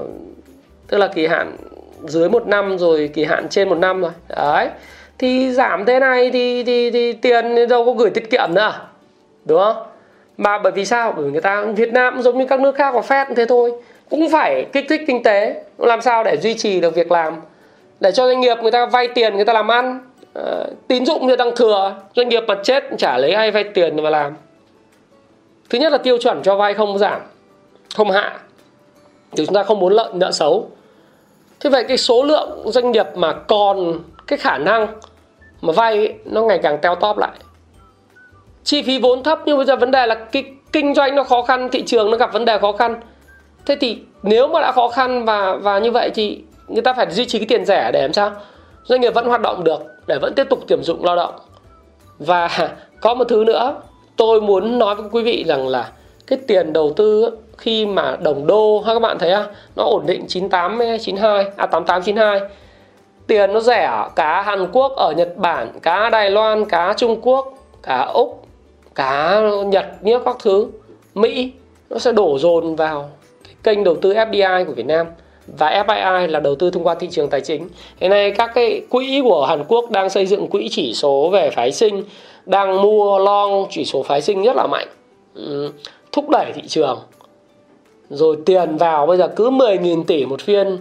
tức 0.89 0.99
là 0.99 1.09
kỳ 1.09 1.27
hạn 1.27 1.57
dưới 2.05 2.29
một 2.29 2.47
năm 2.47 2.79
rồi 2.79 3.11
kỳ 3.15 3.25
hạn 3.25 3.49
trên 3.49 3.69
một 3.69 3.79
năm 3.79 4.01
rồi. 4.01 4.11
Đấy. 4.29 4.69
Thì 5.19 5.53
giảm 5.53 5.85
thế 5.87 6.01
này 6.01 6.31
thì 6.31 6.65
thì, 6.65 6.91
thì 6.91 7.13
tiền 7.13 7.69
đâu 7.69 7.85
có 7.85 7.93
gửi 7.93 8.11
tiết 8.11 8.31
kiệm 8.31 8.55
nữa 8.55 8.73
đúng 9.45 9.59
không? 9.59 9.77
Mà 10.37 10.59
bởi 10.59 10.73
vì 10.73 10.85
sao? 10.85 11.13
Bởi 11.17 11.25
vì 11.25 11.31
người 11.31 11.41
ta 11.41 11.65
Việt 11.77 11.93
Nam 11.93 12.23
giống 12.23 12.39
như 12.39 12.47
các 12.47 12.61
nước 12.61 12.75
khác 12.75 12.91
có 12.95 13.03
phép 13.03 13.29
thế 13.37 13.45
thôi. 13.47 13.73
Cũng 14.11 14.31
phải 14.31 14.67
kích 14.73 14.87
thích 14.89 15.01
kinh 15.07 15.23
tế. 15.23 15.63
Làm 15.79 16.01
sao 16.01 16.25
để 16.25 16.37
duy 16.37 16.55
trì 16.55 16.81
được 16.81 16.95
việc 16.95 17.13
làm? 17.13 17.41
Để 18.01 18.13
cho 18.13 18.27
doanh 18.27 18.41
nghiệp 18.41 18.59
người 18.63 18.71
ta 18.71 18.87
vay 18.87 19.09
tiền 19.09 19.35
người 19.35 19.45
ta 19.45 19.53
làm 19.53 19.71
ăn. 19.71 20.01
À, 20.35 20.65
tín 20.89 21.07
dụng 21.07 21.29
thì 21.29 21.37
đang 21.37 21.57
thừa 21.57 21.95
doanh 22.17 22.29
nghiệp 22.29 22.45
mà 22.49 22.55
chết 22.63 22.85
trả 22.99 23.19
lấy 23.19 23.33
ai 23.33 23.51
vay 23.51 23.65
tiền 23.65 24.03
mà 24.03 24.11
làm. 24.11 24.37
Thứ 25.71 25.79
nhất 25.79 25.93
là 25.93 25.99
tiêu 25.99 26.19
chuẩn 26.19 26.43
cho 26.43 26.57
vay 26.57 26.75
không 26.75 26.99
giảm 26.99 27.21
không 27.95 28.11
hạ. 28.11 28.39
Thì 29.37 29.47
chúng 29.47 29.55
ta 29.55 29.63
không 29.63 29.79
muốn 29.79 29.93
lợi 29.93 30.09
nợ 30.15 30.33
xấu 30.33 30.71
thế 31.63 31.71
vậy 31.71 31.85
cái 31.89 31.97
số 31.97 32.23
lượng 32.23 32.63
doanh 32.65 32.93
nghiệp 32.93 33.07
mà 33.15 33.33
còn 33.33 33.99
cái 34.27 34.39
khả 34.39 34.59
năng 34.59 34.87
mà 35.61 35.73
vay 35.73 36.15
nó 36.25 36.43
ngày 36.43 36.61
càng 36.63 36.79
teo 36.83 36.95
tóp 36.95 37.19
lại. 37.19 37.31
Chi 38.65 38.83
phí 38.83 38.99
vốn 38.99 39.23
thấp 39.23 39.39
nhưng 39.47 39.57
bây 39.57 39.67
giờ 39.67 39.77
vấn 39.77 39.91
đề 39.91 40.07
là 40.07 40.15
cái 40.15 40.45
kinh 40.73 40.95
doanh 40.95 41.17
nó 41.17 41.25
khó 41.25 41.43
khăn, 41.43 41.69
thị 41.73 41.83
trường 41.83 42.11
nó 42.11 42.17
gặp 42.17 42.33
vấn 42.33 42.45
đề 42.45 42.59
khó 42.59 42.73
khăn. 42.73 43.01
Thế 43.67 43.77
thì 43.81 43.99
nếu 44.23 44.49
mà 44.49 44.61
đã 44.61 44.73
khó 44.73 44.89
khăn 44.89 45.25
và 45.25 45.57
và 45.57 45.79
như 45.79 45.91
vậy 45.91 46.11
thì 46.15 46.41
người 46.69 46.83
ta 46.83 46.93
phải 46.93 47.11
duy 47.11 47.27
trì 47.27 47.39
cái 47.39 47.47
tiền 47.47 47.65
rẻ 47.65 47.91
để 47.93 48.03
làm 48.03 48.13
sao? 48.13 48.31
Doanh 48.85 49.01
nghiệp 49.01 49.15
vẫn 49.15 49.27
hoạt 49.27 49.41
động 49.41 49.65
được, 49.65 49.83
để 50.07 50.19
vẫn 50.23 50.33
tiếp 50.37 50.47
tục 50.51 50.65
tuyển 50.69 50.83
dụng 50.83 51.05
lao 51.05 51.17
động. 51.17 51.35
Và 52.19 52.69
có 53.01 53.15
một 53.15 53.25
thứ 53.29 53.45
nữa, 53.45 53.75
tôi 54.17 54.41
muốn 54.41 54.79
nói 54.79 54.95
với 54.95 55.05
quý 55.13 55.23
vị 55.23 55.45
rằng 55.49 55.69
là 55.69 55.91
cái 56.27 56.39
tiền 56.47 56.73
đầu 56.73 56.93
tư 56.97 57.31
khi 57.63 57.87
mà 57.87 58.17
đồng 58.23 58.47
đô 58.47 58.83
các 58.87 59.03
bạn 59.03 59.19
thấy 59.19 59.31
á 59.31 59.47
nó 59.77 59.85
ổn 59.85 60.07
định 60.07 60.25
98 60.29 60.81
92 61.01 61.45
à 61.57 61.67
88 61.67 62.03
92 62.03 62.41
tiền 63.27 63.53
nó 63.53 63.61
rẻ 63.61 64.09
cá 64.17 64.43
Hàn 64.43 64.67
Quốc 64.73 64.93
ở 64.97 65.13
Nhật 65.13 65.37
Bản 65.37 65.69
cá 65.83 66.11
Đài 66.11 66.31
Loan 66.31 66.65
cá 66.65 66.95
Trung 66.97 67.21
Quốc 67.23 67.55
cá 67.83 67.99
Úc 67.99 68.47
cá 68.95 69.41
Nhật 69.67 69.87
như 70.01 70.19
các 70.19 70.37
thứ 70.43 70.67
Mỹ 71.15 71.53
nó 71.91 71.99
sẽ 71.99 72.13
đổ 72.13 72.39
dồn 72.39 72.77
vào 72.77 73.11
cái 73.45 73.55
kênh 73.63 73.85
đầu 73.85 73.95
tư 73.95 74.13
FDI 74.15 74.65
của 74.65 74.73
Việt 74.73 74.87
Nam 74.87 75.07
và 75.47 75.85
FII 75.87 76.27
là 76.29 76.41
đầu 76.41 76.55
tư 76.55 76.71
thông 76.71 76.87
qua 76.87 76.95
thị 76.95 77.09
trường 77.11 77.31
tài 77.31 77.41
chính. 77.41 77.69
Hiện 78.01 78.11
nay 78.11 78.31
các 78.31 78.51
cái 78.55 78.83
quỹ 78.91 79.21
của 79.25 79.47
Hàn 79.47 79.65
Quốc 79.69 79.91
đang 79.91 80.11
xây 80.11 80.27
dựng 80.27 80.49
quỹ 80.49 80.69
chỉ 80.71 80.95
số 80.95 81.31
về 81.33 81.51
phái 81.51 81.73
sinh, 81.73 82.05
đang 82.47 82.83
mua 82.83 83.19
long 83.19 83.67
chỉ 83.71 83.85
số 83.85 84.03
phái 84.03 84.23
sinh 84.23 84.43
rất 84.43 84.57
là 84.57 84.67
mạnh, 84.67 84.89
ừ, 85.35 85.73
thúc 86.13 86.29
đẩy 86.29 86.53
thị 86.55 86.63
trường. 86.69 86.99
Rồi 88.13 88.37
tiền 88.47 88.77
vào 88.77 89.07
bây 89.07 89.17
giờ 89.17 89.29
cứ 89.29 89.51
10.000 89.51 90.05
tỷ 90.05 90.27
một 90.27 90.41
phiên, 90.41 90.79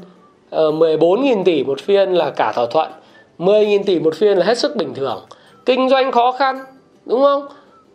ờ, 0.50 0.72
14.000 0.72 1.44
tỷ 1.44 1.64
một 1.64 1.82
phiên 1.82 2.14
là 2.14 2.30
cả 2.30 2.52
thỏa 2.56 2.66
thuận, 2.66 2.92
10.000 3.38 3.84
tỷ 3.84 4.00
một 4.00 4.16
phiên 4.16 4.38
là 4.38 4.46
hết 4.46 4.58
sức 4.58 4.76
bình 4.76 4.94
thường. 4.94 5.26
Kinh 5.66 5.90
doanh 5.90 6.12
khó 6.12 6.32
khăn, 6.32 6.66
đúng 7.06 7.22
không? 7.22 7.48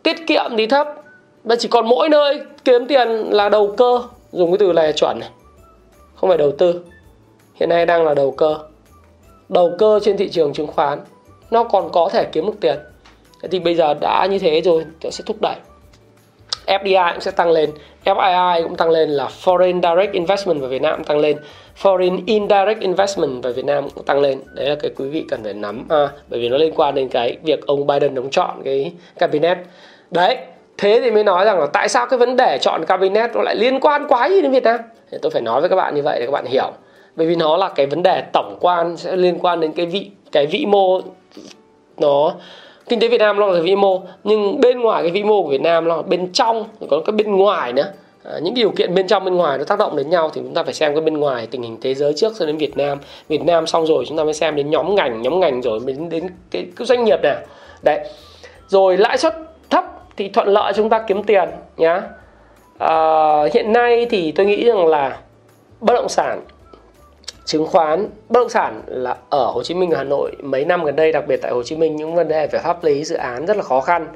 Tiết 0.03 0.27
kiệm 0.27 0.51
thì 0.57 0.67
thấp, 0.67 0.87
và 1.43 1.55
chỉ 1.55 1.67
còn 1.67 1.87
mỗi 1.87 2.09
nơi 2.09 2.39
kiếm 2.65 2.87
tiền 2.87 3.09
là 3.09 3.49
đầu 3.49 3.73
cơ, 3.77 4.01
dùng 4.31 4.51
cái 4.51 4.57
từ 4.57 4.73
này 4.73 4.93
chuẩn 4.93 5.19
này. 5.19 5.29
Không 6.15 6.29
phải 6.29 6.37
đầu 6.37 6.51
tư. 6.51 6.81
Hiện 7.53 7.69
nay 7.69 7.85
đang 7.85 8.05
là 8.05 8.13
đầu 8.13 8.31
cơ. 8.31 8.57
Đầu 9.49 9.71
cơ 9.77 9.99
trên 10.03 10.17
thị 10.17 10.29
trường 10.29 10.53
chứng 10.53 10.67
khoán 10.67 10.99
nó 11.51 11.63
còn 11.63 11.89
có 11.91 12.09
thể 12.13 12.25
kiếm 12.31 12.45
được 12.45 12.55
tiền. 12.61 12.77
Thế 13.41 13.49
thì 13.51 13.59
bây 13.59 13.75
giờ 13.75 13.93
đã 13.93 14.27
như 14.31 14.39
thế 14.39 14.61
rồi 14.61 14.85
nó 15.03 15.09
sẽ 15.09 15.23
thúc 15.27 15.37
đẩy. 15.41 15.55
FDI 16.67 17.11
cũng 17.13 17.21
sẽ 17.21 17.31
tăng 17.31 17.51
lên. 17.51 17.69
FII 18.05 18.63
cũng 18.63 18.75
tăng 18.75 18.89
lên 18.89 19.09
là 19.09 19.27
Foreign 19.43 19.81
Direct 19.81 20.13
Investment 20.13 20.59
vào 20.59 20.69
Việt 20.69 20.81
Nam 20.81 20.95
cũng 20.95 21.05
tăng 21.05 21.19
lên. 21.19 21.37
Foreign 21.81 22.21
Indirect 22.25 22.79
Investment 22.79 23.43
vào 23.43 23.53
Việt 23.53 23.65
Nam 23.65 23.89
cũng 23.95 24.03
tăng 24.03 24.19
lên. 24.19 24.39
Đấy 24.53 24.69
là 24.69 24.75
cái 24.75 24.91
quý 24.97 25.09
vị 25.09 25.25
cần 25.29 25.43
phải 25.43 25.53
nắm 25.53 25.85
à, 25.89 26.09
bởi 26.29 26.39
vì 26.39 26.49
nó 26.49 26.57
liên 26.57 26.73
quan 26.75 26.95
đến 26.95 27.09
cái 27.09 27.37
việc 27.43 27.65
ông 27.65 27.87
Biden 27.87 28.15
đóng 28.15 28.29
chọn 28.29 28.61
cái 28.63 28.93
cabinet. 29.19 29.57
Đấy 30.11 30.37
thế 30.77 30.99
thì 31.03 31.11
mới 31.11 31.23
nói 31.23 31.45
rằng 31.45 31.59
là 31.59 31.65
tại 31.73 31.89
sao 31.89 32.07
cái 32.07 32.19
vấn 32.19 32.35
đề 32.35 32.57
chọn 32.61 32.85
cabinet 32.85 33.31
nó 33.35 33.41
lại 33.41 33.55
liên 33.55 33.79
quan 33.79 34.05
quá 34.07 34.29
gì 34.29 34.41
đến 34.41 34.51
Việt 34.51 34.63
Nam? 34.63 34.79
Thì 35.11 35.17
tôi 35.21 35.29
phải 35.31 35.41
nói 35.41 35.61
với 35.61 35.69
các 35.69 35.75
bạn 35.75 35.95
như 35.95 36.01
vậy 36.01 36.19
để 36.19 36.25
các 36.25 36.31
bạn 36.31 36.45
hiểu. 36.45 36.71
Bởi 37.15 37.27
vì 37.27 37.35
nó 37.35 37.57
là 37.57 37.69
cái 37.69 37.85
vấn 37.85 38.03
đề 38.03 38.23
tổng 38.33 38.57
quan 38.61 38.97
sẽ 38.97 39.15
liên 39.15 39.39
quan 39.39 39.59
đến 39.59 39.71
cái 39.71 39.85
vị 39.85 40.11
cái 40.31 40.45
vĩ 40.47 40.65
mô 40.65 41.01
nó 41.97 42.33
kinh 42.89 42.99
tế 42.99 43.07
Việt 43.07 43.17
Nam 43.17 43.39
nó 43.39 43.47
là 43.47 43.53
cái 43.53 43.61
vĩ 43.61 43.75
mô 43.75 44.01
nhưng 44.23 44.61
bên 44.61 44.79
ngoài 44.79 45.03
cái 45.03 45.11
vĩ 45.11 45.23
mô 45.23 45.43
của 45.43 45.49
Việt 45.49 45.61
Nam 45.61 45.87
nó 45.87 45.95
là 45.95 46.01
bên 46.01 46.31
trong 46.31 46.65
có 46.89 47.01
cái 47.05 47.13
bên 47.13 47.35
ngoài 47.35 47.73
nữa. 47.73 47.91
À, 48.23 48.39
những 48.41 48.53
điều 48.53 48.69
kiện 48.69 48.95
bên 48.95 49.07
trong 49.07 49.25
bên 49.25 49.35
ngoài 49.35 49.57
nó 49.57 49.63
tác 49.63 49.79
động 49.79 49.95
đến 49.95 50.09
nhau 50.09 50.29
thì 50.33 50.41
chúng 50.41 50.53
ta 50.53 50.63
phải 50.63 50.73
xem 50.73 50.93
cái 50.93 51.01
bên 51.01 51.17
ngoài 51.17 51.47
tình 51.51 51.61
hình 51.61 51.77
thế 51.81 51.93
giới 51.93 52.13
trước 52.13 52.35
rồi 52.35 52.47
đến 52.47 52.57
Việt 52.57 52.77
Nam. 52.77 52.97
Việt 53.29 53.41
Nam 53.41 53.67
xong 53.67 53.85
rồi 53.85 54.05
chúng 54.07 54.17
ta 54.17 54.23
mới 54.23 54.33
xem 54.33 54.55
đến 54.55 54.69
nhóm 54.69 54.95
ngành 54.95 55.21
nhóm 55.21 55.39
ngành 55.39 55.61
rồi 55.61 55.79
mới 55.79 55.93
đến, 55.93 56.09
đến 56.09 56.27
cái, 56.51 56.65
cái 56.75 56.85
doanh 56.85 57.03
nghiệp 57.03 57.19
nào. 57.23 57.35
Đấy. 57.81 57.99
Rồi 58.67 58.97
lãi 58.97 59.17
suất 59.17 59.35
thấp 59.69 59.85
thì 60.17 60.29
thuận 60.29 60.47
lợi 60.47 60.73
chúng 60.75 60.89
ta 60.89 60.99
kiếm 61.07 61.23
tiền 61.23 61.49
nhá. 61.77 62.01
À, 62.77 63.43
hiện 63.53 63.73
nay 63.73 64.05
thì 64.09 64.31
tôi 64.31 64.45
nghĩ 64.45 64.63
rằng 64.65 64.85
là 64.85 65.17
bất 65.81 65.93
động 65.93 66.09
sản 66.09 66.41
chứng 67.47 67.65
khoán 67.65 68.09
bất 68.29 68.39
động 68.39 68.49
sản 68.49 68.81
là 68.87 69.15
ở 69.29 69.45
Hồ 69.45 69.63
Chí 69.63 69.73
Minh 69.73 69.91
Hà 69.91 70.03
Nội 70.03 70.31
mấy 70.43 70.65
năm 70.65 70.83
gần 70.83 70.95
đây 70.95 71.11
đặc 71.11 71.27
biệt 71.27 71.41
tại 71.41 71.51
Hồ 71.51 71.63
Chí 71.63 71.75
Minh 71.75 71.95
những 71.95 72.15
vấn 72.15 72.27
đề 72.27 72.47
về 72.47 72.59
pháp 72.59 72.83
lý 72.83 73.03
dự 73.03 73.15
án 73.15 73.45
rất 73.45 73.57
là 73.57 73.63
khó 73.63 73.81
khăn. 73.81 74.07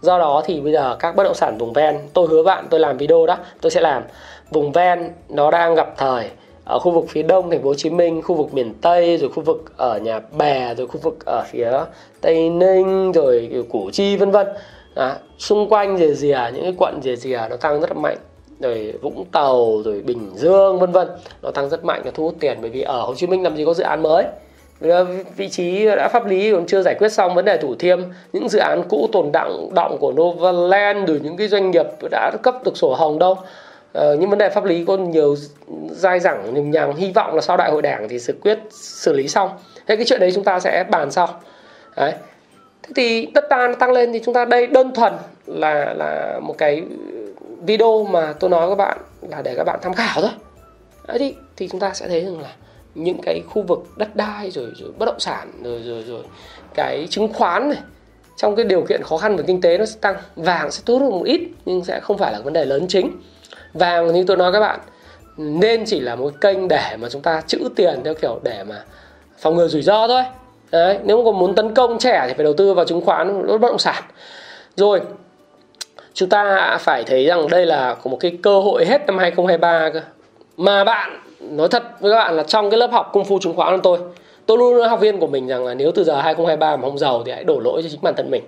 Do 0.00 0.18
đó 0.18 0.42
thì 0.46 0.60
bây 0.60 0.72
giờ 0.72 0.96
các 0.98 1.16
bất 1.16 1.24
động 1.24 1.34
sản 1.34 1.58
vùng 1.58 1.72
ven 1.72 1.98
tôi 2.14 2.26
hứa 2.30 2.42
bạn 2.42 2.66
tôi 2.70 2.80
làm 2.80 2.96
video 2.96 3.26
đó 3.26 3.38
tôi 3.60 3.70
sẽ 3.70 3.80
làm. 3.80 4.02
Vùng 4.50 4.72
ven 4.72 5.10
nó 5.28 5.50
đang 5.50 5.74
gặp 5.74 5.94
thời 5.96 6.30
ở 6.64 6.78
khu 6.78 6.92
vực 6.92 7.04
phía 7.08 7.22
đông 7.22 7.50
thành 7.50 7.62
phố 7.62 7.68
Hồ 7.68 7.74
Chí 7.74 7.90
Minh, 7.90 8.22
khu 8.22 8.34
vực 8.34 8.54
miền 8.54 8.74
Tây, 8.82 9.16
rồi 9.16 9.30
khu 9.30 9.42
vực 9.42 9.72
ở 9.76 9.98
nhà 9.98 10.20
bè, 10.38 10.74
rồi 10.74 10.86
khu 10.86 11.00
vực 11.02 11.24
ở 11.26 11.44
phía 11.50 11.72
Tây 12.20 12.50
Ninh, 12.50 13.12
rồi 13.12 13.64
Củ 13.70 13.90
Chi 13.92 14.16
vân 14.16 14.30
vân. 14.30 14.46
À 14.94 15.16
xung 15.38 15.68
quanh 15.68 15.98
rìa 15.98 16.14
rìa 16.14 16.40
những 16.54 16.62
cái 16.62 16.74
quận 16.78 17.00
rìa 17.02 17.16
rìa 17.16 17.40
nó 17.50 17.56
tăng 17.56 17.80
rất 17.80 17.90
là 17.90 18.00
mạnh 18.00 18.18
rồi 18.60 18.94
Vũng 19.00 19.24
Tàu 19.32 19.82
rồi 19.84 20.02
Bình 20.02 20.30
Dương 20.34 20.78
vân 20.78 20.92
vân. 20.92 21.08
Nó 21.42 21.50
tăng 21.50 21.68
rất 21.68 21.84
mạnh 21.84 22.02
và 22.04 22.10
thu 22.14 22.24
hút 22.24 22.34
tiền 22.40 22.58
bởi 22.60 22.70
vì 22.70 22.82
ở 22.82 23.00
Hồ 23.00 23.14
Chí 23.14 23.26
Minh 23.26 23.42
làm 23.42 23.56
gì 23.56 23.64
có 23.64 23.74
dự 23.74 23.84
án 23.84 24.02
mới. 24.02 24.24
Ờ, 24.80 25.06
vị 25.36 25.48
trí 25.48 25.86
đã 25.86 26.08
pháp 26.12 26.26
lý 26.26 26.52
còn 26.52 26.66
chưa 26.66 26.82
giải 26.82 26.94
quyết 26.98 27.08
xong 27.08 27.34
vấn 27.34 27.44
đề 27.44 27.56
thủ 27.56 27.74
thiêm. 27.74 28.00
Những 28.32 28.48
dự 28.48 28.58
án 28.58 28.82
cũ 28.88 29.08
tồn 29.12 29.32
đọng 29.32 29.70
động 29.74 29.96
của 30.00 30.12
Novaland 30.12 31.08
rồi 31.08 31.20
những 31.22 31.36
cái 31.36 31.48
doanh 31.48 31.70
nghiệp 31.70 31.86
đã 32.10 32.32
cấp 32.42 32.54
được 32.64 32.76
sổ 32.76 32.94
hồng 32.94 33.18
đâu. 33.18 33.36
Ờ, 33.92 34.16
những 34.16 34.30
vấn 34.30 34.38
đề 34.38 34.48
pháp 34.48 34.64
lý 34.64 34.84
có 34.84 34.96
nhiều 34.96 35.36
dai 35.90 36.20
dẳng 36.20 36.54
nhằng 36.54 36.70
nhằng 36.70 36.96
hy 36.96 37.12
vọng 37.12 37.34
là 37.34 37.40
sau 37.40 37.56
đại 37.56 37.70
hội 37.70 37.82
đảng 37.82 38.08
thì 38.08 38.18
sự 38.18 38.34
quyết 38.42 38.58
xử 38.70 39.12
lý 39.12 39.28
xong. 39.28 39.50
Thế 39.86 39.96
cái 39.96 40.04
chuyện 40.04 40.20
đấy 40.20 40.32
chúng 40.34 40.44
ta 40.44 40.60
sẽ 40.60 40.84
bàn 40.90 41.10
sau. 41.10 41.28
Đấy. 41.96 42.12
Thế 42.82 42.92
thì 42.96 43.26
đất 43.34 43.44
ta 43.50 43.68
nó 43.68 43.74
tăng 43.74 43.92
lên 43.92 44.12
thì 44.12 44.20
chúng 44.24 44.34
ta 44.34 44.44
đây 44.44 44.66
đơn 44.66 44.94
thuần 44.94 45.12
là 45.46 45.94
là 45.94 46.40
một 46.42 46.54
cái 46.58 46.82
video 47.60 48.04
mà 48.04 48.34
tôi 48.40 48.50
nói 48.50 48.68
các 48.68 48.74
bạn 48.74 48.98
là 49.28 49.42
để 49.42 49.54
các 49.56 49.64
bạn 49.64 49.78
tham 49.82 49.94
khảo 49.94 50.20
thôi. 50.20 50.30
Đấy 51.08 51.18
thì 51.18 51.34
thì 51.56 51.68
chúng 51.68 51.80
ta 51.80 51.94
sẽ 51.94 52.08
thấy 52.08 52.24
rằng 52.24 52.40
là 52.40 52.52
những 52.94 53.18
cái 53.22 53.42
khu 53.48 53.62
vực 53.62 53.78
đất 53.96 54.16
đai 54.16 54.50
rồi 54.50 54.70
rồi 54.76 54.92
bất 54.98 55.06
động 55.06 55.20
sản 55.20 55.52
rồi 55.62 55.82
rồi 55.84 56.02
rồi 56.02 56.22
cái 56.74 57.06
chứng 57.10 57.32
khoán 57.32 57.68
này 57.68 57.78
trong 58.36 58.56
cái 58.56 58.64
điều 58.64 58.84
kiện 58.88 59.02
khó 59.04 59.16
khăn 59.16 59.36
về 59.36 59.44
kinh 59.46 59.60
tế 59.60 59.78
nó 59.78 59.84
sẽ 59.86 59.98
tăng 60.00 60.16
vàng 60.36 60.70
sẽ 60.70 60.82
tốt 60.86 60.98
hơn 60.98 61.10
một 61.10 61.24
ít 61.24 61.40
nhưng 61.64 61.84
sẽ 61.84 62.00
không 62.00 62.18
phải 62.18 62.32
là 62.32 62.40
vấn 62.40 62.52
đề 62.52 62.64
lớn 62.64 62.86
chính. 62.88 63.10
Vàng 63.72 64.12
như 64.12 64.24
tôi 64.26 64.36
nói 64.36 64.52
các 64.52 64.60
bạn 64.60 64.80
nên 65.36 65.84
chỉ 65.86 66.00
là 66.00 66.16
một 66.16 66.32
kênh 66.40 66.68
để 66.68 66.96
mà 67.00 67.08
chúng 67.08 67.22
ta 67.22 67.40
trữ 67.46 67.58
tiền 67.76 68.00
theo 68.04 68.14
kiểu 68.14 68.40
để 68.42 68.64
mà 68.64 68.84
phòng 69.38 69.56
ngừa 69.56 69.68
rủi 69.68 69.82
ro 69.82 70.08
thôi. 70.08 70.22
Đấy, 70.70 70.98
nếu 71.04 71.24
còn 71.24 71.38
muốn 71.38 71.54
tấn 71.54 71.74
công 71.74 71.98
trẻ 71.98 72.24
thì 72.28 72.34
phải 72.34 72.44
đầu 72.44 72.52
tư 72.52 72.74
vào 72.74 72.84
chứng 72.84 73.00
khoán 73.00 73.46
bất 73.46 73.60
động 73.60 73.78
sản. 73.78 74.04
Rồi 74.76 75.00
chúng 76.14 76.28
ta 76.28 76.76
phải 76.80 77.04
thấy 77.04 77.26
rằng 77.26 77.48
đây 77.48 77.66
là 77.66 77.96
một 78.04 78.16
cái 78.20 78.38
cơ 78.42 78.60
hội 78.60 78.84
hết 78.86 79.06
năm 79.06 79.18
2023 79.18 79.90
cơ. 79.92 80.00
Mà 80.56 80.84
bạn 80.84 81.20
nói 81.40 81.68
thật 81.68 81.82
với 82.00 82.12
các 82.12 82.18
bạn 82.18 82.36
là 82.36 82.42
trong 82.42 82.70
cái 82.70 82.78
lớp 82.78 82.92
học 82.92 83.10
công 83.12 83.24
phu 83.24 83.38
chứng 83.38 83.54
khoán 83.54 83.76
của 83.76 83.82
tôi 83.82 83.98
tôi 84.46 84.58
luôn 84.58 84.78
nói 84.78 84.88
học 84.88 85.00
viên 85.00 85.18
của 85.18 85.26
mình 85.26 85.46
rằng 85.46 85.66
là 85.66 85.74
nếu 85.74 85.92
từ 85.94 86.04
giờ 86.04 86.14
2023 86.14 86.76
mà 86.76 86.82
không 86.82 86.98
giàu 86.98 87.22
thì 87.26 87.32
hãy 87.32 87.44
đổ 87.44 87.60
lỗi 87.60 87.82
cho 87.82 87.88
chính 87.88 88.00
bản 88.02 88.14
thân 88.16 88.30
mình. 88.30 88.42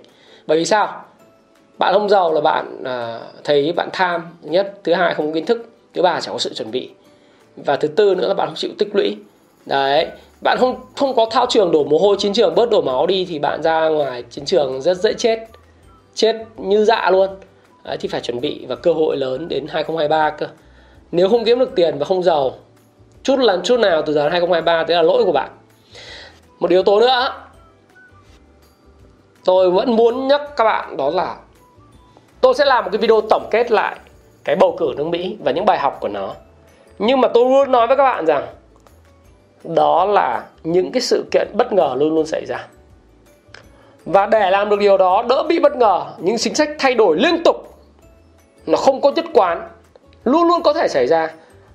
Bởi 0.47 0.57
vì 0.57 0.65
sao? 0.65 1.03
Bạn 1.79 1.93
không 1.93 2.09
giàu 2.09 2.33
là 2.33 2.41
bạn 2.41 2.83
à, 2.83 3.19
thấy 3.43 3.73
bạn 3.73 3.89
tham 3.93 4.21
nhất 4.41 4.73
thứ 4.83 4.93
hai 4.93 5.13
không 5.13 5.27
có 5.27 5.33
kiến 5.33 5.45
thức 5.45 5.69
thứ 5.93 6.01
ba 6.01 6.19
chẳng 6.21 6.33
có 6.33 6.39
sự 6.39 6.53
chuẩn 6.53 6.71
bị. 6.71 6.89
Và 7.55 7.75
thứ 7.75 7.87
tư 7.87 8.15
nữa 8.15 8.27
là 8.27 8.33
bạn 8.33 8.47
không 8.47 8.55
chịu 8.55 8.71
tích 8.77 8.95
lũy. 8.95 9.17
Đấy 9.65 10.07
bạn 10.41 10.57
không 10.59 10.75
không 10.95 11.15
có 11.15 11.25
thao 11.31 11.45
trường 11.49 11.71
đổ 11.71 11.83
mồ 11.83 11.97
hôi 11.97 12.15
chiến 12.19 12.33
trường 12.33 12.55
bớt 12.55 12.69
đổ 12.69 12.81
máu 12.81 13.07
đi 13.07 13.25
thì 13.29 13.39
bạn 13.39 13.63
ra 13.63 13.87
ngoài 13.87 14.23
chiến 14.29 14.45
trường 14.45 14.81
rất 14.81 14.97
dễ 14.97 15.13
chết. 15.13 15.39
Chết 16.15 16.35
như 16.57 16.85
dạ 16.85 17.09
luôn 17.11 17.29
đấy, 17.83 17.97
thì 17.99 18.07
phải 18.07 18.21
chuẩn 18.21 18.41
bị 18.41 18.65
và 18.65 18.75
cơ 18.75 18.93
hội 18.93 19.17
lớn 19.17 19.47
đến 19.47 19.65
2023 19.69 20.29
cơ. 20.29 20.47
Nếu 21.11 21.29
không 21.29 21.45
kiếm 21.45 21.59
được 21.59 21.75
tiền 21.75 21.97
và 21.99 22.05
không 22.05 22.23
giàu 22.23 22.51
chút 23.23 23.39
lần 23.39 23.61
chút 23.63 23.79
nào 23.79 24.01
từ 24.01 24.13
giờ 24.13 24.23
đến 24.23 24.31
2023 24.31 24.83
thế 24.87 24.95
là 24.95 25.01
lỗi 25.01 25.23
của 25.25 25.31
bạn. 25.31 25.49
Một 26.59 26.69
yếu 26.69 26.83
tố 26.83 26.99
nữa 26.99 27.33
tôi 29.45 29.71
vẫn 29.71 29.95
muốn 29.95 30.27
nhắc 30.27 30.41
các 30.55 30.63
bạn 30.63 30.97
đó 30.97 31.09
là 31.09 31.35
tôi 32.41 32.53
sẽ 32.53 32.65
làm 32.65 32.83
một 32.83 32.89
cái 32.91 32.99
video 32.99 33.21
tổng 33.29 33.47
kết 33.51 33.71
lại 33.71 33.95
cái 34.43 34.55
bầu 34.55 34.75
cử 34.79 34.93
nước 34.97 35.07
Mỹ 35.07 35.37
và 35.43 35.51
những 35.51 35.65
bài 35.65 35.79
học 35.79 35.97
của 36.01 36.07
nó. 36.07 36.33
Nhưng 36.99 37.21
mà 37.21 37.27
tôi 37.27 37.45
luôn 37.45 37.71
nói 37.71 37.87
với 37.87 37.97
các 37.97 38.03
bạn 38.03 38.25
rằng 38.25 38.47
đó 39.63 40.05
là 40.05 40.43
những 40.63 40.91
cái 40.91 41.01
sự 41.01 41.25
kiện 41.31 41.47
bất 41.53 41.73
ngờ 41.73 41.95
luôn 41.97 42.15
luôn 42.15 42.25
xảy 42.25 42.45
ra. 42.45 42.67
Và 44.05 44.25
để 44.25 44.51
làm 44.51 44.69
được 44.69 44.79
điều 44.79 44.97
đó 44.97 45.23
đỡ 45.29 45.43
bị 45.49 45.59
bất 45.59 45.75
ngờ 45.75 46.05
những 46.17 46.37
chính 46.37 46.55
sách 46.55 46.69
thay 46.79 46.93
đổi 46.93 47.17
liên 47.19 47.43
tục 47.43 47.72
nó 48.65 48.77
không 48.77 49.01
có 49.01 49.11
nhất 49.11 49.25
quán 49.33 49.69
luôn 50.23 50.47
luôn 50.47 50.63
có 50.63 50.73
thể 50.73 50.87
xảy 50.87 51.07
ra. 51.07 51.29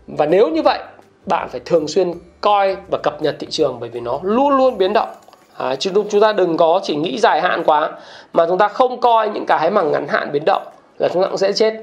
Và 0.07 0.26
nếu 0.26 0.49
như 0.49 0.62
vậy 0.62 0.78
bạn 1.26 1.49
phải 1.49 1.61
thường 1.64 1.89
xuyên 1.89 2.12
coi 2.41 2.76
và 2.91 2.99
cập 3.03 3.22
nhật 3.22 3.36
thị 3.39 3.47
trường 3.51 3.80
bởi 3.80 3.89
vì 3.89 4.01
nó 4.01 4.20
luôn 4.22 4.57
luôn 4.57 4.78
biến 4.78 4.93
động. 4.93 5.09
À, 5.57 5.76
chứ 5.76 5.91
chúng 6.11 6.20
ta 6.20 6.32
đừng 6.32 6.57
có 6.57 6.80
chỉ 6.82 6.97
nghĩ 6.97 7.18
dài 7.18 7.41
hạn 7.41 7.62
quá 7.66 7.91
mà 8.32 8.47
chúng 8.47 8.59
ta 8.59 8.68
không 8.68 9.01
coi 9.01 9.28
những 9.28 9.47
cái 9.47 9.70
mà 9.70 9.82
ngắn 9.82 10.09
hạn 10.09 10.32
biến 10.32 10.45
động 10.45 10.62
là 10.99 11.09
chúng 11.12 11.22
ta 11.22 11.28
cũng 11.28 11.39
sẽ 11.39 11.53
chết 11.53 11.74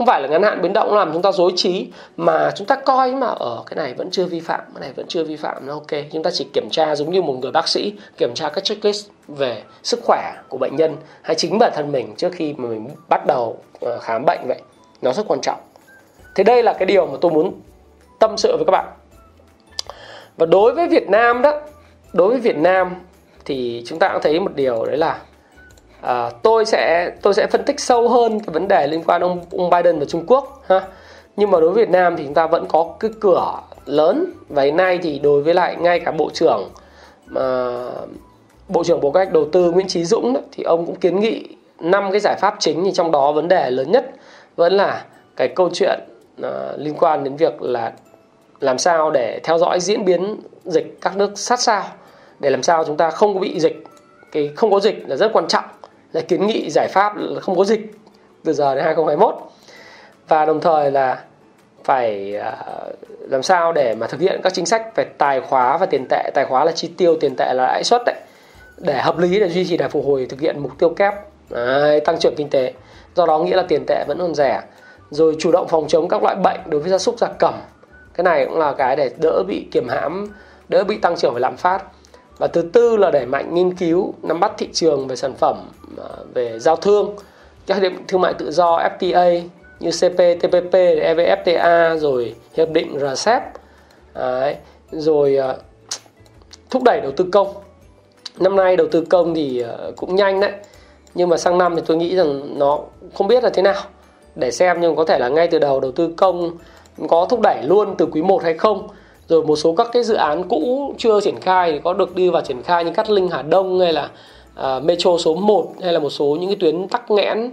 không 0.00 0.06
phải 0.06 0.22
là 0.22 0.28
ngắn 0.28 0.42
hạn 0.42 0.62
biến 0.62 0.72
động 0.72 0.94
làm 0.94 1.12
chúng 1.12 1.22
ta 1.22 1.32
dối 1.32 1.52
trí, 1.56 1.88
mà 2.16 2.50
chúng 2.56 2.66
ta 2.66 2.76
coi 2.76 3.12
mà 3.12 3.26
ở 3.26 3.62
cái 3.66 3.76
này 3.76 3.94
vẫn 3.94 4.10
chưa 4.10 4.24
vi 4.24 4.40
phạm, 4.40 4.60
cái 4.74 4.80
này 4.80 4.92
vẫn 4.96 5.06
chưa 5.08 5.24
vi 5.24 5.36
phạm 5.36 5.66
là 5.66 5.72
ok. 5.72 5.86
Chúng 6.12 6.22
ta 6.22 6.30
chỉ 6.30 6.46
kiểm 6.52 6.68
tra 6.70 6.96
giống 6.96 7.10
như 7.10 7.22
một 7.22 7.32
người 7.32 7.50
bác 7.50 7.68
sĩ, 7.68 7.92
kiểm 8.16 8.34
tra 8.34 8.48
các 8.48 8.64
checklist 8.64 9.08
về 9.28 9.62
sức 9.82 10.00
khỏe 10.04 10.32
của 10.48 10.58
bệnh 10.58 10.76
nhân 10.76 10.96
hay 11.22 11.36
chính 11.36 11.58
bản 11.58 11.72
thân 11.74 11.92
mình 11.92 12.14
trước 12.16 12.32
khi 12.32 12.54
mà 12.56 12.68
mình 12.68 12.88
bắt 13.08 13.26
đầu 13.26 13.58
ờ, 13.80 13.98
khám 13.98 14.24
bệnh 14.26 14.40
vậy. 14.48 14.60
Nó 15.02 15.12
rất 15.12 15.28
quan 15.28 15.40
trọng. 15.40 15.58
Thế 16.34 16.44
đây 16.44 16.62
là 16.62 16.72
cái 16.72 16.86
điều 16.86 17.06
mà 17.06 17.18
tôi 17.20 17.32
muốn 17.32 17.60
tâm 18.18 18.36
sự 18.36 18.56
với 18.56 18.64
các 18.66 18.72
bạn. 18.72 18.86
Và 20.36 20.46
đối 20.46 20.74
với 20.74 20.88
Việt 20.88 21.08
Nam 21.08 21.42
đó, 21.42 21.60
đối 22.12 22.28
với 22.28 22.40
Việt 22.40 22.56
Nam 22.56 22.94
thì 23.44 23.82
chúng 23.86 23.98
ta 23.98 24.08
cũng 24.12 24.22
thấy 24.22 24.40
một 24.40 24.52
điều 24.54 24.84
đấy 24.84 24.96
là 24.96 25.18
à, 26.02 26.30
tôi 26.42 26.64
sẽ 26.64 27.10
tôi 27.22 27.34
sẽ 27.34 27.46
phân 27.46 27.64
tích 27.64 27.80
sâu 27.80 28.08
hơn 28.08 28.40
cái 28.40 28.52
vấn 28.52 28.68
đề 28.68 28.86
liên 28.86 29.02
quan 29.06 29.22
ông 29.22 29.40
ông 29.50 29.70
Biden 29.70 29.98
và 29.98 30.04
Trung 30.04 30.24
Quốc 30.26 30.62
ha. 30.68 30.80
Nhưng 31.36 31.50
mà 31.50 31.60
đối 31.60 31.70
với 31.70 31.84
Việt 31.84 31.90
Nam 31.90 32.16
thì 32.16 32.24
chúng 32.24 32.34
ta 32.34 32.46
vẫn 32.46 32.66
có 32.68 32.94
cái 33.00 33.10
cửa 33.20 33.60
lớn. 33.86 34.32
Và 34.48 34.62
hiện 34.62 34.76
nay 34.76 34.98
thì 35.02 35.18
đối 35.18 35.42
với 35.42 35.54
lại 35.54 35.76
ngay 35.76 36.00
cả 36.00 36.10
bộ 36.10 36.30
trưởng 36.34 36.70
mà 37.26 37.72
bộ 38.68 38.84
trưởng 38.84 39.00
bộ 39.00 39.10
cách 39.10 39.32
đầu 39.32 39.48
tư 39.52 39.70
Nguyễn 39.70 39.88
Chí 39.88 40.04
Dũng 40.04 40.32
đó, 40.32 40.40
thì 40.52 40.62
ông 40.62 40.86
cũng 40.86 40.96
kiến 40.96 41.20
nghị 41.20 41.48
năm 41.80 42.10
cái 42.10 42.20
giải 42.20 42.36
pháp 42.40 42.56
chính 42.58 42.84
thì 42.84 42.92
trong 42.92 43.10
đó 43.10 43.32
vấn 43.32 43.48
đề 43.48 43.70
lớn 43.70 43.92
nhất 43.92 44.10
vẫn 44.56 44.72
là 44.72 45.04
cái 45.36 45.48
câu 45.48 45.70
chuyện 45.72 46.00
uh, 46.42 46.46
liên 46.76 46.94
quan 46.94 47.24
đến 47.24 47.36
việc 47.36 47.62
là 47.62 47.92
làm 48.60 48.78
sao 48.78 49.10
để 49.10 49.40
theo 49.44 49.58
dõi 49.58 49.80
diễn 49.80 50.04
biến 50.04 50.36
dịch 50.64 51.00
các 51.00 51.16
nước 51.16 51.38
sát 51.38 51.60
sao. 51.60 51.82
Để 52.38 52.50
làm 52.50 52.62
sao 52.62 52.84
chúng 52.84 52.96
ta 52.96 53.10
không 53.10 53.40
bị 53.40 53.60
dịch. 53.60 53.84
Cái 54.32 54.50
không 54.56 54.70
có 54.70 54.80
dịch 54.80 55.04
là 55.08 55.16
rất 55.16 55.32
quan 55.32 55.46
trọng 55.48 55.64
là 56.12 56.20
kiến 56.20 56.46
nghị 56.46 56.70
giải 56.70 56.88
pháp 56.88 57.16
là 57.16 57.40
không 57.40 57.56
có 57.56 57.64
dịch 57.64 57.80
từ 58.44 58.52
giờ 58.52 58.74
đến 58.74 58.84
2021 58.84 59.34
và 60.28 60.44
đồng 60.44 60.60
thời 60.60 60.90
là 60.90 61.24
phải 61.84 62.36
à, 62.36 62.56
làm 63.20 63.42
sao 63.42 63.72
để 63.72 63.94
mà 63.94 64.06
thực 64.06 64.20
hiện 64.20 64.40
các 64.42 64.54
chính 64.54 64.66
sách 64.66 64.96
về 64.96 65.04
tài 65.18 65.40
khóa 65.40 65.76
và 65.76 65.86
tiền 65.86 66.06
tệ. 66.10 66.30
Tài 66.34 66.44
khóa 66.44 66.64
là 66.64 66.72
chi 66.72 66.90
tiêu 66.96 67.16
tiền 67.20 67.36
tệ 67.36 67.52
là 67.54 67.66
lãi 67.66 67.84
suất 67.84 68.02
đấy. 68.06 68.14
Để 68.78 68.98
hợp 68.98 69.18
lý 69.18 69.40
để 69.40 69.48
duy 69.48 69.66
trì 69.68 69.76
đà 69.76 69.88
phục 69.88 70.06
hồi 70.06 70.26
thực 70.28 70.40
hiện 70.40 70.62
mục 70.62 70.72
tiêu 70.78 70.90
kép. 70.90 71.14
Đấy, 71.50 72.00
tăng 72.00 72.18
trưởng 72.18 72.34
kinh 72.36 72.50
tế. 72.50 72.72
Do 73.14 73.26
đó 73.26 73.38
nghĩa 73.38 73.56
là 73.56 73.62
tiền 73.68 73.84
tệ 73.86 74.04
vẫn 74.08 74.18
còn 74.18 74.34
rẻ. 74.34 74.62
Rồi 75.10 75.36
chủ 75.38 75.52
động 75.52 75.68
phòng 75.68 75.88
chống 75.88 76.08
các 76.08 76.22
loại 76.22 76.36
bệnh 76.36 76.60
đối 76.66 76.80
với 76.80 76.90
gia 76.90 76.98
súc 76.98 77.18
gia 77.18 77.28
cầm. 77.38 77.54
Cái 78.14 78.24
này 78.24 78.46
cũng 78.46 78.58
là 78.58 78.72
cái 78.72 78.96
để 78.96 79.10
đỡ 79.22 79.42
bị 79.48 79.66
kiềm 79.72 79.88
hãm 79.88 80.26
đỡ 80.68 80.84
bị 80.84 80.96
tăng 80.96 81.16
trưởng 81.16 81.34
về 81.34 81.40
lạm 81.40 81.56
phát 81.56 81.84
và 82.40 82.46
thứ 82.46 82.62
tư 82.62 82.96
là 82.96 83.10
đẩy 83.10 83.26
mạnh 83.26 83.54
nghiên 83.54 83.74
cứu 83.74 84.14
nắm 84.22 84.40
bắt 84.40 84.52
thị 84.58 84.68
trường 84.72 85.06
về 85.06 85.16
sản 85.16 85.34
phẩm 85.34 85.56
à, 85.98 86.08
về 86.34 86.58
giao 86.58 86.76
thương. 86.76 87.14
Các 87.66 87.74
hiệp 87.74 87.92
định 87.92 88.04
thương 88.08 88.20
mại 88.20 88.34
tự 88.34 88.50
do 88.50 88.78
FTA 88.98 89.42
như 89.80 89.90
CPTPP, 89.90 90.74
EVFTA 90.74 91.98
rồi 91.98 92.34
hiệp 92.56 92.70
định 92.70 92.98
RCEP 92.98 93.42
Đấy. 94.14 94.54
À, 94.54 94.60
rồi 94.90 95.36
à, 95.36 95.54
thúc 96.70 96.82
đẩy 96.84 97.00
đầu 97.00 97.12
tư 97.16 97.26
công. 97.32 97.48
Năm 98.38 98.56
nay 98.56 98.76
đầu 98.76 98.86
tư 98.90 99.04
công 99.10 99.34
thì 99.34 99.64
cũng 99.96 100.16
nhanh 100.16 100.40
đấy 100.40 100.52
nhưng 101.14 101.28
mà 101.28 101.36
sang 101.36 101.58
năm 101.58 101.76
thì 101.76 101.82
tôi 101.86 101.96
nghĩ 101.96 102.16
rằng 102.16 102.58
nó 102.58 102.78
không 103.14 103.26
biết 103.26 103.44
là 103.44 103.50
thế 103.50 103.62
nào. 103.62 103.82
Để 104.34 104.50
xem 104.50 104.80
nhưng 104.80 104.96
có 104.96 105.04
thể 105.04 105.18
là 105.18 105.28
ngay 105.28 105.48
từ 105.48 105.58
đầu 105.58 105.80
đầu 105.80 105.92
tư 105.92 106.14
công 106.16 106.56
có 107.08 107.26
thúc 107.30 107.40
đẩy 107.40 107.62
luôn 107.62 107.94
từ 107.98 108.06
quý 108.06 108.22
1 108.22 108.42
hay 108.42 108.54
không 108.54 108.88
rồi 109.30 109.42
một 109.42 109.56
số 109.56 109.74
các 109.74 109.88
cái 109.92 110.02
dự 110.02 110.14
án 110.14 110.48
cũ 110.48 110.94
chưa 110.98 111.20
triển 111.20 111.40
khai 111.40 111.72
thì 111.72 111.78
có 111.84 111.92
được 111.92 112.14
đi 112.14 112.30
vào 112.30 112.42
triển 112.42 112.62
khai 112.62 112.84
như 112.84 112.90
Cát 112.90 113.10
Linh 113.10 113.28
Hà 113.28 113.42
Đông 113.42 113.80
hay 113.80 113.92
là 113.92 114.10
uh, 114.60 114.84
Metro 114.84 115.18
số 115.18 115.34
1 115.34 115.72
hay 115.82 115.92
là 115.92 115.98
một 115.98 116.10
số 116.10 116.36
những 116.40 116.50
cái 116.50 116.56
tuyến 116.60 116.88
tắc 116.88 117.10
nghẽn. 117.10 117.50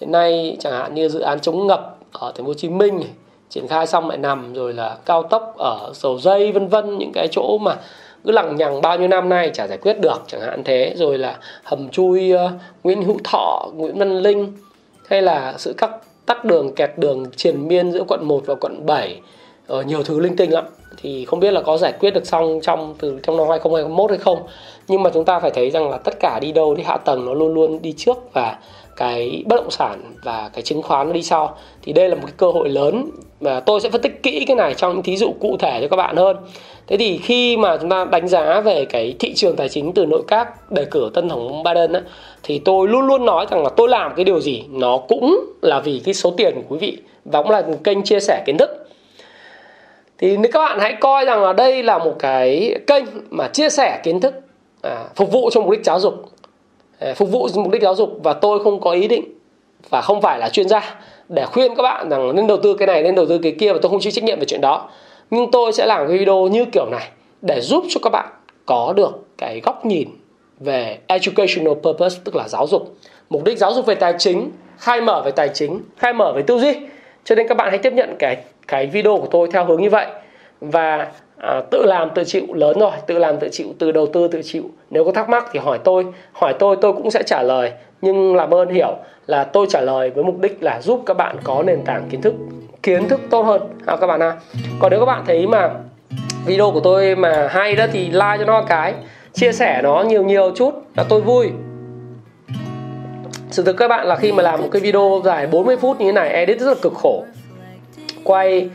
Hiện 0.00 0.12
nay 0.12 0.56
chẳng 0.60 0.72
hạn 0.72 0.94
như 0.94 1.08
dự 1.08 1.20
án 1.20 1.40
chống 1.40 1.66
ngập 1.66 1.96
ở 2.12 2.32
thành 2.32 2.44
phố 2.44 2.48
Hồ 2.48 2.54
Chí 2.54 2.68
Minh 2.68 2.96
này, 2.96 3.10
triển 3.48 3.68
khai 3.68 3.86
xong 3.86 4.08
lại 4.08 4.18
nằm 4.18 4.54
rồi 4.54 4.72
là 4.72 4.96
cao 5.04 5.22
tốc 5.22 5.54
ở 5.58 5.92
dầu 5.94 6.18
dây 6.18 6.52
vân 6.52 6.68
vân 6.68 6.98
những 6.98 7.12
cái 7.14 7.28
chỗ 7.30 7.58
mà 7.58 7.76
cứ 8.24 8.32
lằng 8.32 8.56
nhằng 8.56 8.80
bao 8.80 8.98
nhiêu 8.98 9.08
năm 9.08 9.28
nay 9.28 9.50
chả 9.54 9.66
giải 9.66 9.78
quyết 9.78 10.00
được 10.00 10.22
chẳng 10.26 10.40
hạn 10.40 10.64
thế. 10.64 10.94
Rồi 10.96 11.18
là 11.18 11.36
hầm 11.64 11.88
chui 11.88 12.32
uh, 12.34 12.50
Nguyễn 12.84 13.02
Hữu 13.02 13.16
Thọ 13.24 13.68
Nguyễn 13.74 13.98
Văn 13.98 14.18
Linh 14.18 14.52
hay 15.08 15.22
là 15.22 15.54
sự 15.58 15.74
cắt 15.76 15.90
tắt 16.26 16.44
đường 16.44 16.74
kẹt 16.74 16.90
đường 16.96 17.24
triền 17.36 17.68
miên 17.68 17.92
giữa 17.92 18.04
quận 18.08 18.20
1 18.24 18.42
và 18.46 18.54
quận 18.54 18.86
7 18.86 19.20
ở 19.70 19.82
nhiều 19.82 20.02
thứ 20.02 20.20
linh 20.20 20.36
tinh 20.36 20.52
lắm. 20.52 20.64
Thì 21.02 21.24
không 21.24 21.40
biết 21.40 21.50
là 21.50 21.60
có 21.60 21.76
giải 21.76 21.92
quyết 22.00 22.14
được 22.14 22.26
xong 22.26 22.60
trong 22.62 22.94
từ 22.98 23.18
trong 23.22 23.36
năm 23.36 23.48
2021 23.48 24.10
hay 24.10 24.18
không. 24.18 24.38
Nhưng 24.88 25.02
mà 25.02 25.10
chúng 25.14 25.24
ta 25.24 25.40
phải 25.40 25.50
thấy 25.50 25.70
rằng 25.70 25.90
là 25.90 25.96
tất 25.96 26.20
cả 26.20 26.38
đi 26.42 26.52
đâu 26.52 26.74
thì 26.76 26.82
hạ 26.82 26.96
tầng 26.96 27.26
nó 27.26 27.34
luôn 27.34 27.54
luôn 27.54 27.82
đi 27.82 27.94
trước 27.96 28.18
và 28.32 28.58
cái 28.96 29.42
bất 29.46 29.56
động 29.56 29.70
sản 29.70 30.14
và 30.22 30.50
cái 30.52 30.62
chứng 30.62 30.82
khoán 30.82 31.06
nó 31.06 31.12
đi 31.12 31.22
sau. 31.22 31.56
Thì 31.82 31.92
đây 31.92 32.08
là 32.08 32.14
một 32.14 32.22
cái 32.26 32.34
cơ 32.36 32.50
hội 32.50 32.68
lớn 32.68 33.10
và 33.40 33.60
tôi 33.60 33.80
sẽ 33.80 33.90
phân 33.90 34.00
tích 34.00 34.22
kỹ 34.22 34.44
cái 34.46 34.56
này 34.56 34.74
trong 34.74 34.94
những 34.94 35.02
thí 35.02 35.16
dụ 35.16 35.32
cụ 35.40 35.56
thể 35.56 35.78
cho 35.80 35.88
các 35.88 35.96
bạn 35.96 36.16
hơn. 36.16 36.36
Thế 36.86 36.96
thì 36.96 37.18
khi 37.18 37.56
mà 37.56 37.76
chúng 37.76 37.90
ta 37.90 38.04
đánh 38.04 38.28
giá 38.28 38.60
về 38.60 38.84
cái 38.84 39.14
thị 39.18 39.34
trường 39.34 39.56
tài 39.56 39.68
chính 39.68 39.92
từ 39.92 40.06
nội 40.06 40.22
các 40.28 40.72
đề 40.72 40.84
cử 40.84 41.10
tân 41.14 41.28
tổng 41.28 41.62
Biden 41.62 41.92
á, 41.92 42.02
thì 42.42 42.58
tôi 42.58 42.88
luôn 42.88 43.06
luôn 43.06 43.24
nói 43.24 43.46
rằng 43.50 43.62
là 43.62 43.70
tôi 43.76 43.88
làm 43.88 44.12
cái 44.16 44.24
điều 44.24 44.40
gì 44.40 44.64
nó 44.70 44.98
cũng 45.08 45.40
là 45.62 45.80
vì 45.80 46.02
cái 46.04 46.14
số 46.14 46.30
tiền 46.36 46.54
của 46.54 46.62
quý 46.68 46.78
vị. 46.78 46.96
Và 47.24 47.42
cũng 47.42 47.50
là 47.50 47.62
một 47.62 47.78
kênh 47.84 48.02
chia 48.02 48.20
sẻ 48.20 48.42
kiến 48.46 48.58
thức 48.58 48.89
thì 50.20 50.36
nếu 50.36 50.50
các 50.52 50.58
bạn 50.58 50.78
hãy 50.80 50.96
coi 51.00 51.24
rằng 51.24 51.42
là 51.42 51.52
đây 51.52 51.82
là 51.82 51.98
một 51.98 52.14
cái 52.18 52.74
kênh 52.86 53.04
mà 53.30 53.48
chia 53.48 53.70
sẻ 53.70 54.00
kiến 54.02 54.20
thức 54.20 54.34
à, 54.82 55.04
phục 55.16 55.32
vụ 55.32 55.50
cho 55.52 55.60
mục 55.60 55.70
đích 55.70 55.84
giáo 55.84 56.00
dục. 56.00 56.14
À, 56.98 57.14
phục 57.14 57.30
vụ 57.30 57.48
cho 57.54 57.62
mục 57.62 57.72
đích 57.72 57.82
giáo 57.82 57.94
dục 57.94 58.10
và 58.22 58.32
tôi 58.32 58.64
không 58.64 58.80
có 58.80 58.90
ý 58.90 59.08
định 59.08 59.24
và 59.88 60.00
không 60.00 60.20
phải 60.22 60.38
là 60.38 60.48
chuyên 60.48 60.68
gia 60.68 60.94
để 61.28 61.46
khuyên 61.46 61.74
các 61.74 61.82
bạn 61.82 62.08
rằng 62.08 62.34
nên 62.36 62.46
đầu 62.46 62.56
tư 62.56 62.74
cái 62.74 62.86
này 62.86 63.02
nên 63.02 63.14
đầu 63.14 63.26
tư 63.26 63.38
cái 63.38 63.52
kia 63.58 63.72
và 63.72 63.78
tôi 63.82 63.90
không 63.90 64.00
chịu 64.00 64.12
trách 64.12 64.24
nhiệm 64.24 64.38
về 64.38 64.44
chuyện 64.44 64.60
đó. 64.60 64.90
Nhưng 65.30 65.50
tôi 65.50 65.72
sẽ 65.72 65.86
làm 65.86 66.08
cái 66.08 66.18
video 66.18 66.48
như 66.48 66.64
kiểu 66.64 66.86
này 66.90 67.08
để 67.42 67.60
giúp 67.60 67.84
cho 67.88 68.00
các 68.02 68.10
bạn 68.10 68.28
có 68.66 68.92
được 68.96 69.10
cái 69.38 69.60
góc 69.60 69.86
nhìn 69.86 70.08
về 70.60 70.98
educational 71.06 71.74
purpose 71.82 72.20
tức 72.24 72.36
là 72.36 72.48
giáo 72.48 72.66
dục. 72.66 72.96
Mục 73.30 73.44
đích 73.44 73.58
giáo 73.58 73.72
dục 73.72 73.86
về 73.86 73.94
tài 73.94 74.14
chính 74.18 74.50
khai 74.78 75.00
mở 75.00 75.22
về 75.24 75.30
tài 75.30 75.48
chính 75.48 75.80
khai 75.96 76.12
mở 76.12 76.32
về 76.36 76.42
tư 76.42 76.58
duy. 76.58 76.76
Cho 77.24 77.34
nên 77.34 77.48
các 77.48 77.56
bạn 77.56 77.68
hãy 77.70 77.78
tiếp 77.78 77.92
nhận 77.92 78.16
cái 78.18 78.36
cái 78.70 78.86
video 78.86 79.18
của 79.18 79.28
tôi 79.30 79.48
theo 79.52 79.64
hướng 79.64 79.82
như 79.82 79.90
vậy. 79.90 80.06
Và 80.60 81.08
à, 81.36 81.60
tự 81.70 81.86
làm 81.86 82.10
tự 82.14 82.24
chịu 82.24 82.46
lớn 82.54 82.78
rồi 82.78 82.90
tự 83.06 83.18
làm 83.18 83.38
tự 83.38 83.48
chịu 83.52 83.66
từ 83.78 83.92
đầu 83.92 84.06
tư 84.06 84.28
tự 84.28 84.40
chịu. 84.44 84.64
Nếu 84.90 85.04
có 85.04 85.12
thắc 85.12 85.28
mắc 85.28 85.46
thì 85.52 85.58
hỏi 85.58 85.78
tôi 85.84 86.06
hỏi 86.32 86.54
tôi 86.58 86.76
tôi 86.80 86.92
cũng 86.92 87.10
sẽ 87.10 87.22
trả 87.26 87.42
lời. 87.42 87.72
Nhưng 88.02 88.36
làm 88.36 88.54
ơn 88.54 88.68
hiểu 88.68 88.96
là 89.26 89.44
tôi 89.44 89.66
trả 89.70 89.80
lời 89.80 90.10
với 90.10 90.24
mục 90.24 90.38
đích 90.38 90.62
là 90.62 90.80
giúp 90.80 91.02
các 91.06 91.16
bạn 91.16 91.36
có 91.44 91.62
nền 91.62 91.82
tảng 91.84 92.08
kiến 92.10 92.20
thức 92.20 92.34
kiến 92.82 93.08
thức 93.08 93.20
tốt 93.30 93.42
hơn. 93.42 93.62
Ha 93.86 93.96
các 93.96 94.06
bạn 94.06 94.20
ha 94.20 94.32
còn 94.78 94.90
nếu 94.90 95.00
các 95.00 95.06
bạn 95.06 95.24
thấy 95.26 95.46
mà 95.46 95.70
video 96.46 96.70
của 96.70 96.80
tôi 96.80 97.16
mà 97.16 97.48
hay 97.50 97.76
đó 97.76 97.86
thì 97.92 98.04
like 98.10 98.36
cho 98.38 98.44
nó 98.44 98.62
cái 98.62 98.94
chia 99.32 99.52
sẻ 99.52 99.80
nó 99.82 100.02
nhiều 100.02 100.22
nhiều 100.22 100.52
chút 100.56 100.74
là 100.96 101.04
tôi 101.08 101.20
vui. 101.20 101.50
Sự 103.50 103.62
thực 103.62 103.76
các 103.76 103.88
bạn 103.88 104.06
là 104.06 104.16
khi 104.16 104.32
mà 104.32 104.42
làm 104.42 104.62
một 104.62 104.68
cái 104.72 104.82
video 104.82 105.20
dài 105.24 105.46
40 105.46 105.76
phút 105.76 106.00
như 106.00 106.06
thế 106.06 106.12
này 106.12 106.28
edit 106.28 106.60
rất 106.60 106.68
là 106.68 106.74
cực 106.82 106.92
khổ 106.94 107.24
quay 108.24 108.68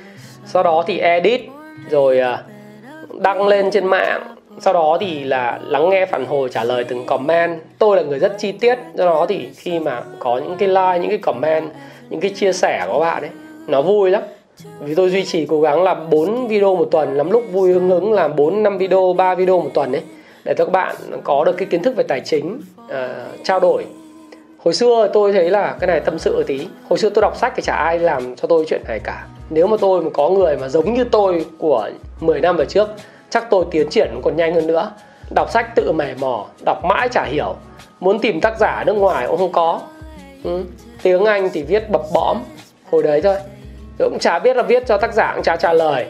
sau 0.46 0.64
đó 0.64 0.84
thì 0.88 1.00
edit 1.00 1.42
rồi 1.90 2.20
à, 2.20 2.44
đăng 3.20 3.48
lên 3.48 3.72
trên 3.72 3.86
mạng. 3.86 4.36
Sau 4.60 4.74
đó 4.74 4.98
thì 5.02 5.24
là 5.24 5.60
lắng 5.68 5.90
nghe 5.90 6.06
phản 6.06 6.26
hồi 6.26 6.50
trả 6.50 6.64
lời 6.64 6.84
từng 6.84 7.06
comment. 7.06 7.60
Tôi 7.80 7.98
là 7.98 8.04
người 8.04 8.20
rất 8.20 8.36
chi 8.40 8.52
tiết 8.52 8.80
do 8.94 9.06
đó 9.06 9.26
thì 9.30 9.50
khi 9.56 9.80
mà 9.80 10.02
có 10.20 10.38
những 10.38 10.56
cái 10.58 10.70
like 10.70 11.00
những 11.00 11.10
cái 11.10 11.18
comment 11.18 11.70
những 12.10 12.20
cái 12.20 12.32
chia 12.32 12.54
sẻ 12.54 12.86
của 12.88 13.00
bạn 13.00 13.24
ấy 13.24 13.32
nó 13.68 13.82
vui 13.82 14.12
lắm. 14.12 14.24
Vì 14.80 14.96
tôi 14.96 15.10
duy 15.10 15.26
trì 15.26 15.46
cố 15.46 15.62
gắng 15.62 15.84
làm 15.84 16.10
4 16.10 16.48
video 16.48 16.76
một 16.76 16.88
tuần 16.92 17.18
lắm 17.18 17.32
lúc 17.32 17.44
vui 17.52 17.74
hứng 17.74 17.90
hứng 17.90 18.14
làm 18.14 18.36
4 18.36 18.64
5 18.64 18.78
video 18.78 19.14
3 19.14 19.36
video 19.36 19.62
một 19.62 19.70
tuần 19.74 19.92
ấy 19.92 20.02
để 20.44 20.54
cho 20.58 20.66
các 20.66 20.72
bạn 20.72 20.96
có 21.24 21.44
được 21.44 21.58
cái 21.58 21.68
kiến 21.72 21.84
thức 21.84 21.96
về 21.96 22.04
tài 22.04 22.20
chính 22.20 22.62
uh, 22.86 22.92
trao 23.44 23.60
đổi. 23.60 23.86
Hồi 24.58 24.74
xưa 24.74 25.10
tôi 25.14 25.34
thấy 25.34 25.50
là 25.50 25.76
cái 25.80 25.88
này 25.88 26.00
tâm 26.00 26.20
sự 26.20 26.44
tí. 26.48 26.68
Hồi 26.90 27.00
xưa 27.00 27.10
tôi 27.10 27.22
đọc 27.22 27.38
sách 27.38 27.54
thì 27.56 27.62
chả 27.62 27.76
ai 27.76 28.00
làm 28.00 28.36
cho 28.36 28.48
tôi 28.48 28.66
chuyện 28.68 28.82
này 28.88 29.00
cả 29.04 29.26
nếu 29.50 29.68
mà 29.68 29.78
tôi 29.82 30.02
mà 30.02 30.10
có 30.14 30.30
người 30.30 30.58
mà 30.58 30.68
giống 30.68 30.94
như 30.94 31.04
tôi 31.04 31.46
của 31.58 31.90
10 32.20 32.42
năm 32.42 32.58
về 32.58 32.66
trước, 32.66 32.90
chắc 33.30 33.50
tôi 33.50 33.66
tiến 33.72 33.90
triển 33.90 34.22
còn 34.24 34.38
nhanh 34.38 34.54
hơn 34.54 34.68
nữa. 34.68 34.92
Đọc 35.36 35.52
sách 35.52 35.76
tự 35.76 35.92
mày 35.92 36.16
mò, 36.20 36.46
đọc 36.66 36.86
mãi 36.86 37.10
chả 37.12 37.24
hiểu. 37.24 37.56
Muốn 38.00 38.20
tìm 38.20 38.42
tác 38.42 38.60
giả 38.60 38.84
nước 38.88 38.94
ngoài 38.94 39.28
cũng 39.28 39.38
không 39.38 39.52
có. 39.52 39.82
Ừ. 40.44 40.64
tiếng 41.04 41.26
anh 41.26 41.50
thì 41.54 41.64
viết 41.64 41.90
bập 41.90 42.02
bõm, 42.14 42.38
hồi 42.92 43.04
đấy 43.04 43.22
thôi. 43.22 43.36
Tôi 43.98 44.10
cũng 44.10 44.20
chả 44.20 44.40
biết 44.40 44.58
là 44.58 44.64
viết 44.64 44.84
cho 44.88 44.98
tác 44.98 45.14
giả 45.14 45.32
cũng 45.36 45.44
chả 45.44 45.56
trả 45.56 45.74
lời. 45.74 46.06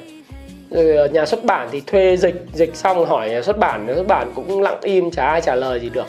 Rồi 0.70 0.96
ờ, 0.96 1.08
nhà 1.08 1.26
xuất 1.26 1.44
bản 1.44 1.68
thì 1.72 1.82
thuê 1.88 2.18
dịch 2.18 2.46
dịch 2.54 2.76
xong 2.76 3.06
hỏi 3.06 3.30
nhà 3.30 3.42
xuất 3.42 3.58
bản, 3.58 3.88
nhà 3.88 3.94
xuất 3.96 4.08
bản 4.08 4.32
cũng 4.36 4.62
lặng 4.62 4.78
im, 4.82 5.12
chả 5.12 5.26
ai 5.26 5.42
trả 5.42 5.56
lời 5.56 5.80
gì 5.80 5.90
được 5.90 6.06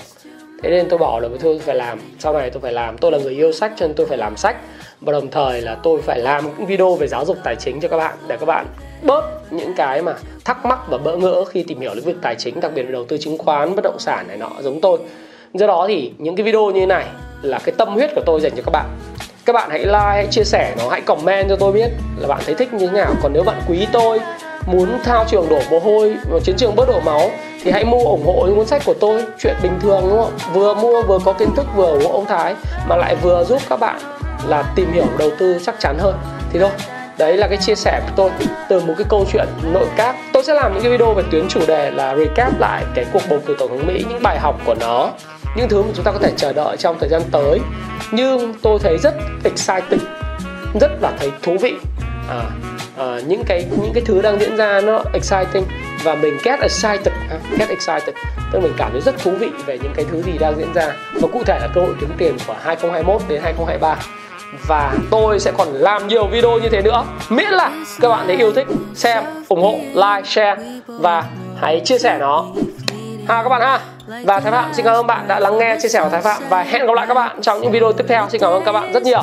thế 0.62 0.70
nên 0.70 0.88
tôi 0.88 0.98
bỏ 0.98 1.20
là 1.20 1.28
tôi 1.42 1.58
phải 1.58 1.74
làm, 1.74 1.98
sau 2.18 2.32
này 2.32 2.50
tôi 2.50 2.60
phải 2.60 2.72
làm. 2.72 2.98
Tôi 2.98 3.12
là 3.12 3.18
người 3.18 3.32
yêu 3.32 3.52
sách 3.52 3.72
cho 3.76 3.86
nên 3.86 3.96
tôi 3.96 4.06
phải 4.06 4.18
làm 4.18 4.36
sách. 4.36 4.56
Và 5.00 5.12
đồng 5.12 5.30
thời 5.30 5.60
là 5.60 5.76
tôi 5.82 6.02
phải 6.02 6.18
làm 6.18 6.44
những 6.44 6.66
video 6.66 6.94
về 6.94 7.06
giáo 7.06 7.24
dục 7.24 7.36
tài 7.44 7.56
chính 7.56 7.80
cho 7.80 7.88
các 7.88 7.96
bạn, 7.96 8.16
để 8.28 8.36
các 8.36 8.46
bạn 8.46 8.66
bớt 9.02 9.52
những 9.52 9.74
cái 9.76 10.02
mà 10.02 10.14
thắc 10.44 10.66
mắc 10.66 10.78
và 10.88 10.98
bỡ 10.98 11.16
ngỡ 11.16 11.44
khi 11.44 11.62
tìm 11.62 11.80
hiểu 11.80 11.94
lĩnh 11.94 12.04
vực 12.04 12.16
tài 12.22 12.34
chính, 12.34 12.60
đặc 12.60 12.72
biệt 12.74 12.82
là 12.82 12.90
đầu 12.90 13.04
tư 13.04 13.18
chứng 13.18 13.38
khoán, 13.38 13.76
bất 13.76 13.84
động 13.84 13.98
sản 13.98 14.28
này 14.28 14.36
nọ, 14.36 14.50
giống 14.60 14.80
tôi. 14.80 14.98
Do 15.54 15.66
đó 15.66 15.84
thì 15.88 16.12
những 16.18 16.36
cái 16.36 16.44
video 16.44 16.70
như 16.70 16.80
thế 16.80 16.86
này 16.86 17.04
là 17.42 17.58
cái 17.58 17.74
tâm 17.78 17.88
huyết 17.88 18.10
của 18.14 18.22
tôi 18.26 18.40
dành 18.40 18.52
cho 18.56 18.62
các 18.66 18.70
bạn. 18.70 18.86
Các 19.44 19.52
bạn 19.52 19.70
hãy 19.70 19.78
like, 19.78 19.98
hãy 19.98 20.26
chia 20.30 20.44
sẻ 20.44 20.74
nó, 20.78 20.88
hãy 20.88 21.00
comment 21.00 21.48
cho 21.48 21.56
tôi 21.56 21.72
biết 21.72 21.88
là 22.18 22.28
bạn 22.28 22.40
thấy 22.46 22.54
thích 22.54 22.72
như 22.72 22.86
thế 22.86 22.92
nào. 22.92 23.14
Còn 23.22 23.32
nếu 23.32 23.42
bạn 23.42 23.62
quý 23.68 23.86
tôi, 23.92 24.20
muốn 24.66 24.88
thao 25.04 25.24
trường 25.28 25.48
đổ 25.48 25.58
mồ 25.70 25.78
hôi, 25.78 26.16
chiến 26.44 26.56
trường 26.56 26.76
bớt 26.76 26.88
đổ 26.88 27.00
máu 27.00 27.30
thì 27.62 27.70
hãy 27.70 27.84
mua 27.84 28.04
ủng 28.04 28.26
hộ 28.26 28.46
những 28.46 28.56
cuốn 28.56 28.66
sách 28.66 28.82
của 28.84 28.94
tôi 28.94 29.22
chuyện 29.38 29.54
bình 29.62 29.78
thường 29.80 30.00
đúng 30.10 30.18
không? 30.18 30.32
Vừa 30.52 30.74
mua 30.74 31.02
vừa 31.02 31.18
có 31.24 31.32
kiến 31.32 31.54
thức 31.56 31.66
vừa 31.76 31.86
ủng 31.86 32.04
hộ 32.04 32.12
ông 32.12 32.26
Thái 32.26 32.54
mà 32.88 32.96
lại 32.96 33.16
vừa 33.22 33.44
giúp 33.44 33.62
các 33.68 33.80
bạn 33.80 33.98
là 34.46 34.72
tìm 34.76 34.92
hiểu 34.92 35.06
đầu 35.18 35.30
tư 35.38 35.58
chắc 35.66 35.74
chắn 35.80 35.98
hơn. 35.98 36.18
Thì 36.52 36.58
thôi 36.58 36.70
đấy 37.18 37.36
là 37.36 37.48
cái 37.48 37.58
chia 37.58 37.74
sẻ 37.74 38.00
của 38.02 38.12
tôi 38.16 38.30
từ 38.68 38.80
một 38.80 38.94
cái 38.98 39.06
câu 39.08 39.24
chuyện 39.32 39.48
nội 39.72 39.86
các. 39.96 40.16
Tôi 40.32 40.44
sẽ 40.44 40.54
làm 40.54 40.74
những 40.74 40.82
cái 40.82 40.92
video 40.92 41.14
về 41.14 41.22
tuyến 41.30 41.48
chủ 41.48 41.60
đề 41.66 41.90
là 41.90 42.16
recap 42.16 42.60
lại 42.60 42.84
cái 42.94 43.04
cuộc 43.12 43.22
bầu 43.30 43.38
cử 43.46 43.56
tổng 43.58 43.68
thống 43.68 43.86
mỹ 43.86 44.04
những 44.08 44.22
bài 44.22 44.38
học 44.38 44.60
của 44.64 44.74
nó 44.80 45.10
những 45.56 45.68
thứ 45.68 45.82
mà 45.82 45.88
chúng 45.94 46.04
ta 46.04 46.12
có 46.12 46.18
thể 46.18 46.32
chờ 46.36 46.52
đợi 46.52 46.76
trong 46.76 46.96
thời 47.00 47.08
gian 47.08 47.22
tới. 47.30 47.60
Nhưng 48.10 48.54
tôi 48.62 48.78
thấy 48.78 48.98
rất 48.98 49.14
exciting 49.44 50.00
rất 50.80 50.90
là 51.00 51.12
thấy 51.18 51.30
thú 51.42 51.56
vị. 51.60 51.74
À, 52.28 52.42
à, 52.96 53.20
những 53.26 53.44
cái 53.46 53.66
những 53.70 53.92
cái 53.94 54.02
thứ 54.06 54.22
đang 54.22 54.40
diễn 54.40 54.56
ra 54.56 54.80
nó 54.80 55.02
exciting 55.12 55.64
và 56.06 56.14
mình 56.14 56.38
get 56.44 56.60
excited 56.60 57.14
à, 57.30 57.38
get 57.58 57.68
excited. 57.68 58.14
Tức 58.52 58.58
là 58.58 58.60
mình 58.60 58.72
cảm 58.76 58.92
thấy 58.92 59.00
rất 59.00 59.18
thú 59.18 59.30
vị 59.30 59.50
về 59.66 59.78
những 59.82 59.92
cái 59.96 60.04
thứ 60.10 60.22
gì 60.22 60.32
đang 60.38 60.58
diễn 60.58 60.72
ra. 60.74 60.92
Và 61.14 61.28
cụ 61.32 61.42
thể 61.44 61.58
là 61.60 61.68
cơ 61.74 61.80
hội 61.80 61.94
kiếm 62.00 62.10
tiền 62.18 62.36
của 62.46 62.54
2021 62.64 63.22
đến 63.28 63.42
2023 63.42 63.96
và 64.66 64.94
tôi 65.10 65.40
sẽ 65.40 65.52
còn 65.58 65.68
làm 65.72 66.08
nhiều 66.08 66.26
video 66.26 66.58
như 66.58 66.68
thế 66.68 66.82
nữa. 66.82 67.04
Miễn 67.28 67.50
là 67.50 67.70
các 68.00 68.08
bạn 68.08 68.26
thấy 68.26 68.36
yêu 68.36 68.52
thích 68.52 68.66
xem 68.94 69.24
ủng 69.48 69.62
hộ 69.62 69.78
like 69.94 70.22
share 70.24 70.62
và 70.86 71.24
hãy 71.60 71.80
chia 71.84 71.98
sẻ 71.98 72.16
nó. 72.20 72.46
Ha 73.28 73.42
các 73.42 73.48
bạn 73.48 73.60
ha. 73.60 73.80
Và 74.24 74.40
Thái 74.40 74.52
Phạm 74.52 74.74
xin 74.74 74.84
cảm 74.84 74.94
ơn 74.94 75.06
bạn 75.06 75.28
đã 75.28 75.40
lắng 75.40 75.58
nghe 75.58 75.78
chia 75.82 75.88
sẻ 75.88 76.00
của 76.02 76.08
Thái 76.08 76.20
Phạm. 76.22 76.42
Và 76.48 76.62
hẹn 76.62 76.86
gặp 76.86 76.92
lại 76.94 77.06
các 77.06 77.14
bạn 77.14 77.40
trong 77.42 77.60
những 77.60 77.72
video 77.72 77.92
tiếp 77.92 78.04
theo. 78.08 78.26
Xin 78.28 78.40
cảm 78.40 78.52
ơn 78.52 78.64
các 78.64 78.72
bạn 78.72 78.92
rất 78.92 79.02
nhiều. 79.02 79.22